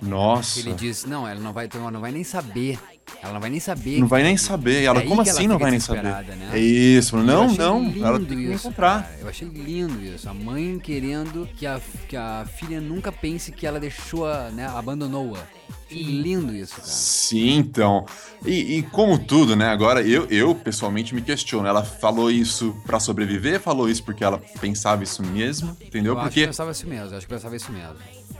Nossa. 0.00 0.60
Ele 0.60 0.72
disse, 0.72 1.08
não, 1.08 1.28
ela 1.28 1.40
não 1.40 1.52
vai, 1.52 1.68
ter- 1.68 1.78
não 1.78 2.00
vai 2.00 2.10
nem 2.12 2.24
saber. 2.24 2.78
Ela 3.22 3.32
não 3.34 3.40
vai 3.40 3.50
nem 3.50 3.60
saber. 3.60 3.98
Não 4.00 4.06
vai 4.08 4.22
nem 4.22 4.36
saber. 4.36 4.82
E 4.82 4.84
ela, 4.86 4.98
É 4.98 5.02
aí 5.02 5.08
como 5.08 5.22
ela 5.22 5.30
assim 5.30 5.46
não 5.46 5.58
vai 5.58 5.70
nem 5.70 5.80
saber? 5.80 6.02
né? 6.02 6.50
É 6.52 6.58
isso. 6.58 7.16
Não, 7.16 7.52
não. 7.54 7.92
Ela 8.04 8.18
tem 8.18 8.36
que 8.38 8.44
isso, 8.44 8.66
encontrar. 8.68 9.02
cara. 9.04 9.16
Eu 9.20 9.28
achei 9.28 9.48
lindo 9.48 10.02
isso. 10.04 10.28
A 10.28 10.34
mãe 10.34 10.78
querendo 10.78 11.48
que 11.56 11.66
a, 11.66 11.80
que 12.08 12.16
a 12.16 12.46
filha 12.56 12.80
nunca 12.80 13.10
pense 13.12 13.52
que 13.52 13.66
ela 13.66 13.78
deixou-a, 13.80 14.50
né, 14.50 14.66
abandonou-a. 14.66 15.40
Que 15.88 16.02
lindo 16.02 16.52
isso, 16.52 16.74
cara. 16.76 16.88
Sim, 16.88 17.58
então. 17.58 18.04
E, 18.44 18.78
e 18.78 18.82
como 18.82 19.16
tudo, 19.20 19.54
né? 19.54 19.68
Agora 19.68 20.02
eu, 20.02 20.26
eu 20.26 20.52
pessoalmente 20.52 21.14
me 21.14 21.22
questiono. 21.22 21.66
Ela 21.68 21.84
falou 21.84 22.28
isso 22.28 22.74
pra 22.84 22.98
sobreviver? 22.98 23.60
Falou 23.60 23.88
isso 23.88 24.02
porque 24.02 24.24
ela 24.24 24.42
pensava 24.60 25.04
isso 25.04 25.22
mesmo? 25.22 25.76
Entendeu? 25.80 26.14
Eu 26.14 26.18
acho 26.18 26.28
que 26.30 26.34
Porque. 26.40 26.46
pensava 26.48 26.72
isso 26.72 26.86
mesmo, 26.88 27.10
eu 27.12 27.16
acho 27.18 27.26
que 27.26 27.32
pensava 27.32 27.54
isso 27.54 27.70
mesmo. 27.70 27.94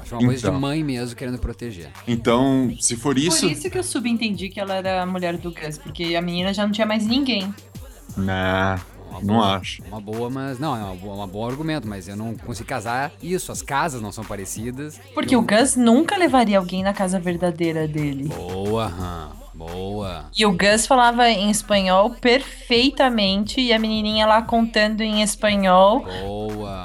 Acho 0.07 0.15
uma 0.15 0.25
coisa 0.25 0.41
de 0.41 0.47
Então. 0.49 0.61
mãe 0.61 0.83
mesmo 0.85 1.15
querendo 1.17 1.39
proteger. 1.39 1.91
Então, 2.09 2.73
se 2.81 2.97
for 2.97 3.19
isso. 3.19 3.41
Por 3.41 3.51
isso 3.53 3.69
que 3.71 3.77
eu 3.79 3.83
subentendi 3.85 4.49
que 4.49 4.59
ela 4.61 4.75
era 4.75 5.03
a 5.03 5.07
mulher 5.07 5.37
do 5.37 5.53
Gus, 5.53 5.77
porque 5.79 6.15
a 6.17 6.23
menina 6.23 6.55
já 6.55 6.65
não 6.65 6.73
tinha 6.73 6.87
mais 6.87 7.07
ninguém. 7.07 7.53
Nah. 8.17 8.81
uma 9.11 9.21
Não 9.21 9.35
boa- 9.37 9.57
acho. 9.57 9.83
Uma 9.85 10.01
boa, 10.01 10.29
mas. 10.29 10.59
Não, 10.59 10.77
é 10.77 10.81
uma 10.83 10.95
boa- 10.95 11.25
um 11.25 11.29
bom 11.29 11.47
argumento, 11.49 11.87
mas 11.89 12.07
eu 12.09 12.17
não 12.17 12.35
consigo 12.35 12.69
casar 12.69 13.13
isso. 13.23 13.51
As 13.51 13.63
casas 13.63 14.01
não 14.03 14.13
são 14.13 14.25
parecidas. 14.25 15.01
Porque 15.15 15.35
Eu- 15.35 15.41
o 15.41 15.43
Gus 15.43 15.75
nunca 15.77 16.17
levaria 16.19 16.59
alguém 16.59 16.83
na 16.83 16.93
casa 16.93 17.19
verdadeira 17.19 17.87
dele. 17.89 18.25
Boa, 18.29 18.87
Han. 18.87 19.31
Boa. 19.55 20.27
E 20.37 20.45
o 20.45 20.53
Gus 20.53 20.87
falava 20.87 21.31
em 21.31 21.51
espanhol 21.51 22.11
perfeitamente 22.21 23.59
e 23.61 23.73
a 23.73 23.79
menininha 23.79 24.27
lá 24.27 24.43
contando 24.43 25.01
em 25.01 25.23
espanhol, 25.23 26.01
Boa. 26.23 26.76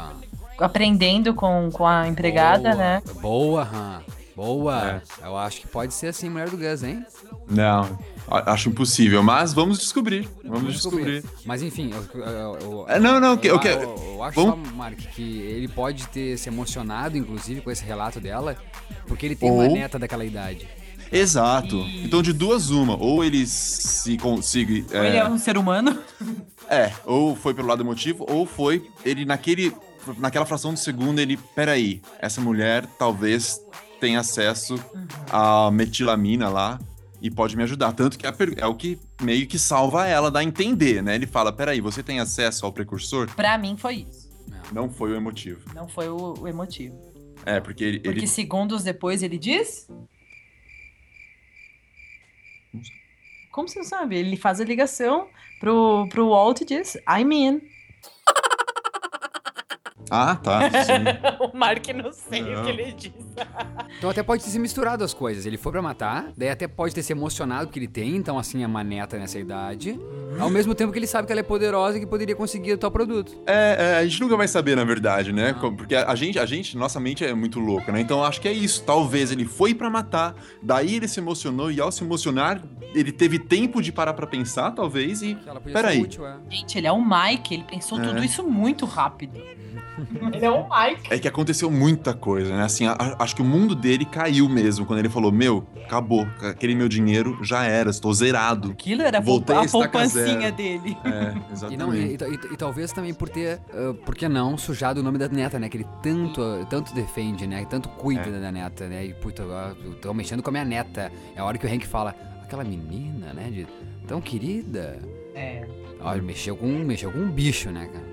Aprendendo 0.61 1.33
com, 1.33 1.69
com 1.71 1.85
a 1.87 2.07
empregada, 2.07 2.71
boa, 2.71 2.75
né? 2.75 3.01
Boa, 3.21 3.63
Han. 3.63 4.01
Boa. 4.35 5.01
É. 5.21 5.27
Eu 5.27 5.37
acho 5.37 5.61
que 5.61 5.67
pode 5.67 5.93
ser 5.93 6.07
assim, 6.07 6.29
mulher 6.29 6.49
do 6.49 6.57
Gus, 6.57 6.81
hein? 6.83 7.05
Não, 7.47 7.99
acho 8.29 8.69
impossível, 8.69 9.21
mas 9.21 9.53
vamos 9.53 9.77
descobrir. 9.77 10.27
Vamos 10.43 10.73
descobrir. 10.73 11.23
Mas 11.45 11.61
enfim, 11.61 11.91
eu, 11.93 12.21
eu- 12.21 12.57
eu- 12.61 12.85
É, 12.87 12.97
não, 12.99 13.19
não, 13.19 13.35
que- 13.37 13.47
eu, 13.47 13.55
eu 13.55 13.59
que- 13.59 13.67
eu- 13.67 14.13
eu 14.15 14.23
acho 14.23 14.41
vamos- 14.41 14.67
só, 14.69 14.75
Mark, 14.75 14.97
que 14.97 15.41
ele 15.41 15.67
pode 15.67 16.07
ter 16.07 16.37
se 16.37 16.47
emocionado, 16.49 17.17
inclusive, 17.17 17.61
com 17.61 17.69
esse 17.69 17.83
relato 17.83 18.19
dela, 18.21 18.55
porque 19.05 19.25
ele 19.25 19.35
tem 19.35 19.51
Ou- 19.51 19.57
uma 19.59 19.67
neta 19.67 19.99
daquela 19.99 20.23
idade. 20.25 20.67
Exato. 21.11 21.75
Então, 22.03 22.21
de 22.21 22.31
duas, 22.31 22.69
uma. 22.69 22.95
Ou 22.95 23.21
ele 23.23 23.45
se 23.45 24.17
consiga. 24.17 24.97
Ou 24.97 25.03
ele 25.03 25.17
é 25.17 25.27
um 25.27 25.37
ser 25.37 25.57
humano. 25.57 25.99
É, 26.69 26.93
ou 27.05 27.35
foi 27.35 27.53
pelo 27.53 27.67
lado 27.67 27.83
emotivo, 27.83 28.25
ou 28.29 28.45
foi 28.45 28.87
ele 29.03 29.25
naquele. 29.25 29.75
Naquela 30.17 30.45
fração 30.45 30.73
de 30.73 30.79
segundo, 30.79 31.19
ele. 31.19 31.37
Peraí, 31.55 32.01
essa 32.19 32.41
mulher 32.41 32.85
talvez 32.97 33.59
tenha 33.99 34.19
acesso 34.19 34.75
à 35.31 35.69
metilamina 35.71 36.49
lá 36.49 36.79
e 37.21 37.29
pode 37.29 37.55
me 37.55 37.63
ajudar. 37.63 37.93
Tanto 37.93 38.17
que 38.17 38.25
é, 38.25 38.65
o 38.65 38.73
que 38.75 38.99
meio 39.21 39.45
que 39.47 39.59
salva 39.59 40.07
ela, 40.07 40.31
dá 40.31 40.39
a 40.39 40.43
entender, 40.43 41.03
né? 41.03 41.15
Ele 41.15 41.27
fala: 41.27 41.51
peraí, 41.53 41.79
você 41.81 42.01
tem 42.01 42.19
acesso 42.19 42.65
ao 42.65 42.73
precursor? 42.73 43.29
Pra 43.35 43.57
mim 43.57 43.77
foi 43.77 44.05
isso. 44.09 44.29
Não 44.71 44.89
foi 44.89 45.11
o 45.11 45.15
emotivo. 45.15 45.61
Não 45.75 45.87
foi 45.87 46.07
o, 46.09 46.33
o 46.39 46.47
emotivo. 46.47 46.95
É, 47.45 47.59
porque 47.59 47.83
ele. 47.83 47.99
Porque 47.99 48.19
ele- 48.19 48.27
segundos 48.27 48.83
depois 48.83 49.21
ele 49.21 49.37
diz. 49.37 49.87
Como 53.51 53.67
você 53.67 53.79
não 53.79 53.85
sabe? 53.85 54.15
Ele 54.15 54.37
faz 54.37 54.61
a 54.61 54.63
ligação 54.63 55.27
pro, 55.59 56.07
pro 56.09 56.29
Walt 56.29 56.61
e 56.61 56.65
diz, 56.65 56.95
I'm 57.07 57.33
in. 57.33 57.61
Ah, 60.13 60.35
tá. 60.35 60.59
O 61.39 61.57
Mark 61.57 61.87
não 61.95 62.11
sei 62.11 62.41
Não. 62.41 62.61
o 62.61 62.65
que 62.65 62.69
ele 62.69 62.91
diz. 62.91 63.11
Então 63.97 64.09
até 64.09 64.21
pode 64.21 64.43
ter 64.43 64.49
se 64.49 64.59
misturado 64.59 65.03
as 65.05 65.13
coisas. 65.13 65.45
Ele 65.45 65.57
foi 65.57 65.71
pra 65.71 65.81
matar, 65.81 66.31
daí 66.37 66.49
até 66.49 66.67
pode 66.67 66.93
ter 66.93 67.01
se 67.01 67.13
emocionado 67.13 67.67
porque 67.67 67.79
ele 67.79 67.87
tem, 67.87 68.15
então 68.17 68.37
assim, 68.37 68.61
é 68.63 68.67
uma 68.67 68.83
neta 68.83 69.17
nessa 69.17 69.39
idade. 69.39 69.97
Ao 70.37 70.49
mesmo 70.49 70.75
tempo 70.75 70.91
que 70.91 70.99
ele 70.99 71.07
sabe 71.07 71.25
que 71.25 71.31
ela 71.31 71.39
é 71.39 71.43
poderosa 71.43 71.97
e 71.97 72.01
que 72.01 72.05
poderia 72.05 72.35
conseguir 72.35 72.73
o 72.73 72.77
tal 72.77 72.91
produto. 72.91 73.31
É, 73.47 73.77
é, 73.79 73.97
a 73.99 74.03
gente 74.05 74.19
nunca 74.21 74.35
vai 74.35 74.47
saber, 74.47 74.75
na 74.75 74.83
verdade, 74.83 75.31
né? 75.31 75.53
Porque 75.53 75.95
a 75.95 76.13
gente, 76.15 76.37
a 76.37 76.45
gente, 76.45 76.77
nossa 76.77 76.99
mente 76.99 77.23
é 77.25 77.33
muito 77.33 77.59
louca, 77.59 77.91
né? 77.91 78.01
Então 78.01 78.23
acho 78.23 78.41
que 78.41 78.47
é 78.47 78.53
isso. 78.53 78.83
Talvez 78.83 79.31
ele 79.31 79.45
foi 79.45 79.73
pra 79.73 79.89
matar, 79.89 80.35
daí 80.61 80.95
ele 80.95 81.07
se 81.07 81.19
emocionou 81.19 81.71
e 81.71 81.79
ao 81.79 81.91
se 81.91 82.03
emocionar, 82.03 82.61
ele 82.93 83.11
teve 83.11 83.39
tempo 83.39 83.81
de 83.81 83.91
parar 83.91 84.13
pra 84.13 84.27
pensar, 84.27 84.71
talvez, 84.71 85.21
e. 85.21 85.35
Que 85.35 85.47
ela 85.49 85.59
podia 85.61 85.73
Peraí. 85.73 85.97
ser 85.97 86.03
útil, 86.03 86.27
é. 86.27 86.35
Gente, 86.49 86.77
ele 86.77 86.87
é 86.87 86.91
o 86.91 87.01
Mike, 87.01 87.53
ele 87.53 87.63
pensou 87.63 87.99
É. 87.99 88.03
tudo 88.03 88.23
isso 88.23 88.43
muito 88.43 88.85
rápido. 88.85 89.41
ele 90.33 90.45
é 90.45 90.49
o 90.49 90.63
Mike. 90.69 91.13
É 91.13 91.19
que 91.19 91.27
aconteceu 91.27 91.69
muita 91.69 92.13
coisa, 92.13 92.55
né? 92.55 92.63
Assim, 92.63 92.87
a- 92.87 92.93
a- 92.97 93.23
acho 93.23 93.35
que 93.35 93.41
o 93.41 93.45
mundo 93.45 93.75
dele 93.75 94.05
caiu 94.05 94.47
mesmo 94.47 94.85
quando 94.85 94.99
ele 94.99 95.09
falou: 95.09 95.31
Meu, 95.31 95.65
acabou, 95.85 96.25
aquele 96.41 96.73
meu 96.75 96.87
dinheiro 96.87 97.37
já 97.43 97.63
era, 97.63 97.89
estou 97.89 98.13
zerado. 98.13 98.71
Aquilo 98.71 99.01
era 99.01 99.17
a 99.17 99.21
Voltei 99.21 99.55
a 99.55 99.61
a 99.61 99.67
poupancinha 99.67 100.51
dele. 100.51 100.97
É, 101.03 101.31
E, 101.71 101.77
não, 101.77 101.93
e, 101.93 102.13
exatamente. 102.15 102.47
e- 102.49 102.53
e 102.53 102.57
talvez 102.57 102.91
também 102.91 103.13
por 103.13 103.27
ter, 103.29 103.59
ah, 103.73 103.93
por 104.05 104.15
que 104.15 104.27
não, 104.29 104.57
sujado 104.57 105.01
o 105.01 105.03
nome 105.03 105.17
da 105.17 105.27
neta, 105.27 105.59
né? 105.59 105.67
Que 105.69 105.77
ele 105.77 105.87
tanto, 106.01 106.41
tanto 106.69 106.93
defende, 106.95 107.45
né? 107.45 107.65
Tanto 107.69 107.89
cuida 107.89 108.27
É. 108.29 108.39
da 108.39 108.51
neta, 108.51 108.87
né? 108.87 109.05
E, 109.05 109.13
puta, 109.13 109.43
agora 109.43 109.75
eu 109.83 109.93
tô 109.95 110.13
mexendo 110.13 110.41
com 110.41 110.49
a 110.49 110.53
minha 110.53 110.65
neta. 110.65 111.11
É 111.35 111.39
a 111.39 111.43
hora 111.45 111.57
que 111.57 111.65
o 111.65 111.69
Hank 111.69 111.85
fala, 111.85 112.15
aquela 112.43 112.63
menina, 112.63 113.33
né? 113.33 113.49
De, 113.51 113.67
tão 114.07 114.21
querida. 114.21 114.99
É. 115.35 115.65
Ele 116.13 116.21
mexeu 116.21 116.55
com, 116.57 116.65
mexeu 116.67 117.11
com 117.11 117.19
um 117.19 117.29
bicho, 117.29 117.69
né, 117.69 117.87
cara? 117.91 118.10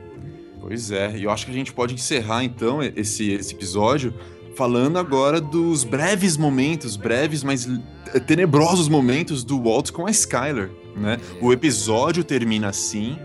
Pois 0.69 0.91
é, 0.91 1.17
e 1.17 1.25
eu 1.25 1.31
acho 1.31 1.47
que 1.47 1.51
a 1.51 1.55
gente 1.55 1.73
pode 1.73 1.95
encerrar 1.95 2.45
então 2.45 2.83
esse, 2.83 3.31
esse 3.31 3.55
episódio 3.55 4.13
falando 4.55 4.99
agora 4.99 5.41
dos 5.41 5.83
breves 5.83 6.37
momentos, 6.37 6.95
breves, 6.95 7.43
mas 7.43 7.67
tenebrosos 8.27 8.87
momentos 8.87 9.43
do 9.43 9.63
Walt 9.63 9.91
com 9.91 10.07
a 10.07 10.11
Skyler, 10.11 10.71
né? 10.95 11.19
É. 11.41 11.43
O 11.43 11.55
episódio 11.55 12.23
termina 12.23 12.69
assim. 12.69 13.19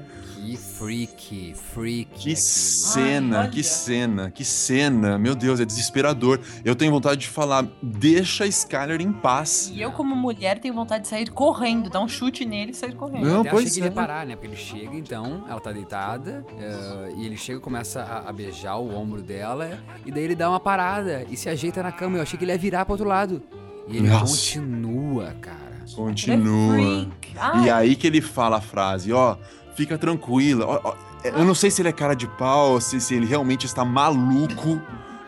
Freak, 0.84 1.54
freak. 1.56 2.10
Que 2.12 2.20
aquilo. 2.20 2.36
cena, 2.36 3.40
olha. 3.40 3.50
que 3.50 3.64
cena, 3.64 4.30
que 4.30 4.44
cena. 4.44 5.18
Meu 5.18 5.34
Deus, 5.34 5.62
é 5.62 5.66
desesperador. 5.66 6.42
Eu 6.66 6.76
tenho 6.76 6.92
vontade 6.92 7.22
de 7.22 7.30
falar, 7.30 7.66
deixa 7.82 8.44
a 8.44 8.48
Skyler 8.48 9.00
em 9.00 9.14
paz. 9.14 9.72
E 9.74 9.82
eu, 9.82 9.94
como 9.94 10.14
mulher, 10.14 10.60
tenho 10.60 10.74
vontade 10.74 11.04
de 11.04 11.08
sair 11.08 11.30
correndo, 11.30 11.90
dar 11.90 12.02
um 12.02 12.08
chute 12.08 12.44
nele 12.44 12.72
e 12.72 12.74
sair 12.74 12.96
correndo. 12.96 13.26
Não, 13.26 13.42
Até 13.42 13.50
pois 13.52 13.66
achei 13.68 13.74
que 13.76 13.80
ele 13.80 13.88
ia 13.88 13.92
é. 13.92 13.96
parar, 13.96 14.26
né? 14.26 14.36
Porque 14.36 14.48
ele 14.48 14.58
chega, 14.58 14.94
então, 14.94 15.46
ela 15.48 15.62
tá 15.62 15.72
deitada, 15.72 16.46
eh, 16.60 17.14
e 17.18 17.26
ele 17.26 17.38
chega 17.38 17.60
e 17.60 17.62
começa 17.62 18.02
a, 18.02 18.30
a 18.30 18.34
beijar 18.34 18.76
o 18.76 18.94
ombro 18.94 19.22
dela, 19.22 19.80
e 20.06 20.12
daí 20.12 20.24
ele 20.24 20.36
dá 20.36 20.50
uma 20.50 20.60
parada 20.60 21.26
e 21.30 21.38
se 21.38 21.48
ajeita 21.48 21.82
na 21.82 21.94
cama. 21.94 22.18
Eu 22.18 22.24
achei 22.24 22.38
que 22.38 22.44
ele 22.44 22.52
ia 22.52 22.58
virar 22.58 22.84
pro 22.84 22.96
outro 22.96 23.08
lado. 23.08 23.42
E 23.88 23.98
ele 23.98 24.10
Nossa. 24.10 24.26
continua, 24.26 25.34
cara. 25.40 25.64
Continua. 25.96 26.80
É. 26.80 27.08
Ai, 27.38 27.66
E 27.66 27.70
aí 27.70 27.96
que 27.96 28.08
ele 28.08 28.22
fala 28.22 28.58
a 28.58 28.62
frase, 28.62 29.12
ó, 29.12 29.38
fica 29.76 29.98
tranquila. 29.98 30.66
ó, 30.66 30.96
eu 31.24 31.46
não 31.46 31.56
sei 31.56 31.72
se 31.72 31.82
ele 31.82 31.90
é 31.90 31.94
cara 31.94 32.16
de 32.16 32.28
pau, 32.28 32.80
se, 32.82 33.00
se 33.00 33.16
ele 33.16 33.26
realmente 33.26 33.66
está 33.66 33.86
maluco, 33.86 34.82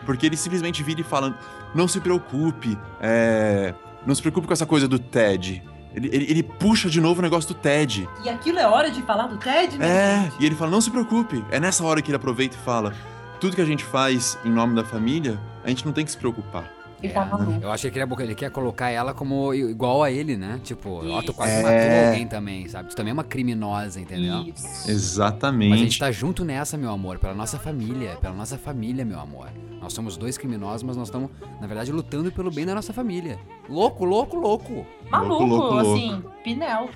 porque 0.04 0.26
ele 0.26 0.36
simplesmente 0.36 0.82
vira 0.82 1.00
e 1.00 1.04
fala, 1.04 1.38
não 1.74 1.88
se 1.88 2.00
preocupe, 2.00 2.78
é, 3.00 3.74
não 4.06 4.14
se 4.14 4.20
preocupe 4.20 4.46
com 4.46 4.52
essa 4.52 4.66
coisa 4.66 4.86
do 4.86 4.98
Ted. 4.98 5.62
Ele, 5.94 6.10
ele, 6.12 6.30
ele 6.30 6.42
puxa 6.42 6.90
de 6.90 7.00
novo 7.00 7.20
o 7.20 7.22
negócio 7.22 7.54
do 7.54 7.58
Ted. 7.58 8.06
E 8.22 8.28
aquilo 8.28 8.58
é 8.58 8.66
hora 8.66 8.90
de 8.90 9.00
falar 9.02 9.26
do 9.28 9.38
Ted, 9.38 9.78
né? 9.78 9.86
É, 9.86 10.32
e 10.38 10.44
ele 10.44 10.54
fala, 10.54 10.70
não 10.70 10.80
se 10.80 10.90
preocupe. 10.90 11.42
É 11.50 11.58
nessa 11.58 11.82
hora 11.84 12.02
que 12.02 12.10
ele 12.10 12.16
aproveita 12.16 12.54
e 12.54 12.60
fala, 12.60 12.92
tudo 13.40 13.56
que 13.56 13.62
a 13.62 13.66
gente 13.66 13.84
faz 13.84 14.38
em 14.44 14.50
nome 14.50 14.74
da 14.74 14.84
família, 14.84 15.40
a 15.64 15.68
gente 15.68 15.86
não 15.86 15.92
tem 15.92 16.04
que 16.04 16.10
se 16.10 16.18
preocupar. 16.18 16.75
Ele 17.02 17.12
tá 17.12 17.24
maluco. 17.24 17.58
Eu 17.62 17.70
achei 17.70 17.90
que 17.90 17.98
ele, 17.98 18.10
ele 18.20 18.34
quer 18.34 18.50
colocar 18.50 18.88
ela 18.90 19.12
como 19.14 19.52
i- 19.54 19.70
igual 19.70 20.02
a 20.02 20.10
ele, 20.10 20.36
né? 20.36 20.60
Tipo, 20.64 21.04
ó, 21.10 21.22
tu 21.22 21.32
quase 21.34 21.52
É. 21.52 21.62
matou 21.62 22.06
alguém 22.08 22.26
também, 22.26 22.68
sabe? 22.68 22.88
Tu 22.90 22.96
também 22.96 23.10
é 23.10 23.12
uma 23.14 23.24
criminosa, 23.24 24.00
entendeu? 24.00 24.42
Isso. 24.54 24.90
Exatamente. 24.90 25.70
Mas 25.70 25.80
a 25.80 25.82
gente 25.84 25.98
tá 25.98 26.10
junto 26.10 26.44
nessa, 26.44 26.76
meu 26.76 26.90
amor, 26.90 27.18
pela 27.18 27.34
nossa 27.34 27.58
família, 27.58 28.16
pela 28.20 28.34
nossa 28.34 28.56
família, 28.58 29.04
meu 29.04 29.18
amor. 29.20 29.48
Nós 29.80 29.92
somos 29.92 30.16
dois 30.16 30.36
criminosos, 30.38 30.82
mas 30.82 30.96
nós 30.96 31.08
estamos, 31.08 31.30
na 31.60 31.66
verdade, 31.66 31.92
lutando 31.92 32.32
pelo 32.32 32.50
bem 32.50 32.64
da 32.66 32.74
nossa 32.74 32.92
família. 32.92 33.38
Louco, 33.68 34.04
louco, 34.04 34.36
louco. 34.36 34.86
Maluco, 35.10 35.44
louco, 35.44 35.74
louco. 35.74 35.92
assim, 35.94 36.22
Pinel. 36.42 36.88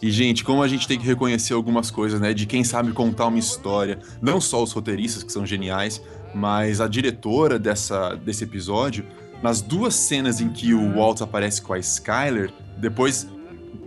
E, 0.00 0.10
gente, 0.10 0.44
como 0.44 0.62
a 0.62 0.68
gente 0.68 0.86
tem 0.86 0.98
que 0.98 1.06
reconhecer 1.06 1.54
algumas 1.54 1.90
coisas, 1.90 2.20
né? 2.20 2.34
De 2.34 2.44
quem 2.46 2.62
sabe 2.62 2.92
contar 2.92 3.26
uma 3.26 3.38
história. 3.38 3.98
Não 4.20 4.40
só 4.40 4.62
os 4.62 4.70
roteiristas, 4.70 5.22
que 5.22 5.32
são 5.32 5.46
geniais, 5.46 6.02
mas 6.34 6.80
a 6.82 6.86
diretora 6.86 7.58
dessa, 7.58 8.14
desse 8.14 8.44
episódio, 8.44 9.06
nas 9.42 9.60
duas 9.60 9.94
cenas 9.94 10.40
em 10.40 10.48
que 10.48 10.74
o 10.74 10.94
Walt 10.94 11.20
aparece 11.20 11.62
com 11.62 11.72
a 11.72 11.78
Skyler, 11.78 12.52
depois, 12.76 13.26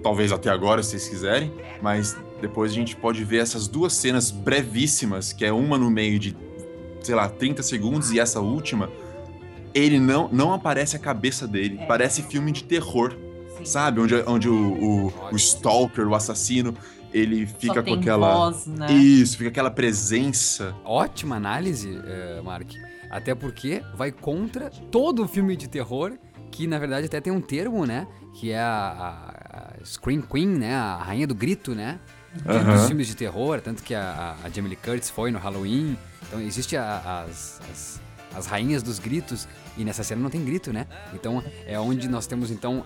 talvez 0.04 0.32
até 0.32 0.50
agora, 0.50 0.82
se 0.84 0.92
vocês 0.92 1.08
quiserem, 1.08 1.52
mas 1.82 2.16
depois 2.42 2.72
a 2.72 2.76
gente 2.76 2.96
pode 2.96 3.24
ver 3.24 3.38
essas 3.38 3.68
duas 3.68 3.94
cenas 3.94 4.32
brevíssimas, 4.32 5.34
que 5.34 5.46
é 5.46 5.52
uma 5.52 5.78
no 5.78 5.90
meio 5.90 6.18
de, 6.18 6.36
sei 7.02 7.16
lá, 7.16 7.28
30 7.28 7.64
segundos 7.64 8.12
e 8.12 8.20
essa 8.20 8.40
última. 8.40 8.90
Ele 9.74 10.00
não, 10.00 10.30
não 10.32 10.54
aparece 10.54 10.96
a 10.96 11.00
cabeça 11.00 11.48
dele. 11.48 11.78
É. 11.80 11.86
Parece 11.86 12.24
filme 12.24 12.52
de 12.52 12.64
terror. 12.64 13.16
Sabe? 13.64 14.00
Onde, 14.00 14.16
onde 14.26 14.48
o, 14.48 14.54
o, 14.54 15.14
o 15.34 15.36
Stalker, 15.36 16.08
o 16.08 16.16
assassino, 16.16 16.74
ele 17.14 17.46
fica 17.46 17.76
Só 17.76 17.84
com 17.84 17.94
aquela. 17.96 18.34
voz, 18.34 18.66
né? 18.66 18.92
Isso, 18.94 19.38
fica 19.38 19.50
aquela 19.50 19.70
presença. 19.70 20.74
Ótima 20.86 21.36
análise, 21.36 22.00
eh, 22.06 22.42
Mark. 22.44 22.72
Até 23.10 23.34
porque 23.34 23.82
vai 23.96 24.12
contra 24.12 24.70
todo 24.70 25.28
filme 25.28 25.56
de 25.56 25.68
terror, 25.68 26.14
que 26.52 26.68
na 26.68 26.78
verdade 26.78 27.06
até 27.08 27.20
tem 27.20 27.34
um 27.34 27.42
termo, 27.42 27.86
né? 27.86 28.08
Que 28.36 28.52
é 28.52 28.60
a, 28.60 29.74
a- 29.80 29.86
Scream 29.86 30.22
Queen, 30.22 30.48
né? 30.48 30.76
A 30.76 30.98
rainha 30.98 31.26
do 31.28 31.34
grito, 31.36 31.74
né? 31.74 32.00
Aham. 32.48 32.76
Dos 32.76 32.88
filmes 32.88 33.08
de 33.08 33.16
terror, 33.16 33.60
tanto 33.62 33.82
que 33.82 33.96
a, 33.96 34.36
a, 34.44 34.50
Jamie 34.50 34.70
Lee 34.70 34.76
Curtis 34.78 35.10
foi 35.10 35.32
no 35.32 35.40
Halloween. 35.40 35.98
Então 36.28 36.40
existe 36.40 36.78
a- 36.78 37.24
as, 37.28 37.60
as, 37.72 38.02
as 38.36 38.46
rainhas 38.46 38.84
dos 38.84 39.00
gritos, 39.00 39.48
e 39.78 39.84
nessa 39.84 40.04
cena 40.04 40.22
não 40.22 40.30
tem 40.30 40.44
grito, 40.46 40.72
né? 40.72 40.86
Então 41.14 41.44
é 41.66 41.80
onde 41.80 42.08
nós 42.08 42.28
temos 42.28 42.52
então, 42.52 42.86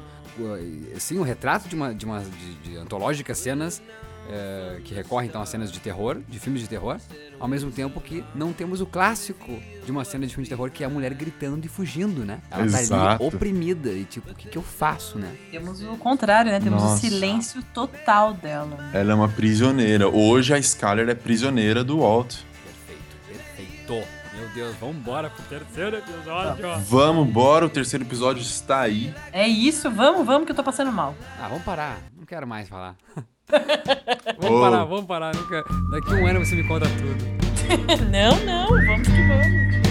sim, 0.98 1.18
o 1.18 1.24
retrato 1.24 1.68
de 1.68 1.76
uma, 1.76 1.94
de 1.94 2.06
uma 2.06 2.20
de, 2.22 2.54
de 2.72 2.78
antológicas 2.78 3.38
cenas 3.38 3.82
é, 4.30 4.80
que 4.84 4.94
recorre 4.94 5.28
então 5.28 5.42
a 5.42 5.46
cenas 5.46 5.72
de 5.72 5.80
terror, 5.80 6.20
de 6.28 6.40
filmes 6.40 6.62
de 6.62 6.70
terror, 6.70 6.98
ao 7.40 7.48
mesmo 7.48 7.72
tempo 7.72 8.00
que 8.00 8.24
não 8.34 8.54
temos 8.54 8.82
o 8.82 8.86
clássico 8.86 9.60
de 9.86 9.92
uma 9.92 10.06
cena 10.06 10.26
de 10.26 10.34
filme 10.34 10.44
de 10.44 10.50
terror 10.50 10.72
que 10.72 10.84
é 10.84 10.88
a 10.88 10.90
mulher 10.90 11.14
gritando 11.14 11.66
e 11.66 11.70
fugindo, 11.70 12.26
né? 12.26 12.40
Ela 12.50 12.70
tá 12.70 12.82
Exato. 12.82 13.24
ali 13.24 13.36
oprimida 13.36 13.92
e 13.92 14.06
tipo, 14.06 14.32
o 14.32 14.36
que, 14.36 14.48
que 14.48 14.58
eu 14.58 14.62
faço, 14.62 15.18
né? 15.18 15.36
Temos 15.52 15.82
o 15.84 15.98
contrário, 15.98 16.52
né? 16.52 16.60
Temos 16.60 16.82
Nossa. 16.82 16.96
o 16.96 17.10
silêncio 17.10 17.62
total 17.74 18.34
dela. 18.34 18.78
Ela 18.94 19.12
é 19.12 19.16
uma 19.16 19.30
prisioneira. 19.30 20.08
Hoje 20.08 20.54
a 20.54 20.58
Skyler 20.58 21.10
é 21.10 21.16
prisioneira 21.16 21.84
do 21.84 22.00
Walt. 22.00 22.36
Perfeito, 22.64 23.18
perfeito. 23.28 24.24
Meu 24.36 24.50
Deus, 24.50 24.76
vambora 24.78 25.30
pro 25.30 25.44
terceiro 25.44 25.98
episódio. 25.98 26.80
Vamos, 26.88 27.30
bora, 27.30 27.66
o 27.66 27.70
terceiro 27.70 28.04
episódio 28.04 28.42
está 28.42 28.82
aí. 28.82 29.14
É 29.32 29.48
isso, 29.48 29.92
vamos, 29.92 30.26
vamos, 30.26 30.46
que 30.46 30.52
eu 30.52 30.56
tô 30.56 30.64
passando 30.64 30.92
mal. 30.92 31.16
Ah, 31.40 31.48
vamos 31.48 31.64
parar. 31.64 32.00
Não 32.18 32.26
quero 32.26 32.48
mais 32.48 32.68
falar. 32.68 32.96
vamos 34.40 34.60
Ô. 34.60 34.62
parar, 34.62 34.84
vamos 34.86 35.06
parar. 35.06 35.36
Nunca... 35.36 35.64
Daqui 35.92 36.14
um 36.14 36.28
ano 36.28 36.40
você 36.46 36.56
me 36.56 36.64
conta 36.68 36.86
tudo. 36.88 37.34
não, 38.12 38.46
não, 38.46 38.68
vamos 38.68 39.08
que 39.08 39.28
vamos. 39.28 39.83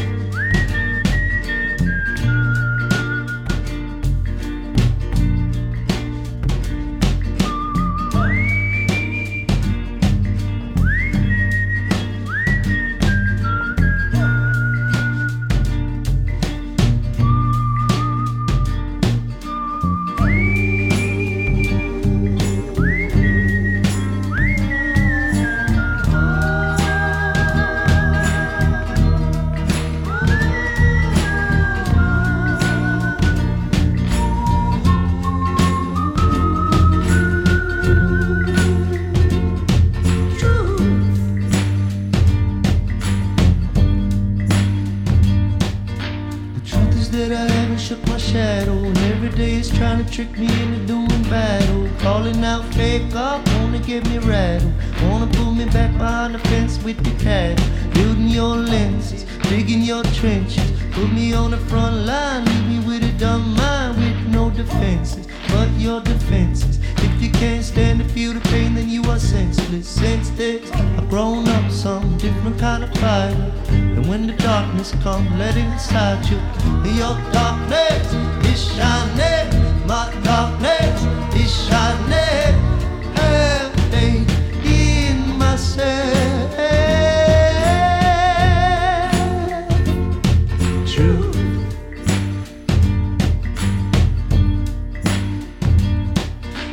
Trick 50.23 50.39
me 50.39 50.62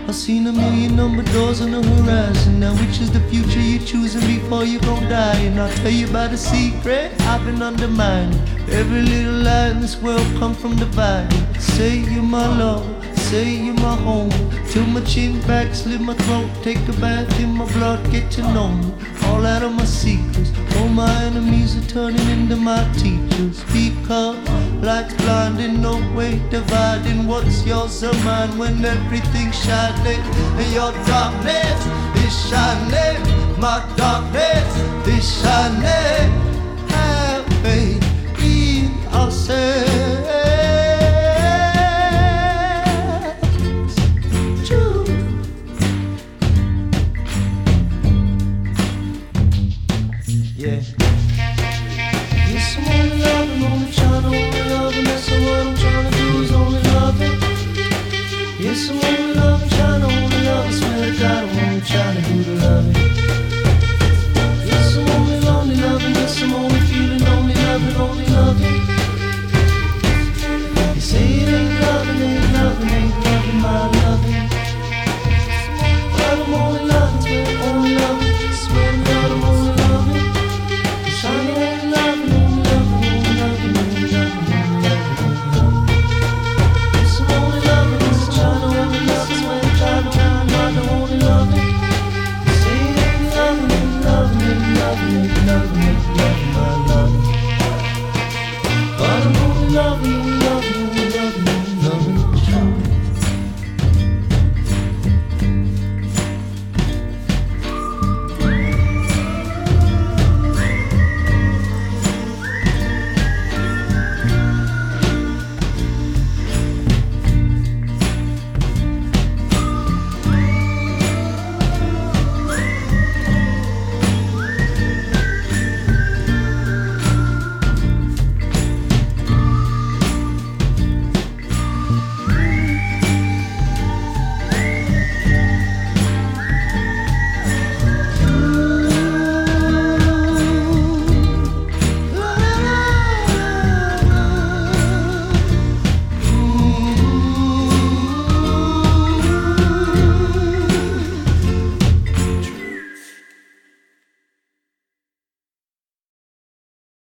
I've 0.09 0.15
seen 0.15 0.47
a 0.47 0.51
million 0.51 0.95
number 0.95 1.21
doors 1.21 1.61
on 1.61 1.69
the 1.69 1.83
horizon. 1.83 2.59
Now, 2.59 2.73
which 2.81 2.99
is 2.99 3.11
the 3.11 3.19
future 3.29 3.59
you're 3.59 3.85
choosing 3.85 4.21
before 4.21 4.63
you 4.63 4.79
gon' 4.79 5.03
die? 5.03 5.37
And 5.41 5.59
I'll 5.59 5.71
tell 5.77 5.91
you 5.91 6.09
about 6.09 6.33
a 6.33 6.37
secret 6.37 7.11
I've 7.27 7.45
been 7.45 7.61
undermining. 7.61 8.33
Every 8.71 9.03
little 9.03 9.43
lie 9.43 9.67
in 9.67 9.81
this 9.81 10.01
world 10.01 10.25
come 10.39 10.55
from 10.55 10.77
the 10.77 10.85
dividing. 10.85 11.53
Say 11.59 11.99
you're 11.99 12.23
my 12.23 12.47
love, 12.57 12.87
say 13.17 13.53
you're 13.53 13.75
my 13.75 13.95
home. 13.97 14.31
Till 14.71 14.87
my 14.87 15.01
chin 15.01 15.39
back, 15.41 15.75
slit 15.75 16.01
my 16.01 16.15
throat, 16.15 16.49
take 16.63 16.79
a 16.87 16.93
bath 16.93 17.39
in 17.39 17.51
my 17.51 17.71
blood, 17.73 18.03
get 18.11 18.31
to 18.31 18.41
know 18.41 18.69
me. 18.69 18.91
All 19.29 19.45
out 19.45 19.63
of 19.63 19.73
my 19.73 19.85
secrets. 19.85 20.51
All 20.77 20.87
my 20.87 21.23
enemies 21.23 21.75
are 21.77 21.87
turning 21.87 22.27
into 22.29 22.55
my 22.55 22.83
teachers. 22.93 23.63
Because 23.71 24.37
light's 24.81 25.13
blinding, 25.15 25.81
no 25.81 25.95
way 26.15 26.41
dividing 26.49 27.27
what's 27.27 27.65
yours 27.65 28.03
or 28.03 28.13
mine 28.25 28.57
when 28.57 28.83
everything's 28.83 29.57
shining. 29.63 30.21
And 30.59 30.73
your 30.73 30.91
darkness 31.05 31.79
is 32.25 32.33
shining. 32.49 33.19
My 33.59 33.77
darkness 33.95 34.69
is 35.07 35.41
shining. 35.41 36.29
Have 36.89 37.45
faith 37.63 38.03
in 38.41 38.91
ourselves. 39.13 39.88